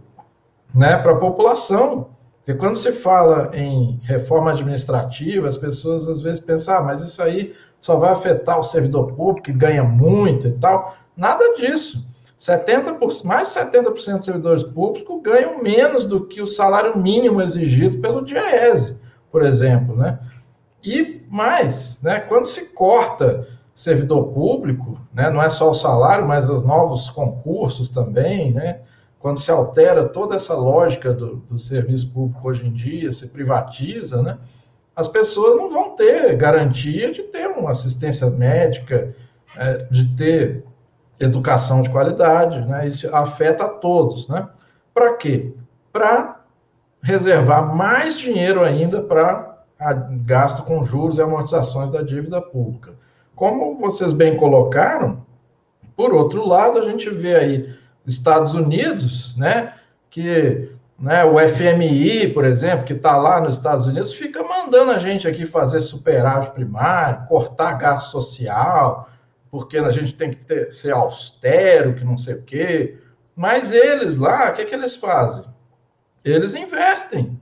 né, 0.74 0.96
para 0.96 1.12
a 1.12 1.18
população. 1.18 2.08
Porque 2.38 2.58
quando 2.58 2.76
se 2.76 2.92
fala 2.92 3.50
em 3.54 4.00
reforma 4.04 4.52
administrativa, 4.52 5.48
as 5.48 5.56
pessoas 5.56 6.08
às 6.08 6.22
vezes 6.22 6.42
pensam, 6.42 6.76
ah, 6.76 6.80
mas 6.80 7.00
isso 7.00 7.20
aí 7.22 7.54
só 7.80 7.96
vai 7.96 8.12
afetar 8.12 8.58
o 8.58 8.64
servidor 8.64 9.12
público 9.12 9.42
que 9.42 9.52
ganha 9.52 9.82
muito 9.82 10.48
e 10.48 10.52
tal. 10.52 10.96
Nada 11.16 11.56
disso. 11.56 12.06
70%, 12.38 13.24
mais 13.24 13.48
de 13.52 13.60
70% 13.60 13.92
dos 13.92 14.24
servidores 14.24 14.62
públicos 14.62 15.22
ganham 15.22 15.62
menos 15.62 16.06
do 16.06 16.26
que 16.26 16.42
o 16.42 16.46
salário 16.46 16.96
mínimo 16.98 17.40
exigido 17.40 17.98
pelo 17.98 18.24
DIEESE, 18.24 18.98
por 19.32 19.44
exemplo, 19.44 19.96
né? 19.96 20.18
E 20.86 21.26
mais, 21.28 22.00
né, 22.00 22.20
quando 22.20 22.44
se 22.44 22.72
corta 22.72 23.46
servidor 23.74 24.32
público, 24.32 24.98
né, 25.12 25.28
não 25.28 25.42
é 25.42 25.50
só 25.50 25.70
o 25.70 25.74
salário, 25.74 26.26
mas 26.26 26.48
os 26.48 26.62
novos 26.62 27.10
concursos 27.10 27.90
também, 27.90 28.52
né? 28.52 28.80
Quando 29.18 29.40
se 29.40 29.50
altera 29.50 30.08
toda 30.08 30.36
essa 30.36 30.54
lógica 30.54 31.12
do, 31.12 31.36
do 31.36 31.58
serviço 31.58 32.10
público 32.12 32.48
hoje 32.48 32.66
em 32.66 32.72
dia, 32.72 33.10
se 33.10 33.26
privatiza, 33.26 34.22
né? 34.22 34.38
as 34.96 35.08
pessoas 35.08 35.56
não 35.56 35.68
vão 35.68 35.90
ter 35.94 36.34
garantia 36.36 37.12
de 37.12 37.22
ter 37.24 37.46
uma 37.48 37.72
assistência 37.72 38.30
médica, 38.30 39.14
é, 39.54 39.86
de 39.90 40.16
ter 40.16 40.64
educação 41.20 41.82
de 41.82 41.90
qualidade, 41.90 42.60
né? 42.66 42.88
Isso 42.88 43.14
afeta 43.14 43.64
a 43.64 43.68
todos, 43.68 44.26
né? 44.26 44.48
Para 44.94 45.14
quê? 45.14 45.52
Para 45.92 46.40
reservar 47.02 47.74
mais 47.74 48.18
dinheiro 48.18 48.64
ainda 48.64 49.02
para 49.02 49.45
gasto 50.24 50.62
com 50.64 50.84
juros 50.84 51.18
e 51.18 51.22
amortizações 51.22 51.90
da 51.90 52.02
dívida 52.02 52.40
pública. 52.40 52.94
Como 53.34 53.78
vocês 53.78 54.12
bem 54.12 54.36
colocaram, 54.36 55.24
por 55.94 56.14
outro 56.14 56.46
lado, 56.46 56.78
a 56.78 56.84
gente 56.84 57.08
vê 57.10 57.36
aí 57.36 57.76
Estados 58.06 58.54
Unidos, 58.54 59.36
né, 59.36 59.74
que 60.10 60.70
né, 60.98 61.24
o 61.24 61.36
FMI, 61.38 62.28
por 62.32 62.44
exemplo, 62.44 62.86
que 62.86 62.94
está 62.94 63.16
lá 63.16 63.40
nos 63.40 63.56
Estados 63.56 63.86
Unidos, 63.86 64.14
fica 64.14 64.42
mandando 64.42 64.92
a 64.92 64.98
gente 64.98 65.28
aqui 65.28 65.46
fazer 65.46 65.80
superávit 65.80 66.52
primário, 66.52 67.26
cortar 67.26 67.74
gasto 67.74 68.10
social, 68.10 69.10
porque 69.50 69.76
a 69.76 69.90
gente 69.90 70.14
tem 70.14 70.30
que 70.30 70.44
ter, 70.44 70.72
ser 70.72 70.92
austero, 70.92 71.94
que 71.94 72.04
não 72.04 72.16
sei 72.16 72.34
o 72.34 72.42
quê. 72.42 72.98
Mas 73.34 73.72
eles 73.72 74.16
lá, 74.16 74.50
o 74.50 74.54
que, 74.54 74.64
que 74.64 74.74
eles 74.74 74.96
fazem? 74.96 75.44
Eles 76.24 76.54
investem, 76.54 77.38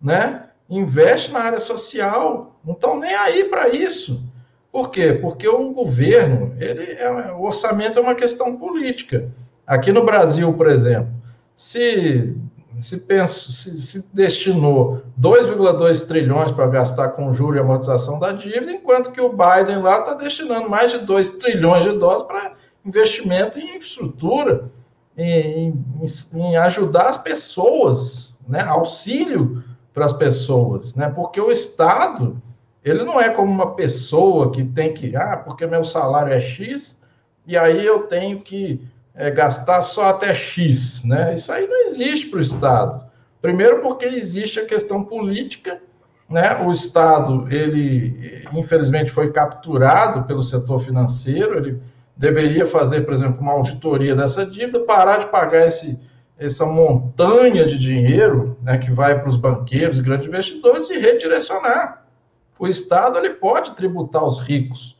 né? 0.00 0.47
Investem 0.68 1.32
na 1.32 1.40
área 1.40 1.60
social, 1.60 2.58
não 2.64 2.74
estão 2.74 2.98
nem 2.98 3.14
aí 3.14 3.44
para 3.44 3.68
isso. 3.70 4.22
Por 4.70 4.90
quê? 4.90 5.12
Porque 5.14 5.48
o 5.48 5.72
governo, 5.72 6.54
ele 6.58 6.92
é, 6.92 7.32
o 7.32 7.42
orçamento 7.42 7.98
é 7.98 8.02
uma 8.02 8.14
questão 8.14 8.56
política. 8.56 9.30
Aqui 9.66 9.92
no 9.92 10.04
Brasil, 10.04 10.52
por 10.52 10.68
exemplo, 10.68 11.10
se 11.56 12.36
se, 12.80 12.96
penso, 12.98 13.52
se, 13.52 13.80
se 13.82 14.14
destinou 14.14 15.02
2,2 15.20 16.06
trilhões 16.06 16.52
para 16.52 16.66
gastar 16.68 17.08
com 17.10 17.34
juros 17.34 17.56
e 17.56 17.60
amortização 17.60 18.18
da 18.18 18.32
dívida, 18.32 18.70
enquanto 18.72 19.10
que 19.10 19.20
o 19.20 19.30
Biden 19.30 19.82
lá 19.82 20.00
está 20.00 20.14
destinando 20.14 20.68
mais 20.68 20.92
de 20.92 20.98
2 20.98 21.30
trilhões 21.38 21.84
de 21.84 21.98
dólares 21.98 22.24
para 22.24 22.52
investimento 22.84 23.58
em 23.58 23.76
infraestrutura, 23.76 24.70
em, 25.16 25.74
em, 26.00 26.06
em, 26.34 26.56
ajudar 26.56 27.08
as 27.08 27.18
pessoas, 27.18 28.36
né? 28.46 28.60
auxílio 28.62 29.62
para 29.98 30.06
as 30.06 30.12
pessoas, 30.12 30.94
né? 30.94 31.10
porque 31.10 31.40
o 31.40 31.50
Estado 31.50 32.40
ele 32.84 33.02
não 33.02 33.20
é 33.20 33.30
como 33.30 33.50
uma 33.50 33.74
pessoa 33.74 34.52
que 34.52 34.64
tem 34.64 34.94
que, 34.94 35.16
ah, 35.16 35.36
porque 35.36 35.66
meu 35.66 35.84
salário 35.84 36.32
é 36.32 36.38
X, 36.38 36.96
e 37.44 37.56
aí 37.56 37.84
eu 37.84 38.04
tenho 38.04 38.40
que 38.40 38.80
é, 39.12 39.28
gastar 39.28 39.82
só 39.82 40.10
até 40.10 40.32
X, 40.32 41.02
né? 41.02 41.34
Isso 41.34 41.50
aí 41.52 41.66
não 41.66 41.88
existe 41.88 42.28
para 42.28 42.38
o 42.38 42.42
Estado. 42.42 43.04
Primeiro 43.42 43.80
porque 43.80 44.04
existe 44.04 44.60
a 44.60 44.64
questão 44.64 45.02
política, 45.02 45.80
né? 46.30 46.62
O 46.64 46.70
Estado, 46.70 47.48
ele 47.50 48.46
infelizmente 48.52 49.10
foi 49.10 49.32
capturado 49.32 50.22
pelo 50.22 50.42
setor 50.42 50.78
financeiro, 50.78 51.58
ele 51.58 51.82
deveria 52.16 52.64
fazer, 52.64 53.00
por 53.00 53.12
exemplo, 53.12 53.40
uma 53.40 53.52
auditoria 53.52 54.14
dessa 54.14 54.46
dívida, 54.46 54.80
parar 54.80 55.18
de 55.18 55.26
pagar 55.26 55.66
esse, 55.66 55.98
essa 56.38 56.64
montanha 56.64 57.66
de 57.66 57.76
dinheiro 57.76 58.56
né, 58.62 58.78
que 58.78 58.92
vai 58.92 59.18
para 59.18 59.28
os 59.28 59.36
banqueiros 59.36 60.00
grandes 60.00 60.28
investidores 60.28 60.88
e 60.88 60.98
redirecionar. 60.98 62.06
O 62.58 62.66
Estado 62.68 63.18
ele 63.18 63.30
pode 63.30 63.72
tributar 63.72 64.24
os 64.24 64.38
ricos, 64.38 64.96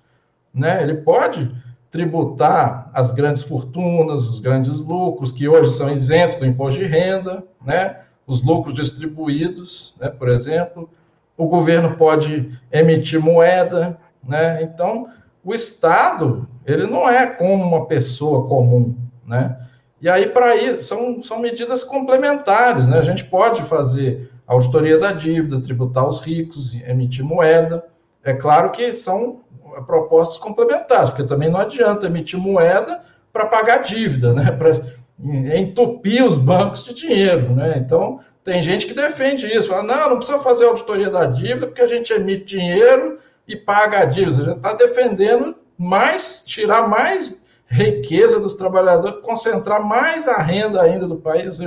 né? 0.53 0.83
ele 0.83 0.95
pode 0.95 1.51
tributar 1.91 2.91
as 2.93 3.13
grandes 3.13 3.43
fortunas, 3.43 4.25
os 4.25 4.41
grandes 4.41 4.79
lucros, 4.79 5.33
que 5.33 5.49
hoje 5.49 5.73
são 5.73 5.91
isentos 5.91 6.37
do 6.37 6.47
imposto 6.47 6.79
de 6.79 6.87
renda, 6.87 7.45
né? 7.65 8.01
os 8.27 8.45
lucros 8.45 8.75
distribuídos, 8.75 9.95
né? 10.01 10.09
por 10.09 10.29
exemplo. 10.29 10.91
O 11.37 11.47
governo 11.47 11.97
pode 11.97 12.51
emitir 12.71 13.21
moeda. 13.21 13.99
Né? 14.23 14.63
Então, 14.63 15.09
o 15.45 15.55
Estado 15.55 16.49
ele 16.67 16.87
não 16.87 17.09
é 17.09 17.27
como 17.27 17.65
uma 17.65 17.87
pessoa 17.87 18.47
comum. 18.47 18.95
Né? 19.27 19.57
E 20.01 20.09
aí, 20.09 20.29
para 20.29 20.57
isso, 20.57 20.83
são, 20.83 21.23
são 21.23 21.41
medidas 21.41 21.83
complementares. 21.83 22.87
Né? 22.89 22.99
A 22.99 23.03
gente 23.03 23.25
pode 23.25 23.63
fazer 23.65 24.31
auditoria 24.47 24.99
da 24.99 25.13
dívida, 25.13 25.61
tributar 25.61 26.09
os 26.09 26.21
ricos, 26.21 26.75
emitir 26.87 27.25
moeda. 27.25 27.85
É 28.23 28.33
claro 28.33 28.71
que 28.71 28.93
são 28.93 29.41
propostas 29.87 30.39
complementares, 30.39 31.11
porque 31.11 31.25
também 31.25 31.51
não 31.51 31.61
adianta 31.61 32.07
emitir 32.07 32.39
moeda 32.39 33.03
para 33.33 33.47
pagar 33.47 33.79
dívida, 33.79 34.33
né? 34.33 34.51
para 34.51 34.81
entupir 35.57 36.25
os 36.25 36.39
bancos 36.39 36.85
de 36.85 36.95
dinheiro. 36.95 37.55
Né? 37.55 37.75
Então, 37.77 38.21
tem 38.45 38.63
gente 38.63 38.87
que 38.87 38.95
defende 38.95 39.47
isso, 39.47 39.69
fala, 39.69 39.83
não, 39.83 40.11
não 40.11 40.17
precisa 40.17 40.39
fazer 40.39 40.65
auditoria 40.65 41.11
da 41.11 41.27
dívida, 41.27 41.67
porque 41.67 41.83
a 41.83 41.87
gente 41.87 42.13
emite 42.13 42.45
dinheiro 42.45 43.19
e 43.47 43.55
paga 43.55 44.01
a 44.01 44.05
dívida. 44.05 44.43
A 44.43 44.45
gente 44.47 44.57
está 44.57 44.73
defendendo 44.73 45.55
mais, 45.77 46.43
tirar 46.47 46.89
mais 46.89 47.39
riqueza 47.69 48.41
dos 48.41 48.57
trabalhadores, 48.57 49.21
concentrar 49.21 49.85
mais 49.85 50.27
a 50.27 50.39
renda 50.39 50.81
ainda 50.81 51.07
do 51.07 51.17
país. 51.17 51.59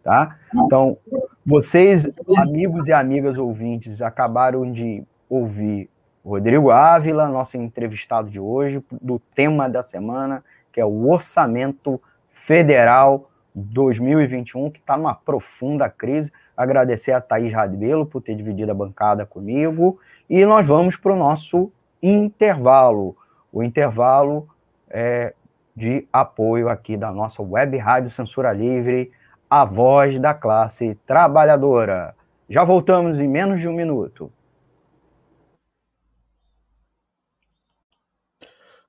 tá? 0.03 0.37
Então, 0.53 0.97
vocês, 1.45 2.07
amigos 2.37 2.87
e 2.87 2.93
amigas 2.93 3.37
ouvintes, 3.37 4.01
acabaram 4.01 4.71
de 4.71 5.03
ouvir 5.29 5.89
Rodrigo 6.23 6.69
Ávila, 6.69 7.27
nosso 7.29 7.57
entrevistado 7.57 8.29
de 8.29 8.39
hoje, 8.39 8.83
do 8.91 9.19
tema 9.33 9.67
da 9.69 9.81
semana, 9.81 10.43
que 10.71 10.79
é 10.79 10.85
o 10.85 11.09
orçamento 11.09 11.99
federal 12.29 13.30
2021, 13.53 14.71
que 14.71 14.79
está 14.79 14.97
numa 14.97 15.13
profunda 15.13 15.89
crise. 15.89 16.31
Agradecer 16.55 17.11
a 17.11 17.21
Thaís 17.21 17.51
Radbelo 17.51 18.05
por 18.05 18.21
ter 18.21 18.35
dividido 18.35 18.71
a 18.71 18.75
bancada 18.75 19.25
comigo. 19.25 19.99
E 20.29 20.45
nós 20.45 20.65
vamos 20.65 20.95
para 20.95 21.13
o 21.13 21.17
nosso 21.17 21.71
intervalo. 22.01 23.15
O 23.51 23.61
intervalo 23.63 24.47
é 24.89 25.33
de 25.75 26.07
apoio 26.11 26.69
aqui 26.69 26.97
da 26.97 27.11
nossa 27.11 27.41
web 27.41 27.77
rádio 27.77 28.09
Censura 28.09 28.51
Livre, 28.51 29.11
a 29.49 29.65
voz 29.65 30.19
da 30.19 30.33
classe 30.33 30.95
trabalhadora. 31.05 32.15
Já 32.49 32.63
voltamos 32.63 33.19
em 33.19 33.27
menos 33.27 33.59
de 33.59 33.67
um 33.67 33.73
minuto. 33.73 34.31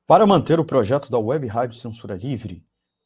Para 0.07 0.27
manter 0.27 0.61
o 0.61 0.65
projeto 0.65 1.11
da 1.11 1.19
Web 1.19 1.47
Rádio 1.47 1.79
Censura 1.79 2.15
Livre, 2.15 2.63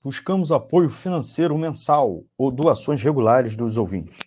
buscamos 0.06 0.52
apoio 0.52 0.88
financeiro 0.88 1.58
mensal 1.58 2.22
ou 2.38 2.52
doações 2.52 3.02
regulares 3.02 3.56
dos 3.56 3.76
ouvintes, 3.76 4.20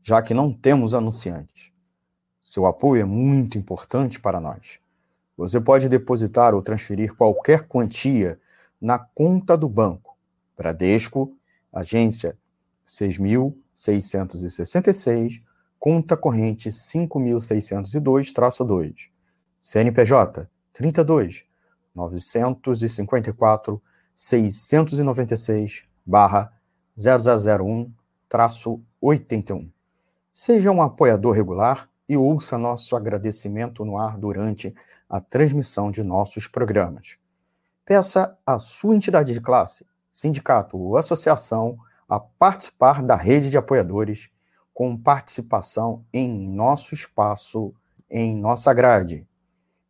já 0.00 0.22
que 0.22 0.32
não 0.32 0.52
temos 0.52 0.94
anunciantes. 0.94 1.72
Seu 2.40 2.66
apoio 2.66 3.02
é 3.02 3.04
muito 3.04 3.58
importante 3.58 4.20
para 4.20 4.38
nós. 4.38 4.78
Você 5.36 5.60
pode 5.60 5.88
depositar 5.88 6.54
ou 6.54 6.62
transferir 6.62 7.16
qualquer 7.16 7.66
quantia 7.66 8.38
na 8.80 8.96
conta 8.96 9.56
do 9.56 9.68
banco. 9.68 10.16
Bradesco, 10.56 11.36
agência 11.72 12.38
6.666, 12.86 15.42
conta 15.80 16.16
corrente 16.16 16.68
5.602-2, 16.68 19.08
CNPJ 19.60 20.48
32 20.72 21.44
954 21.92 23.82
696 24.16 25.84
0001 26.96 27.92
81. 29.00 29.70
Seja 30.32 30.70
um 30.70 30.82
apoiador 30.82 31.34
regular 31.34 31.88
e 32.08 32.16
ouça 32.16 32.58
nosso 32.58 32.96
agradecimento 32.96 33.84
no 33.84 33.98
ar 33.98 34.18
durante 34.18 34.74
a 35.08 35.20
transmissão 35.20 35.90
de 35.90 36.02
nossos 36.02 36.46
programas. 36.46 37.16
Peça 37.84 38.36
à 38.46 38.58
sua 38.58 38.94
entidade 38.94 39.32
de 39.32 39.40
classe, 39.40 39.86
sindicato 40.12 40.78
ou 40.78 40.96
associação 40.96 41.78
a 42.08 42.18
participar 42.20 43.02
da 43.02 43.16
rede 43.16 43.50
de 43.50 43.58
apoiadores 43.58 44.30
com 44.72 44.96
participação 44.96 46.04
em 46.12 46.48
nosso 46.48 46.94
espaço, 46.94 47.74
em 48.10 48.36
nossa 48.40 48.72
grade. 48.72 49.26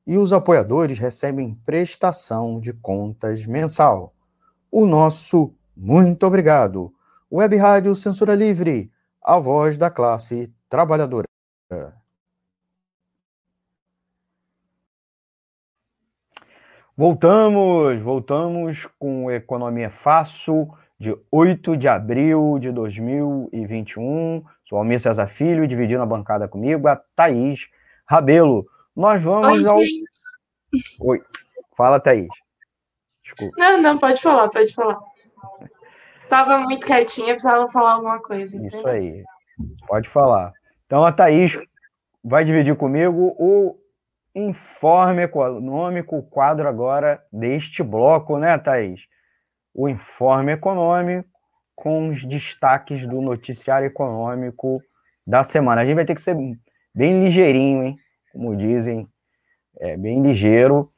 E 0.07 0.18
os 0.18 0.33
apoiadores 0.33 0.99
recebem 0.99 1.55
prestação 1.64 2.61
de 2.61 2.72
contas 2.72 3.47
mensal 3.47 4.14
o 4.75 4.87
nosso 4.87 5.55
muito 5.77 6.27
obrigado. 6.27 6.93
Web 7.31 7.57
Rádio 7.57 7.95
Censura 7.95 8.35
Livre, 8.35 8.91
a 9.22 9.39
voz 9.39 9.79
da 9.79 9.89
classe 9.89 10.53
trabalhadora. 10.68 11.29
Voltamos, 16.97 18.01
voltamos 18.01 18.89
com 18.99 19.31
Economia 19.31 19.91
Fácil, 19.91 20.68
de 20.99 21.16
8 21.31 21.77
de 21.77 21.87
abril 21.87 22.59
de 22.59 22.72
2021. 22.72 24.45
Sou 24.64 24.79
Almir 24.79 24.99
César 24.99 25.29
Filho, 25.29 25.68
dividindo 25.68 26.03
a 26.03 26.07
bancada 26.07 26.49
comigo, 26.49 26.89
a 26.89 26.97
Thaís 27.14 27.68
Rabelo. 28.05 28.66
Nós 28.95 29.22
vamos 29.22 29.64
Oi, 29.64 29.68
ao. 29.68 29.79
Gente. 29.79 30.05
Oi, 31.01 31.22
fala, 31.77 32.01
Thaís. 32.01 32.43
Desculpa. 33.25 33.57
Não, 33.59 33.81
não, 33.81 33.99
pode 33.99 34.20
falar, 34.20 34.49
pode 34.49 34.72
falar. 34.72 34.99
Tava 36.29 36.59
muito 36.59 36.87
quietinha, 36.87 37.29
precisava 37.29 37.66
falar 37.68 37.95
alguma 37.95 38.20
coisa. 38.20 38.57
Entendeu? 38.57 38.79
Isso 38.79 38.89
aí. 38.89 39.25
Pode 39.87 40.09
falar. 40.09 40.53
Então 40.87 41.03
a 41.05 41.12
Thaís 41.12 41.59
vai 42.22 42.45
dividir 42.45 42.77
comigo 42.77 43.35
o 43.39 43.77
informe 44.35 45.22
econômico, 45.22 46.16
o 46.16 46.22
quadro 46.22 46.68
agora 46.68 47.22
deste 47.33 47.83
bloco, 47.83 48.39
né, 48.39 48.59
Thaís? 48.59 49.03
O 49.72 49.89
informe 49.89 50.53
econômico 50.53 51.29
com 51.75 52.09
os 52.09 52.25
destaques 52.25 53.07
do 53.07 53.20
noticiário 53.20 53.87
econômico 53.87 54.83
da 55.27 55.43
semana. 55.43 55.81
A 55.81 55.85
gente 55.85 55.97
vai 55.97 56.05
ter 56.05 56.14
que 56.14 56.20
ser 56.20 56.37
bem 56.95 57.25
ligeirinho, 57.25 57.85
hein? 57.85 57.99
Como 58.33 58.57
dizem, 58.57 59.09
é, 59.79 59.97
bem 59.97 60.22
ligeiro, 60.22 60.93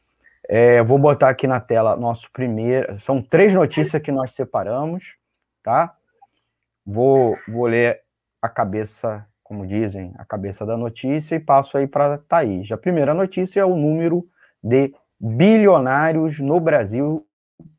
é, 0.49 0.83
vou 0.83 0.99
botar 0.99 1.29
aqui 1.29 1.47
na 1.47 1.61
tela 1.61 1.97
nosso 1.97 2.31
primeiro. 2.33 2.99
São 3.01 3.21
três 3.23 3.55
notícias 3.55 4.01
que 4.01 4.13
nós 4.13 4.33
separamos, 4.33 5.17
tá? 5.63 5.95
Vou, 6.85 7.37
vou 7.49 7.67
ler 7.67 8.03
a 8.41 8.49
cabeça, 8.49 9.27
como 9.43 9.67
dizem, 9.67 10.15
a 10.19 10.25
cabeça 10.25 10.65
da 10.65 10.77
notícia 10.77 11.35
e 11.35 11.41
passo 11.41 11.77
aí 11.77 11.87
para 11.87 12.19
Thaís. 12.19 12.71
A 12.71 12.77
primeira 12.77 13.13
notícia 13.13 13.61
é 13.61 13.65
o 13.65 13.77
número 13.77 14.29
de 14.63 14.95
bilionários 15.19 16.39
no 16.41 16.61
Brasil 16.61 17.27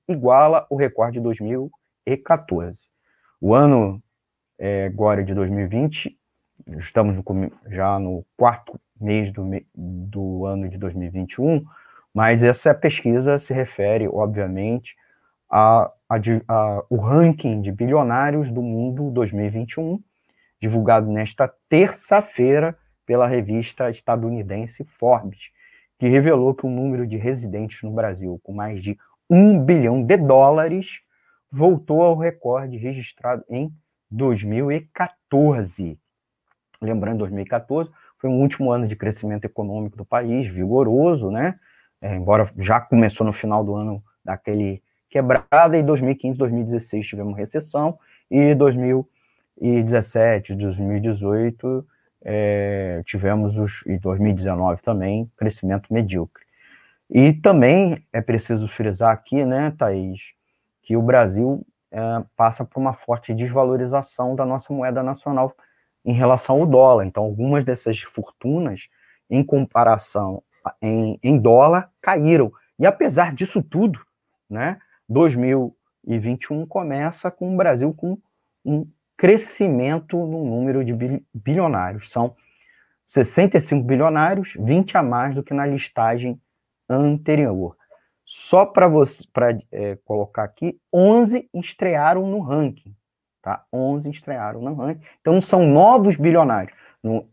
iguala 0.07 0.65
o 0.69 0.75
recorde 0.75 1.19
de 1.19 1.23
2014. 1.23 2.81
O 3.39 3.53
ano 3.53 4.01
é, 4.57 4.85
agora 4.85 5.23
de 5.23 5.33
2020, 5.33 6.17
estamos 6.77 7.15
no, 7.15 7.51
já 7.67 7.99
no 7.99 8.25
quarto 8.35 8.79
mês 8.99 9.31
do, 9.31 9.43
do 9.75 10.45
ano 10.45 10.67
de 10.67 10.77
2021, 10.77 11.63
mas 12.17 12.41
essa 12.41 12.73
pesquisa 12.73 13.37
se 13.37 13.53
refere, 13.53 14.07
obviamente, 14.07 14.95
a, 15.47 15.91
a, 16.09 16.15
a, 16.47 16.83
o 16.89 16.95
ranking 16.95 17.61
de 17.61 17.71
bilionários 17.71 18.49
do 18.49 18.59
mundo 18.59 19.11
2021, 19.11 20.01
divulgado 20.59 21.11
nesta 21.11 21.47
terça-feira 21.69 22.75
pela 23.05 23.27
revista 23.27 23.91
estadunidense 23.91 24.83
Forbes, 24.83 25.51
que 25.99 26.07
revelou 26.07 26.55
que 26.55 26.65
o 26.65 26.71
número 26.71 27.05
de 27.05 27.17
residentes 27.17 27.83
no 27.83 27.91
Brasil 27.91 28.41
com 28.41 28.51
mais 28.51 28.81
de 28.81 28.97
um 29.29 29.63
bilhão 29.63 30.01
de 30.01 30.17
dólares 30.17 31.01
voltou 31.51 32.01
ao 32.01 32.17
recorde 32.17 32.77
registrado 32.77 33.43
em 33.47 33.71
2014. 34.09 35.99
Lembrando, 36.81 37.19
2014 37.19 37.91
foi 38.17 38.27
um 38.27 38.41
último 38.41 38.71
ano 38.71 38.87
de 38.87 38.95
crescimento 38.95 39.45
econômico 39.45 39.95
do 39.95 40.03
país, 40.03 40.47
vigoroso, 40.47 41.29
né? 41.29 41.59
É, 42.01 42.15
embora 42.15 42.49
já 42.57 42.79
começou 42.79 43.25
no 43.25 43.33
final 43.33 43.63
do 43.63 43.75
ano 43.75 44.03
daquele 44.23 44.81
quebrada, 45.09 45.77
e 45.77 45.83
2015, 45.83 46.37
2016 46.37 47.07
tivemos 47.07 47.35
recessão, 47.35 47.97
e 48.29 48.53
2017, 48.55 50.53
2018 50.55 51.87
é, 52.23 53.01
tivemos 53.05 53.57
os, 53.57 53.83
e 53.85 53.97
2019 53.97 54.81
também, 54.81 55.31
crescimento 55.37 55.93
medíocre. 55.93 56.45
E 57.09 57.31
também 57.33 58.05
é 58.11 58.21
preciso 58.21 58.67
frisar 58.67 59.11
aqui, 59.11 59.45
né, 59.45 59.73
Thaís, 59.77 60.33
que 60.81 60.97
o 60.97 61.01
Brasil 61.01 61.65
é, 61.91 61.99
passa 62.35 62.65
por 62.65 62.79
uma 62.79 62.93
forte 62.93 63.33
desvalorização 63.33 64.35
da 64.35 64.45
nossa 64.45 64.73
moeda 64.73 65.01
nacional 65.01 65.55
em 66.03 66.13
relação 66.13 66.59
ao 66.59 66.65
dólar. 66.65 67.05
Então, 67.05 67.23
algumas 67.23 67.63
dessas 67.63 68.01
fortunas, 68.01 68.89
em 69.29 69.43
comparação 69.43 70.43
em, 70.81 71.19
em 71.23 71.37
dólar, 71.37 71.91
caíram. 72.01 72.51
E 72.79 72.85
apesar 72.85 73.33
disso 73.33 73.61
tudo, 73.61 73.99
né, 74.49 74.77
2021 75.09 76.65
começa 76.65 77.31
com 77.31 77.53
o 77.53 77.57
Brasil 77.57 77.93
com 77.93 78.17
um 78.63 78.87
crescimento 79.15 80.17
no 80.17 80.45
número 80.45 80.83
de 80.83 80.93
bilionários. 81.33 82.11
São 82.11 82.35
65 83.05 83.83
bilionários, 83.83 84.53
20 84.59 84.97
a 84.97 85.03
mais 85.03 85.33
do 85.33 85.41
que 85.41 85.53
na 85.53 85.65
listagem 85.65 86.39
anterior. 86.89 87.75
Só 88.25 88.65
para 88.65 88.87
você 88.87 89.25
para 89.31 89.57
é, 89.71 89.95
colocar 90.03 90.43
aqui, 90.43 90.77
11 90.93 91.49
estrearam 91.53 92.27
no 92.27 92.41
ranking, 92.41 92.93
tá? 93.41 93.63
11 93.71 94.09
estrearam 94.09 94.61
no 94.61 94.73
ranking. 94.75 95.05
Então 95.21 95.41
são 95.41 95.65
novos 95.65 96.17
bilionários. 96.17 96.77
Não, 97.01 97.25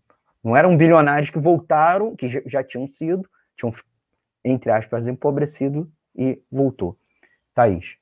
não 0.44 0.54
eram 0.54 0.76
bilionários 0.76 1.30
que 1.30 1.38
voltaram, 1.38 2.14
que 2.14 2.28
já, 2.46 2.62
tinham 2.62 2.86
sido, 2.86 3.28
tinham 3.56 3.72
entre 4.44 4.70
aspas 4.70 5.08
empobrecido 5.08 5.90
e 6.14 6.38
voltou. 6.52 6.98
Thaís. 7.54 7.96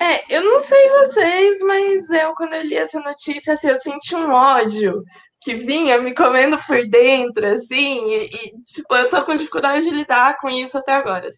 É, 0.00 0.36
eu 0.36 0.44
não 0.44 0.60
sei 0.60 0.88
vocês, 0.90 1.60
mas 1.62 2.10
eu, 2.10 2.34
quando 2.34 2.52
eu 2.52 2.62
li 2.62 2.76
essa 2.76 3.00
notícia, 3.00 3.54
assim, 3.54 3.68
eu 3.68 3.76
senti 3.76 4.14
um 4.14 4.30
ódio 4.30 5.02
que 5.40 5.54
vinha 5.54 5.98
me 5.98 6.14
comendo 6.14 6.58
por 6.58 6.86
dentro, 6.86 7.46
assim, 7.46 8.06
e, 8.10 8.26
e, 8.26 8.62
tipo, 8.62 8.94
eu 8.94 9.08
tô 9.08 9.24
com 9.24 9.34
dificuldade 9.34 9.84
de 9.84 9.90
lidar 9.90 10.36
com 10.38 10.50
isso 10.50 10.76
até 10.76 10.92
agora. 10.92 11.28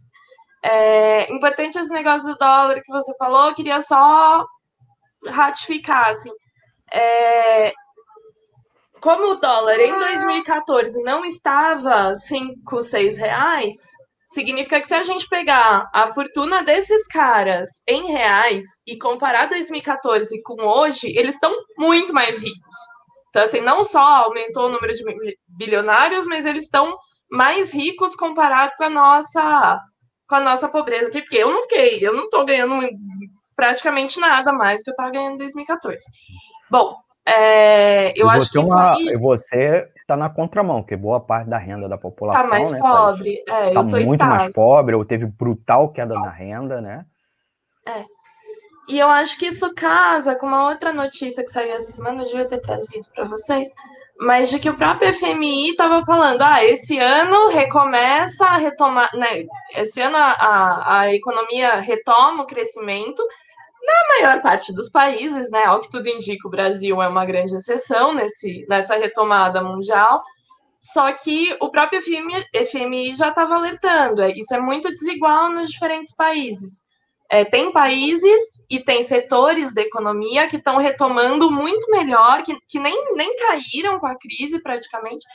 É, 0.62 1.32
importante 1.32 1.78
esse 1.78 1.92
negócio 1.92 2.28
do 2.28 2.36
dólar 2.36 2.82
que 2.82 2.92
você 2.92 3.14
falou, 3.16 3.54
queria 3.54 3.80
só 3.80 4.44
ratificar, 5.26 6.10
assim, 6.10 6.30
é, 6.92 7.72
como 9.00 9.32
o 9.32 9.34
dólar 9.36 9.78
em 9.80 9.98
2014 9.98 11.02
não 11.02 11.24
estava 11.24 12.14
5, 12.14 12.80
6 12.80 13.16
reais, 13.16 13.76
significa 14.28 14.80
que 14.80 14.86
se 14.86 14.94
a 14.94 15.02
gente 15.02 15.28
pegar 15.28 15.88
a 15.94 16.08
fortuna 16.08 16.62
desses 16.62 17.06
caras 17.06 17.68
em 17.86 18.06
reais 18.06 18.64
e 18.86 18.98
comparar 18.98 19.46
2014 19.46 20.40
com 20.42 20.62
hoje, 20.62 21.08
eles 21.16 21.34
estão 21.34 21.54
muito 21.76 22.12
mais 22.12 22.38
ricos. 22.38 22.76
Então, 23.30 23.42
assim, 23.42 23.60
não 23.60 23.84
só 23.84 24.00
aumentou 24.00 24.66
o 24.66 24.70
número 24.70 24.92
de 24.94 25.02
bilionários, 25.46 26.26
mas 26.26 26.46
eles 26.46 26.64
estão 26.64 26.96
mais 27.30 27.70
ricos 27.70 28.16
comparado 28.16 28.72
com 28.76 28.84
a 28.84 28.90
nossa 28.90 29.78
com 30.28 30.34
a 30.34 30.40
nossa 30.40 30.68
pobreza. 30.68 31.10
Porque 31.10 31.36
eu 31.36 31.50
não 31.50 31.62
fiquei, 31.62 32.06
eu 32.06 32.14
não 32.14 32.24
estou 32.24 32.44
ganhando 32.44 32.74
praticamente 33.56 34.20
nada 34.20 34.52
mais 34.52 34.82
que 34.82 34.90
eu 34.90 34.92
estava 34.92 35.10
ganhando 35.10 35.34
em 35.34 35.38
2014. 35.38 35.98
Bom, 36.70 36.94
é, 37.30 38.12
eu 38.16 38.28
acho 38.30 38.50
que 38.50 38.58
uma, 38.58 38.96
aí... 38.96 39.14
você 39.18 39.86
está 40.00 40.16
na 40.16 40.30
contramão, 40.30 40.82
que 40.82 40.96
boa 40.96 41.20
parte 41.20 41.48
da 41.50 41.58
renda 41.58 41.86
da 41.86 41.98
população 41.98 42.42
está 42.42 42.56
mais 42.56 42.70
né, 42.72 42.78
pobre, 42.78 43.44
é, 43.46 43.74
tá 43.74 43.82
muito 43.82 43.98
estável. 43.98 44.26
mais 44.26 44.52
pobre, 44.52 44.94
ou 44.94 45.04
teve 45.04 45.26
brutal 45.26 45.90
queda 45.90 46.14
na 46.14 46.30
renda, 46.30 46.80
né? 46.80 47.04
É. 47.86 48.04
E 48.88 48.98
eu 48.98 49.08
acho 49.08 49.38
que 49.38 49.46
isso 49.46 49.74
casa 49.74 50.34
com 50.34 50.46
uma 50.46 50.66
outra 50.66 50.90
notícia 50.90 51.44
que 51.44 51.52
saiu 51.52 51.74
essa 51.74 51.92
semana, 51.92 52.22
eu 52.22 52.26
devia 52.26 52.48
ter 52.48 52.60
trazido 52.60 53.06
para 53.14 53.24
vocês, 53.24 53.70
mas 54.18 54.48
de 54.48 54.58
que 54.58 54.70
o 54.70 54.76
próprio 54.76 55.12
FMI 55.12 55.70
estava 55.70 56.02
falando, 56.06 56.40
ah, 56.40 56.64
esse 56.64 56.98
ano 56.98 57.50
recomeça 57.50 58.46
a 58.46 58.56
retomar, 58.56 59.10
né? 59.14 59.44
Esse 59.76 60.00
ano 60.00 60.16
a, 60.16 61.00
a 61.00 61.14
economia 61.14 61.80
retoma 61.80 62.44
o 62.44 62.46
crescimento 62.46 63.22
na 63.88 64.08
maior 64.08 64.42
parte 64.42 64.72
dos 64.74 64.90
países, 64.90 65.50
né? 65.50 65.64
Ao 65.64 65.80
que 65.80 65.90
tudo 65.90 66.08
indica, 66.08 66.46
o 66.46 66.50
Brasil 66.50 67.00
é 67.00 67.08
uma 67.08 67.24
grande 67.24 67.56
exceção 67.56 68.12
nesse, 68.12 68.66
nessa 68.68 68.96
retomada 68.96 69.62
mundial. 69.62 70.22
Só 70.80 71.10
que 71.12 71.56
o 71.60 71.70
próprio 71.70 72.02
FMI, 72.02 72.44
FMI 72.66 73.16
já 73.16 73.30
estava 73.30 73.56
alertando, 73.56 74.22
é, 74.22 74.30
isso 74.30 74.54
é 74.54 74.60
muito 74.60 74.90
desigual 74.90 75.50
nos 75.50 75.68
diferentes 75.68 76.14
países. 76.14 76.86
É, 77.30 77.44
tem 77.44 77.72
países 77.72 78.64
e 78.70 78.80
tem 78.80 79.02
setores 79.02 79.74
da 79.74 79.82
economia 79.82 80.48
que 80.48 80.56
estão 80.56 80.76
retomando 80.76 81.50
muito 81.50 81.90
melhor, 81.90 82.42
que, 82.42 82.56
que 82.68 82.78
nem, 82.78 83.14
nem 83.14 83.36
caíram 83.36 83.98
com 83.98 84.06
a 84.06 84.16
crise 84.16 84.62
praticamente, 84.62 85.26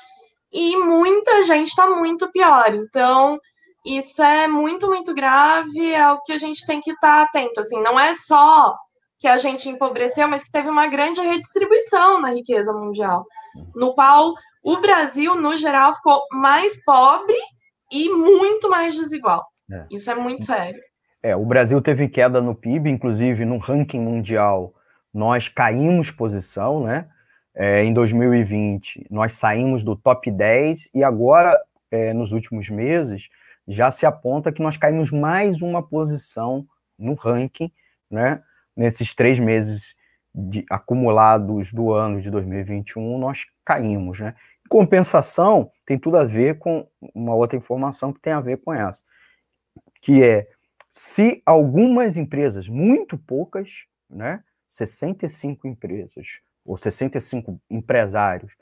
e 0.51 0.77
muita 0.77 1.43
gente 1.43 1.67
está 1.67 1.87
muito 1.87 2.31
pior. 2.31 2.73
Então, 2.73 3.39
isso 3.85 4.23
é 4.23 4.47
muito, 4.47 4.87
muito 4.87 5.13
grave, 5.13 5.93
é 5.93 6.09
o 6.11 6.21
que 6.21 6.31
a 6.31 6.37
gente 6.37 6.65
tem 6.65 6.79
que 6.79 6.91
estar 6.91 7.17
tá 7.17 7.23
atento. 7.23 7.59
Assim, 7.59 7.81
não 7.81 7.99
é 7.99 8.13
só 8.15 8.75
que 9.19 9.27
a 9.27 9.37
gente 9.37 9.69
empobreceu, 9.69 10.27
mas 10.27 10.43
que 10.43 10.51
teve 10.51 10.69
uma 10.69 10.87
grande 10.87 11.21
redistribuição 11.21 12.19
na 12.19 12.31
riqueza 12.31 12.73
mundial, 12.73 13.25
no 13.75 13.93
qual 13.93 14.33
o 14.63 14.81
Brasil, 14.81 15.35
no 15.35 15.55
geral, 15.55 15.93
ficou 15.95 16.21
mais 16.31 16.81
pobre 16.83 17.35
e 17.91 18.09
muito 18.09 18.69
mais 18.69 18.95
desigual. 18.95 19.45
É. 19.71 19.85
Isso 19.91 20.09
é 20.09 20.15
muito 20.15 20.45
sério. 20.45 20.81
É, 21.21 21.35
o 21.35 21.45
Brasil 21.45 21.81
teve 21.81 22.09
queda 22.09 22.41
no 22.41 22.53
PIB, 22.53 22.89
inclusive 22.89 23.45
no 23.45 23.57
ranking 23.57 23.99
mundial, 23.99 24.73
nós 25.13 25.47
caímos 25.47 26.11
posição, 26.11 26.83
né? 26.83 27.07
É, 27.55 27.83
em 27.83 27.93
2020, 27.93 29.07
nós 29.11 29.33
saímos 29.33 29.83
do 29.83 29.95
top 29.95 30.29
10 30.31 30.89
e 30.93 31.03
agora, 31.03 31.57
é, 31.91 32.11
nos 32.11 32.31
últimos 32.31 32.69
meses, 32.69 33.29
já 33.67 33.91
se 33.91 34.05
aponta 34.05 34.51
que 34.51 34.61
nós 34.61 34.77
caímos 34.77 35.11
mais 35.11 35.61
uma 35.61 35.81
posição 35.81 36.67
no 36.97 37.13
ranking, 37.13 37.71
né? 38.09 38.41
Nesses 38.75 39.13
três 39.13 39.39
meses 39.39 39.95
de, 40.33 40.65
acumulados 40.69 41.71
do 41.71 41.91
ano 41.91 42.19
de 42.19 42.29
2021, 42.29 43.17
nós 43.17 43.45
caímos, 43.65 44.19
né? 44.19 44.35
Compensação, 44.69 45.71
tem 45.85 45.99
tudo 45.99 46.17
a 46.17 46.25
ver 46.25 46.57
com 46.57 46.87
uma 47.13 47.35
outra 47.35 47.57
informação 47.57 48.11
que 48.11 48.19
tem 48.19 48.33
a 48.33 48.41
ver 48.41 48.57
com 48.57 48.73
essa, 48.73 49.03
que 50.01 50.23
é 50.23 50.47
se 50.89 51.41
algumas 51.45 52.17
empresas, 52.17 52.67
muito 52.69 53.17
poucas, 53.17 53.85
né, 54.09 54.43
65 54.67 55.67
empresas 55.67 56.39
ou 56.65 56.77
65 56.77 57.59
empresários 57.69 58.53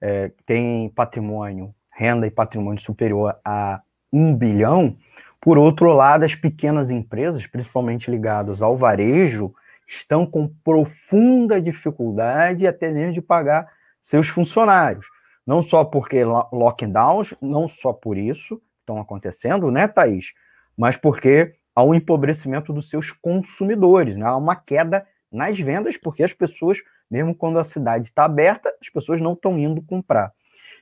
é, 0.00 0.32
têm 0.44 0.88
patrimônio, 0.90 1.74
renda 1.90 2.26
e 2.26 2.30
patrimônio 2.30 2.80
superior 2.80 3.38
a 3.44 3.82
um 4.12 4.34
bilhão, 4.34 4.96
por 5.40 5.56
outro 5.56 5.92
lado, 5.92 6.24
as 6.24 6.34
pequenas 6.34 6.90
empresas, 6.90 7.46
principalmente 7.46 8.10
ligadas 8.10 8.60
ao 8.60 8.76
varejo, 8.76 9.54
estão 9.86 10.26
com 10.26 10.48
profunda 10.62 11.60
dificuldade 11.60 12.66
até 12.66 12.90
mesmo 12.90 13.12
de 13.12 13.22
pagar 13.22 13.68
seus 14.00 14.28
funcionários. 14.28 15.06
Não 15.46 15.62
só 15.62 15.84
porque 15.84 16.22
lockdowns, 16.24 17.34
não 17.40 17.66
só 17.66 17.92
por 17.92 18.16
isso 18.16 18.60
estão 18.80 18.98
acontecendo, 18.98 19.70
né, 19.70 19.88
Thaís? 19.88 20.32
Mas 20.76 20.96
porque 20.96 21.54
há 21.74 21.82
um 21.82 21.94
empobrecimento 21.94 22.72
dos 22.72 22.88
seus 22.88 23.10
consumidores, 23.10 24.16
né? 24.16 24.26
há 24.26 24.36
uma 24.36 24.54
queda 24.54 25.06
nas 25.32 25.58
vendas, 25.58 25.96
porque 25.96 26.22
as 26.22 26.32
pessoas, 26.32 26.78
mesmo 27.10 27.34
quando 27.34 27.58
a 27.58 27.64
cidade 27.64 28.06
está 28.06 28.24
aberta, 28.24 28.72
as 28.80 28.88
pessoas 28.88 29.20
não 29.20 29.32
estão 29.32 29.58
indo 29.58 29.82
comprar. 29.82 30.32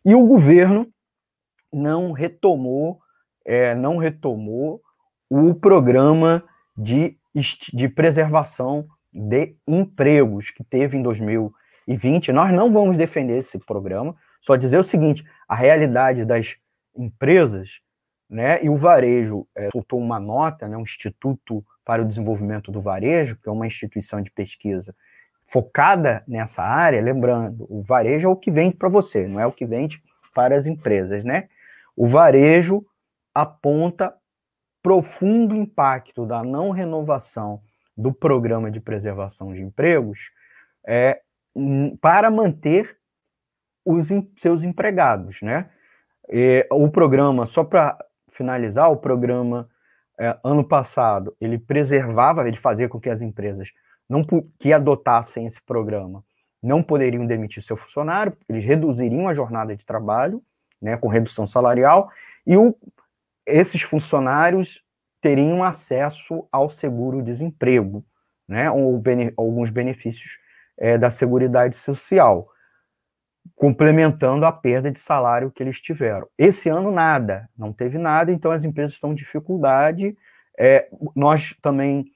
E 0.05 0.15
o 0.15 0.27
governo 0.27 0.89
não 1.73 2.13
retomou 2.13 3.01
é, 3.49 3.75
não 3.75 3.97
retomou 3.97 4.83
o 5.31 5.55
programa 5.55 6.45
de, 6.77 7.17
de 7.73 7.89
preservação 7.89 8.87
de 9.11 9.57
empregos 9.67 10.51
que 10.51 10.63
teve 10.63 10.99
em 10.99 11.03
2020. 11.03 12.31
Nós 12.31 12.53
não 12.53 12.71
vamos 12.71 12.99
defender 12.99 13.39
esse 13.39 13.59
programa, 13.59 14.15
só 14.39 14.55
dizer 14.55 14.77
o 14.77 14.85
seguinte: 14.85 15.25
a 15.49 15.57
realidade 15.57 16.27
das 16.27 16.59
empresas, 16.95 17.81
né, 18.29 18.63
e 18.63 18.69
o 18.69 18.77
varejo 18.77 19.47
é, 19.57 19.71
soltou 19.73 19.99
uma 19.99 20.21
nota, 20.21 20.69
né, 20.69 20.77
um 20.77 20.83
Instituto 20.83 21.65
para 21.83 22.03
o 22.03 22.05
Desenvolvimento 22.05 22.71
do 22.71 22.83
Varejo, 22.83 23.37
que 23.37 23.49
é 23.49 23.53
uma 23.53 23.67
instituição 23.67 24.21
de 24.21 24.31
pesquisa 24.31 24.95
focada 25.47 26.23
nessa 26.29 26.63
área, 26.63 27.01
lembrando, 27.01 27.67
o 27.71 27.83
varejo 27.83 28.29
é 28.29 28.31
o 28.31 28.37
que 28.37 28.51
vende 28.51 28.77
para 28.77 28.91
você, 28.91 29.27
não 29.27 29.41
é 29.41 29.47
o 29.47 29.53
que 29.53 29.65
vende 29.65 30.03
para 30.35 30.55
as 30.55 30.67
empresas, 30.67 31.25
né? 31.25 31.49
O 31.97 32.07
varejo 32.07 32.85
aponta 33.41 34.13
profundo 34.83 35.55
impacto 35.55 36.27
da 36.27 36.43
não 36.43 36.71
renovação 36.71 37.61
do 37.97 38.13
programa 38.13 38.69
de 38.69 38.81
preservação 38.81 39.53
de 39.53 39.61
empregos 39.61 40.33
é, 40.85 41.21
para 42.01 42.31
manter 42.33 42.99
os 43.85 44.09
seus 44.39 44.65
empregados, 44.65 45.41
né? 45.41 45.71
E, 46.29 46.67
o 46.73 46.91
programa, 46.91 47.47
só 47.47 47.63
para 47.63 47.97
finalizar, 48.31 48.91
o 48.91 48.97
programa 48.97 49.69
é, 50.19 50.37
ano 50.43 50.67
passado 50.67 51.37
ele 51.41 51.59
preservava, 51.59 52.47
ele 52.47 52.57
fazia 52.57 52.89
com 52.89 53.01
que 53.01 53.09
as 53.09 53.23
empresas 53.23 53.73
não 54.09 54.25
que 54.59 54.73
adotassem 54.73 55.47
esse 55.47 55.63
programa 55.63 56.25
não 56.61 56.83
poderiam 56.83 57.25
demitir 57.25 57.63
seu 57.63 57.77
funcionário, 57.77 58.37
eles 58.49 58.65
reduziriam 58.65 59.29
a 59.29 59.35
jornada 59.35 59.77
de 59.77 59.87
trabalho, 59.87 60.43
né, 60.83 60.97
com 60.97 61.07
redução 61.07 61.47
salarial, 61.47 62.11
e 62.45 62.57
o, 62.57 62.75
esses 63.49 63.83
funcionários 63.83 64.83
teriam 65.21 65.65
acesso 65.65 66.47
ao 66.53 66.71
seguro-desemprego, 66.71 68.05
né, 68.47 68.71
ou 68.71 68.99
bene, 68.99 69.33
alguns 69.37 69.71
benefícios 69.71 70.39
é, 70.77 70.97
da 70.97 71.11
Seguridade 71.11 71.75
Social, 71.77 72.49
complementando 73.57 74.47
a 74.47 74.53
perda 74.53 74.91
de 74.91 75.01
salário 75.01 75.51
que 75.51 75.63
eles 75.63 75.81
tiveram. 75.81 76.29
Esse 76.39 76.69
ano, 76.69 76.91
nada, 76.91 77.49
não 77.57 77.73
teve 77.73 77.99
nada, 77.99 78.31
então 78.31 78.51
as 78.53 78.65
empresas 78.65 78.95
estão 78.95 79.13
em 79.13 79.17
dificuldade. 79.17 80.17
É, 80.57 80.89
nós 81.17 81.57
também 81.61 82.07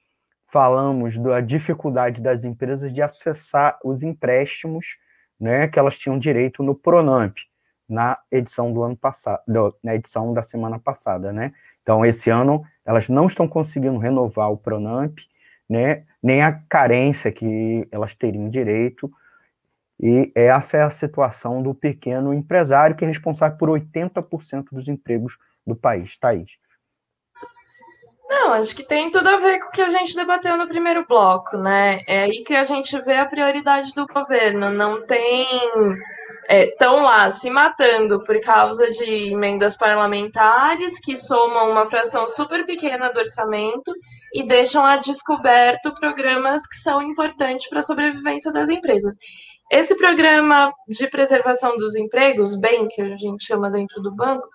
falamos 0.46 1.16
da 1.18 1.40
dificuldade 1.40 2.22
das 2.22 2.44
empresas 2.44 2.92
de 2.92 3.02
acessar 3.02 3.78
os 3.82 4.02
empréstimos 4.02 4.98
né, 5.40 5.66
que 5.66 5.78
elas 5.78 5.98
tinham 5.98 6.18
direito 6.18 6.62
no 6.62 6.74
Pronamp 6.74 7.36
na 7.88 8.18
edição 8.30 8.72
do 8.72 8.82
ano 8.82 8.96
passado, 8.96 9.42
na 9.82 9.94
edição 9.94 10.32
da 10.32 10.42
semana 10.42 10.78
passada, 10.78 11.32
né? 11.32 11.52
Então, 11.82 12.04
esse 12.04 12.30
ano, 12.30 12.64
elas 12.84 13.08
não 13.08 13.26
estão 13.26 13.48
conseguindo 13.48 13.98
renovar 13.98 14.50
o 14.50 14.56
Pronamp, 14.56 15.18
né? 15.68 16.04
Nem 16.22 16.42
a 16.42 16.52
carência 16.68 17.32
que 17.32 17.86
elas 17.90 18.14
teriam 18.14 18.48
direito. 18.48 19.10
E 20.00 20.32
essa 20.34 20.76
é 20.76 20.82
a 20.82 20.90
situação 20.90 21.62
do 21.62 21.74
pequeno 21.74 22.32
empresário, 22.32 22.96
que 22.96 23.04
é 23.04 23.08
responsável 23.08 23.56
por 23.56 23.68
80% 23.68 24.66
dos 24.72 24.88
empregos 24.88 25.38
do 25.66 25.76
país. 25.76 26.16
Thaís. 26.16 26.58
Não, 28.28 28.54
acho 28.54 28.74
que 28.74 28.82
tem 28.82 29.10
tudo 29.10 29.28
a 29.28 29.36
ver 29.36 29.60
com 29.60 29.68
o 29.68 29.70
que 29.70 29.82
a 29.82 29.90
gente 29.90 30.16
debateu 30.16 30.56
no 30.56 30.66
primeiro 30.66 31.06
bloco, 31.06 31.58
né? 31.58 32.00
É 32.08 32.22
aí 32.22 32.42
que 32.42 32.54
a 32.56 32.64
gente 32.64 32.98
vê 33.02 33.16
a 33.16 33.26
prioridade 33.26 33.92
do 33.94 34.06
governo. 34.06 34.70
Não 34.70 35.06
tem 35.06 35.46
estão 36.52 36.98
é, 36.98 37.02
lá 37.02 37.30
se 37.30 37.48
matando 37.48 38.22
por 38.22 38.38
causa 38.40 38.90
de 38.90 39.32
emendas 39.32 39.74
parlamentares 39.76 41.00
que 41.00 41.16
somam 41.16 41.70
uma 41.70 41.86
fração 41.86 42.28
super 42.28 42.66
pequena 42.66 43.10
do 43.10 43.18
orçamento 43.18 43.92
e 44.34 44.42
deixam 44.46 44.84
a 44.84 44.98
descoberto 44.98 45.94
programas 45.94 46.66
que 46.66 46.76
são 46.76 47.00
importantes 47.00 47.68
para 47.68 47.78
a 47.78 47.82
sobrevivência 47.82 48.52
das 48.52 48.68
empresas. 48.68 49.16
Esse 49.70 49.96
programa 49.96 50.70
de 50.86 51.08
preservação 51.08 51.78
dos 51.78 51.96
empregos, 51.96 52.54
bem 52.54 52.86
que 52.88 53.00
a 53.00 53.16
gente 53.16 53.46
chama 53.46 53.70
dentro 53.70 54.02
do 54.02 54.14
banco, 54.14 54.46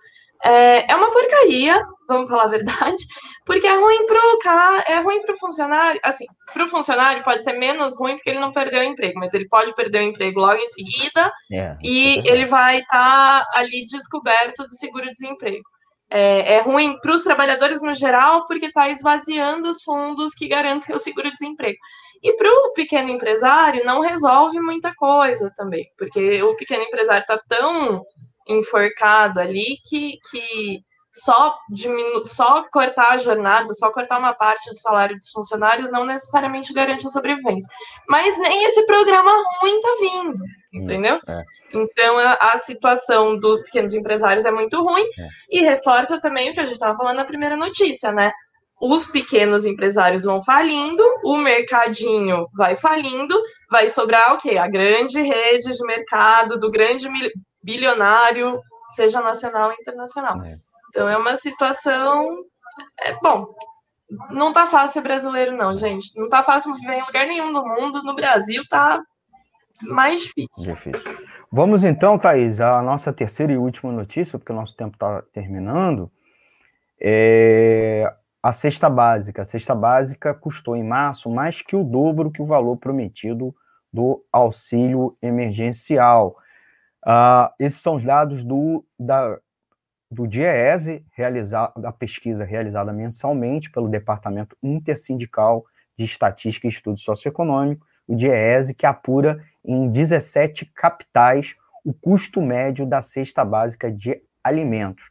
é, 0.43 0.91
é 0.91 0.95
uma 0.95 1.11
porcaria, 1.11 1.81
vamos 2.07 2.29
falar 2.29 2.43
a 2.43 2.47
verdade, 2.49 3.05
porque 3.45 3.67
é 3.67 3.75
ruim 3.75 4.05
pro 4.05 4.39
cara, 4.39 4.83
é 4.87 4.99
ruim 4.99 5.19
pro 5.21 5.37
funcionário, 5.37 5.99
assim, 6.03 6.25
pro 6.53 6.67
funcionário 6.67 7.23
pode 7.23 7.43
ser 7.43 7.53
menos 7.53 7.97
ruim 7.97 8.15
porque 8.15 8.29
ele 8.29 8.39
não 8.39 8.51
perdeu 8.51 8.81
o 8.81 8.83
emprego, 8.83 9.19
mas 9.19 9.33
ele 9.33 9.47
pode 9.47 9.73
perder 9.75 9.99
o 9.99 10.09
emprego 10.09 10.39
logo 10.39 10.59
em 10.59 10.67
seguida 10.67 11.31
é, 11.51 11.75
e 11.81 12.19
é 12.19 12.31
ele 12.31 12.45
vai 12.45 12.79
estar 12.79 13.45
tá 13.45 13.59
ali 13.59 13.85
descoberto 13.85 14.63
do 14.63 14.75
seguro-desemprego. 14.75 15.63
É, 16.09 16.53
é, 16.53 16.61
ruim 16.61 16.97
para 17.01 17.13
os 17.13 17.23
trabalhadores 17.23 17.81
no 17.81 17.93
geral, 17.93 18.45
porque 18.45 18.67
está 18.67 18.87
esvaziando 18.87 19.69
os 19.69 19.83
fundos 19.83 20.33
que 20.33 20.47
garantem 20.47 20.95
o 20.95 20.99
seguro-desemprego. 20.99 21.77
E 22.23 22.33
para 22.33 22.49
o 22.49 22.71
pequeno 22.73 23.09
empresário, 23.09 23.83
não 23.83 23.99
resolve 23.99 24.57
muita 24.59 24.93
coisa 24.95 25.51
também, 25.55 25.85
porque 25.97 26.41
o 26.43 26.55
pequeno 26.55 26.83
empresário 26.83 27.21
está 27.21 27.37
tão 27.49 28.01
enforcado 28.49 29.39
ali 29.39 29.77
que, 29.87 30.17
que 30.29 30.81
só, 31.17 31.55
diminu 31.69 32.25
só 32.25 32.63
cortar 32.71 33.13
a 33.13 33.17
jornada, 33.17 33.73
só 33.73 33.91
cortar 33.91 34.19
uma 34.19 34.33
parte 34.33 34.69
do 34.69 34.77
salário 34.77 35.17
dos 35.17 35.29
funcionários 35.29 35.91
não 35.91 36.05
necessariamente 36.05 36.73
garante 36.73 37.07
a 37.07 37.09
sobrevivência. 37.09 37.69
Mas 38.07 38.37
nem 38.39 38.65
esse 38.65 38.85
programa 38.85 39.31
ruim 39.61 39.79
tá 39.81 39.95
vindo, 39.99 40.37
entendeu? 40.73 41.19
É. 41.27 41.43
Então 41.73 42.19
a, 42.19 42.33
a, 42.33 42.57
situação 42.57 43.37
dos 43.37 43.61
pequenos 43.63 43.93
empresários 43.93 44.45
é 44.45 44.51
muito 44.51 44.81
ruim 44.81 45.03
é. 45.19 45.27
e 45.49 45.61
reforça 45.61 46.21
também 46.21 46.49
o 46.49 46.53
que 46.53 46.59
a 46.59 46.65
gente 46.65 46.75
estava 46.75 46.97
falando 46.97 47.17
na 47.17 47.25
primeira 47.25 47.57
notícia, 47.57 48.11
né? 48.11 48.31
Os 48.79 49.07
pequenos 49.07 49.65
empresários 49.65 50.23
vão 50.23 50.43
falindo, 50.43 51.03
o 51.23 51.35
mercadinho 51.35 52.45
vai 52.55 52.77
falindo, 52.77 53.35
vai 53.71 53.89
sobrar 53.89 54.35
o 54.35 54.37
quê? 54.37 54.55
A 54.55 54.67
grande 54.67 55.19
rede 55.19 55.71
de 55.71 55.83
mercado 55.83 56.59
do 56.59 56.69
grande 56.69 57.09
bilionário, 57.67 58.61
seja 58.89 59.21
nacional 59.21 59.69
ou 59.69 59.75
internacional. 59.75 60.41
É. 60.41 60.57
Então 60.89 61.09
é 61.09 61.17
uma 61.17 61.35
situação. 61.35 62.45
É, 63.01 63.13
bom, 63.21 63.53
não 64.29 64.53
tá 64.53 64.65
fácil 64.67 64.93
ser 64.93 65.01
brasileiro, 65.01 65.55
não, 65.55 65.75
gente. 65.75 66.17
Não 66.17 66.29
tá 66.29 66.41
fácil 66.41 66.73
viver 66.73 66.93
em 66.93 67.03
lugar 67.03 67.27
nenhum 67.27 67.51
do 67.51 67.65
mundo. 67.65 68.01
No 68.03 68.15
Brasil 68.15 68.63
tá 68.69 69.01
mais 69.81 70.21
difícil. 70.21 70.63
Difícil. 70.63 71.27
Vamos 71.51 71.83
então, 71.83 72.17
Thaís, 72.17 72.61
a 72.61 72.81
nossa 72.81 73.11
terceira 73.11 73.51
e 73.51 73.57
última 73.57 73.91
notícia, 73.91 74.39
porque 74.39 74.51
o 74.51 74.55
nosso 74.55 74.75
tempo 74.75 74.95
está 74.95 75.21
terminando. 75.33 76.09
É 76.99 78.11
a 78.41 78.53
cesta 78.53 78.89
básica. 78.89 79.41
A 79.41 79.45
cesta 79.45 79.75
básica 79.75 80.33
custou 80.33 80.73
em 80.73 80.83
março 80.83 81.29
mais 81.29 81.61
que 81.61 81.75
o 81.75 81.83
dobro 81.83 82.31
que 82.31 82.41
o 82.41 82.45
valor 82.45 82.77
prometido 82.77 83.53
do 83.91 84.23
auxílio 84.31 85.17
emergencial. 85.21 86.37
Uh, 87.05 87.53
esses 87.59 87.81
são 87.81 87.95
os 87.95 88.03
dados 88.03 88.43
do, 88.43 88.85
da, 88.99 89.39
do 90.09 90.27
DIEESE, 90.27 91.05
da 91.77 91.91
pesquisa 91.91 92.43
realizada 92.43 92.91
mensalmente 92.91 93.71
pelo 93.71 93.89
Departamento 93.89 94.57
Intersindical 94.61 95.65
de 95.97 96.05
Estatística 96.05 96.67
e 96.67 96.69
Estudo 96.69 96.99
Socioeconômico, 96.99 97.85
o 98.07 98.15
DIEESE, 98.15 98.73
que 98.73 98.85
apura 98.85 99.43
em 99.63 99.89
17 99.89 100.65
capitais 100.73 101.55
o 101.83 101.93
custo 101.93 102.41
médio 102.41 102.85
da 102.85 103.01
cesta 103.01 103.43
básica 103.43 103.91
de 103.91 104.21
alimentos. 104.43 105.09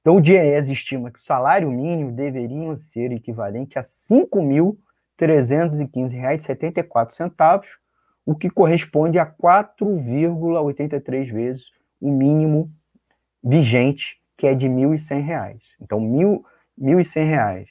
Então, 0.00 0.16
o 0.16 0.20
DIEES 0.20 0.68
estima 0.68 1.10
que 1.10 1.18
o 1.18 1.22
salário 1.22 1.70
mínimo 1.70 2.12
deveria 2.12 2.76
ser 2.76 3.10
equivalente 3.12 3.78
a 3.78 3.82
R$ 3.82 3.86
R$ 4.20 4.28
315,74, 5.18 7.64
o 8.26 8.34
que 8.34 8.50
corresponde 8.50 9.18
a 9.18 9.24
4,83 9.26 11.32
vezes 11.32 11.70
o 12.00 12.10
mínimo 12.10 12.70
vigente, 13.42 14.20
que 14.36 14.46
é 14.46 14.54
de 14.54 14.68
R$ 14.68 14.74
1.100. 14.74 15.60
Então, 15.80 16.00
R$ 16.00 16.42
1.100. 16.80 17.66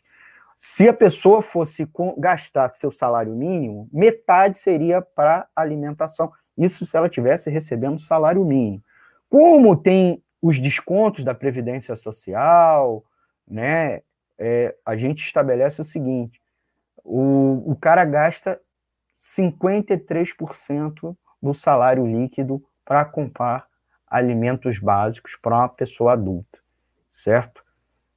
Se 0.57 0.87
a 0.87 0.93
pessoa 0.93 1.41
fosse 1.41 1.89
gastar 2.17 2.69
seu 2.69 2.91
salário 2.91 3.35
mínimo, 3.35 3.89
metade 3.91 4.59
seria 4.59 5.01
para 5.01 5.47
alimentação. 5.55 6.31
Isso 6.55 6.85
se 6.85 6.95
ela 6.95 7.09
tivesse 7.09 7.49
recebendo 7.49 7.99
salário 7.99 8.45
mínimo. 8.45 8.83
Como 9.27 9.75
tem 9.75 10.23
os 10.41 10.59
descontos 10.59 11.23
da 11.23 11.33
Previdência 11.33 11.95
Social, 11.95 13.03
né? 13.47 14.01
É, 14.37 14.75
a 14.85 14.95
gente 14.95 15.23
estabelece 15.23 15.81
o 15.81 15.85
seguinte: 15.85 16.39
o, 17.03 17.71
o 17.71 17.75
cara 17.75 18.05
gasta 18.05 18.61
53% 19.15 21.15
do 21.41 21.53
salário 21.53 22.05
líquido 22.05 22.63
para 22.85 23.03
comprar 23.05 23.70
alimentos 24.11 24.77
básicos 24.77 25.37
para 25.37 25.55
uma 25.55 25.69
pessoa 25.69 26.13
adulta, 26.13 26.59
certo? 27.09 27.63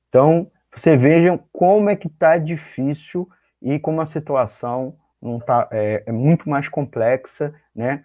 Então, 0.09 0.51
você 0.75 0.97
veja 0.97 1.39
como 1.53 1.89
é 1.89 1.95
que 1.95 2.09
está 2.09 2.37
difícil 2.37 3.29
e 3.63 3.79
como 3.79 4.01
a 4.01 4.05
situação 4.05 4.97
não 5.23 5.39
tá, 5.39 5.69
é, 5.71 6.03
é 6.05 6.13
muito 6.13 6.49
mais 6.51 6.69
complexa, 6.69 7.55
né, 7.75 8.05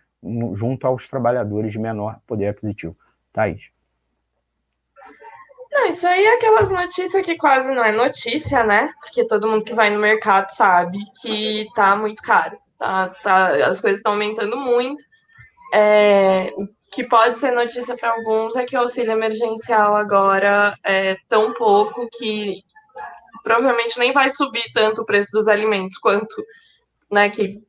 junto 0.54 0.86
aos 0.86 1.08
trabalhadores 1.08 1.72
de 1.72 1.80
menor 1.80 2.20
poder 2.28 2.48
aquisitivo. 2.48 2.96
Thaís. 3.34 3.72
Não, 5.72 5.88
isso 5.88 6.06
aí 6.08 6.24
é 6.24 6.36
aquelas 6.36 6.70
notícias 6.70 7.26
que 7.26 7.38
quase 7.38 7.72
não 7.74 7.84
é 7.84 7.92
notícia, 7.92 8.64
né? 8.64 8.92
Porque 9.02 9.26
todo 9.26 9.48
mundo 9.48 9.64
que 9.64 9.74
vai 9.74 9.90
no 9.90 10.00
mercado 10.00 10.50
sabe 10.50 10.98
que 11.22 11.68
tá 11.76 11.96
muito 11.96 12.22
caro. 12.24 12.58
Tá, 12.78 13.10
tá, 13.22 13.68
as 13.68 13.80
coisas 13.80 14.00
estão 14.00 14.14
aumentando 14.14 14.58
muito. 14.58 15.06
É, 15.74 16.52
o 16.58 16.68
que 16.92 17.08
pode 17.08 17.38
ser 17.38 17.52
notícia 17.52 17.96
para 17.96 18.12
alguns 18.12 18.56
é 18.56 18.66
que 18.66 18.76
o 18.76 18.80
auxílio 18.80 19.12
emergencial 19.12 19.96
agora 19.96 20.76
é 20.84 21.16
tão 21.28 21.54
pouco 21.54 22.08
que 22.18 22.62
provavelmente 23.44 23.98
nem 24.00 24.12
vai 24.12 24.30
subir 24.30 24.66
tanto 24.74 25.02
o 25.02 25.06
preço 25.06 25.32
dos 25.32 25.48
alimentos 25.48 25.98
quanto 25.98 26.36
né, 27.12 27.30
que 27.30 27.60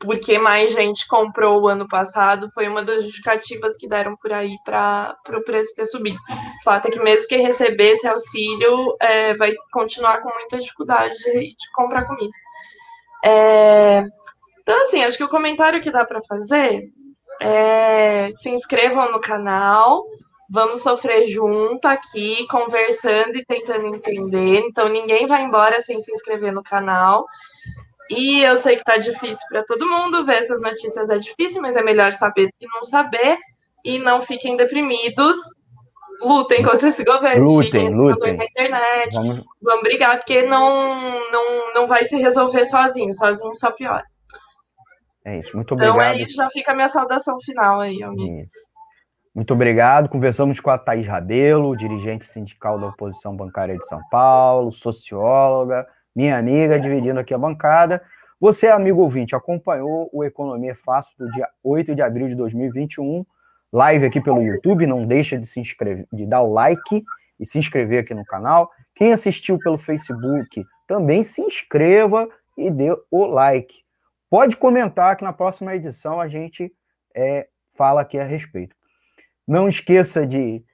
porque 0.00 0.38
mais 0.38 0.72
gente 0.72 1.06
comprou 1.06 1.60
o 1.60 1.68
ano 1.68 1.86
passado, 1.86 2.48
foi 2.54 2.66
uma 2.66 2.82
das 2.82 3.02
justificativas 3.04 3.76
que 3.76 3.86
deram 3.86 4.16
por 4.16 4.32
aí 4.32 4.56
para 4.64 5.14
o 5.28 5.44
preço 5.44 5.74
ter 5.76 5.84
subido. 5.84 6.16
O 6.60 6.64
fato 6.64 6.88
é 6.88 6.90
que 6.90 6.98
mesmo 6.98 7.28
quem 7.28 7.42
receber 7.42 7.90
esse 7.90 8.08
auxílio 8.08 8.96
é, 8.98 9.34
vai 9.34 9.52
continuar 9.70 10.22
com 10.22 10.30
muita 10.32 10.58
dificuldade 10.58 11.14
de, 11.18 11.40
de 11.40 11.70
comprar 11.74 12.06
comida. 12.06 12.32
É, 13.22 14.02
então, 14.62 14.80
assim, 14.82 15.04
acho 15.04 15.18
que 15.18 15.24
o 15.24 15.28
comentário 15.28 15.82
que 15.82 15.90
dá 15.90 16.02
para 16.02 16.22
fazer 16.22 16.82
é 17.40 18.30
se 18.34 18.50
inscrevam 18.50 19.10
no 19.10 19.20
canal, 19.20 20.04
vamos 20.48 20.82
sofrer 20.82 21.26
junto 21.28 21.86
aqui, 21.86 22.46
conversando 22.48 23.36
e 23.36 23.44
tentando 23.44 23.86
entender. 23.94 24.58
Então, 24.58 24.88
ninguém 24.88 25.26
vai 25.26 25.42
embora 25.42 25.80
sem 25.80 25.98
se 26.00 26.12
inscrever 26.12 26.52
no 26.52 26.62
canal. 26.62 27.24
E 28.10 28.42
eu 28.42 28.56
sei 28.56 28.76
que 28.76 28.84
tá 28.84 28.96
difícil 28.96 29.46
para 29.48 29.64
todo 29.64 29.88
mundo 29.88 30.24
ver 30.24 30.38
essas 30.38 30.60
notícias, 30.60 31.08
é 31.08 31.18
difícil, 31.18 31.62
mas 31.62 31.76
é 31.76 31.82
melhor 31.82 32.12
saber 32.12 32.46
do 32.46 32.52
que 32.58 32.66
não 32.66 32.82
saber. 32.82 33.38
E 33.84 33.98
não 33.98 34.20
fiquem 34.20 34.56
deprimidos. 34.56 35.36
Lutem 36.20 36.62
contra 36.62 36.88
esse 36.88 37.02
governo. 37.02 37.46
Lutem, 37.46 37.86
esse 37.86 37.96
lutem. 37.96 38.14
Governo 38.14 38.38
na 38.38 38.44
internet. 38.44 39.14
Vamos... 39.14 39.44
Vamos 39.62 39.82
brigar, 39.82 40.18
porque 40.18 40.42
não, 40.42 41.30
não, 41.30 41.72
não 41.74 41.86
vai 41.86 42.04
se 42.04 42.18
resolver 42.18 42.64
sozinho. 42.66 43.14
Sozinho 43.14 43.54
só 43.54 43.70
piora. 43.70 44.04
É 45.24 45.38
isso, 45.38 45.54
muito 45.56 45.74
obrigado. 45.74 45.96
Então 45.96 46.10
é 46.10 46.16
isso, 46.16 46.34
já 46.34 46.48
fica 46.50 46.72
a 46.72 46.74
minha 46.74 46.88
saudação 46.88 47.38
final 47.40 47.80
aí, 47.80 48.02
amigo. 48.02 48.42
Isso. 48.42 48.70
Muito 49.34 49.54
obrigado. 49.54 50.08
Conversamos 50.08 50.58
com 50.58 50.70
a 50.70 50.78
Thaís 50.78 51.06
Rabelo, 51.06 51.76
dirigente 51.76 52.24
sindical 52.24 52.78
da 52.80 52.88
oposição 52.88 53.36
bancária 53.36 53.76
de 53.76 53.86
São 53.86 54.00
Paulo, 54.10 54.72
socióloga, 54.72 55.86
minha 56.14 56.36
amiga, 56.36 56.80
dividindo 56.80 57.20
aqui 57.20 57.32
a 57.32 57.38
bancada. 57.38 58.02
Você, 58.40 58.66
amigo 58.68 59.02
ouvinte, 59.02 59.36
acompanhou 59.36 60.08
o 60.12 60.24
Economia 60.24 60.74
Fácil 60.74 61.14
do 61.18 61.30
dia 61.30 61.46
8 61.62 61.94
de 61.94 62.02
abril 62.02 62.26
de 62.26 62.34
2021, 62.34 63.24
live 63.72 64.06
aqui 64.06 64.20
pelo 64.20 64.42
YouTube, 64.42 64.86
não 64.86 65.06
deixa 65.06 65.38
de 65.38 65.46
se 65.46 65.60
inscrever, 65.60 66.06
de 66.12 66.26
dar 66.26 66.40
o 66.40 66.52
like 66.52 67.04
e 67.38 67.46
se 67.46 67.58
inscrever 67.58 68.00
aqui 68.00 68.14
no 68.14 68.24
canal. 68.24 68.70
Quem 68.94 69.12
assistiu 69.12 69.58
pelo 69.58 69.78
Facebook, 69.78 70.64
também 70.88 71.22
se 71.22 71.40
inscreva 71.40 72.28
e 72.56 72.70
dê 72.70 72.96
o 73.10 73.26
like. 73.26 73.84
Pode 74.30 74.56
comentar 74.56 75.16
que 75.16 75.24
na 75.24 75.32
próxima 75.32 75.74
edição 75.74 76.20
a 76.20 76.28
gente 76.28 76.72
é, 77.12 77.48
fala 77.76 78.02
aqui 78.02 78.16
a 78.16 78.24
respeito. 78.24 78.76
Não 79.46 79.68
esqueça 79.68 80.24
de 80.24 80.64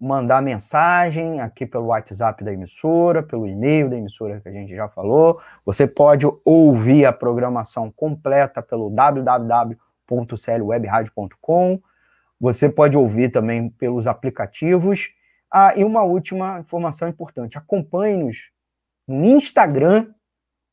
mandar 0.00 0.42
mensagem 0.42 1.40
aqui 1.40 1.66
pelo 1.66 1.88
WhatsApp 1.88 2.42
da 2.42 2.50
emissora, 2.52 3.22
pelo 3.22 3.46
e-mail 3.46 3.90
da 3.90 3.96
emissora 3.96 4.40
que 4.40 4.48
a 4.48 4.52
gente 4.52 4.74
já 4.74 4.88
falou. 4.88 5.40
Você 5.64 5.86
pode 5.86 6.26
ouvir 6.44 7.04
a 7.04 7.12
programação 7.12 7.92
completa 7.92 8.60
pelo 8.62 8.90
www.clwebradio.com. 8.90 11.80
Você 12.40 12.68
pode 12.68 12.96
ouvir 12.96 13.28
também 13.28 13.68
pelos 13.68 14.08
aplicativos. 14.08 15.10
Ah, 15.48 15.72
e 15.76 15.84
uma 15.84 16.02
última 16.02 16.58
informação 16.58 17.06
importante: 17.06 17.56
acompanhe-nos 17.58 18.50
no 19.06 19.26
Instagram, 19.26 20.12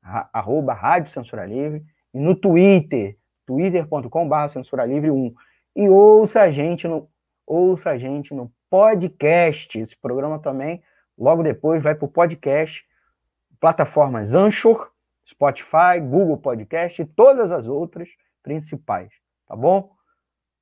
arroba 0.01 0.73
Rádio 0.73 1.11
Censura 1.11 1.45
Livre, 1.45 1.85
e 2.13 2.19
no 2.19 2.35
Twitter, 2.35 3.17
twitter.com.br 3.45 4.49
Censura 4.49 4.85
Livre 4.85 5.11
1. 5.11 5.33
E 5.75 5.89
ouça 5.89 6.41
a 6.41 6.51
gente 6.51 6.87
no 6.87 7.09
ouça 7.45 7.89
a 7.91 7.97
gente 7.97 8.33
no 8.33 8.51
podcast. 8.69 9.79
Esse 9.79 9.97
programa 9.97 10.37
também, 10.39 10.83
logo 11.17 11.41
depois, 11.41 11.81
vai 11.81 11.95
para 11.95 12.05
o 12.05 12.11
podcast, 12.11 12.85
plataformas 13.59 14.35
Anchor, 14.35 14.91
Spotify, 15.27 15.99
Google 15.99 16.37
Podcast 16.37 17.01
e 17.01 17.05
todas 17.05 17.51
as 17.51 17.67
outras 17.67 18.09
principais, 18.43 19.11
tá 19.47 19.55
bom? 19.55 19.91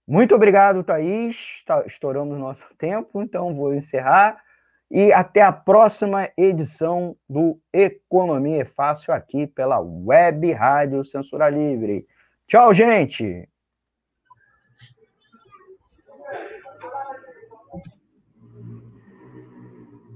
Muito 0.08 0.34
obrigado, 0.34 0.84
Thaís. 0.84 1.64
Tá, 1.66 1.84
estouramos 1.86 2.38
nosso 2.38 2.66
tempo, 2.78 3.22
então 3.22 3.54
vou 3.54 3.74
encerrar. 3.74 4.42
E 4.90 5.12
até 5.12 5.42
a 5.42 5.52
próxima 5.52 6.30
edição 6.38 7.16
do 7.30 7.60
Economia 7.74 8.62
é 8.62 8.66
Fácil 8.66 9.14
aqui 9.14 9.46
pela 9.46 9.80
Web 9.80 10.52
Rádio 10.54 11.04
Censura 11.04 11.50
Livre. 11.50 12.06
Tchau, 12.48 12.74
gente! 12.74 13.48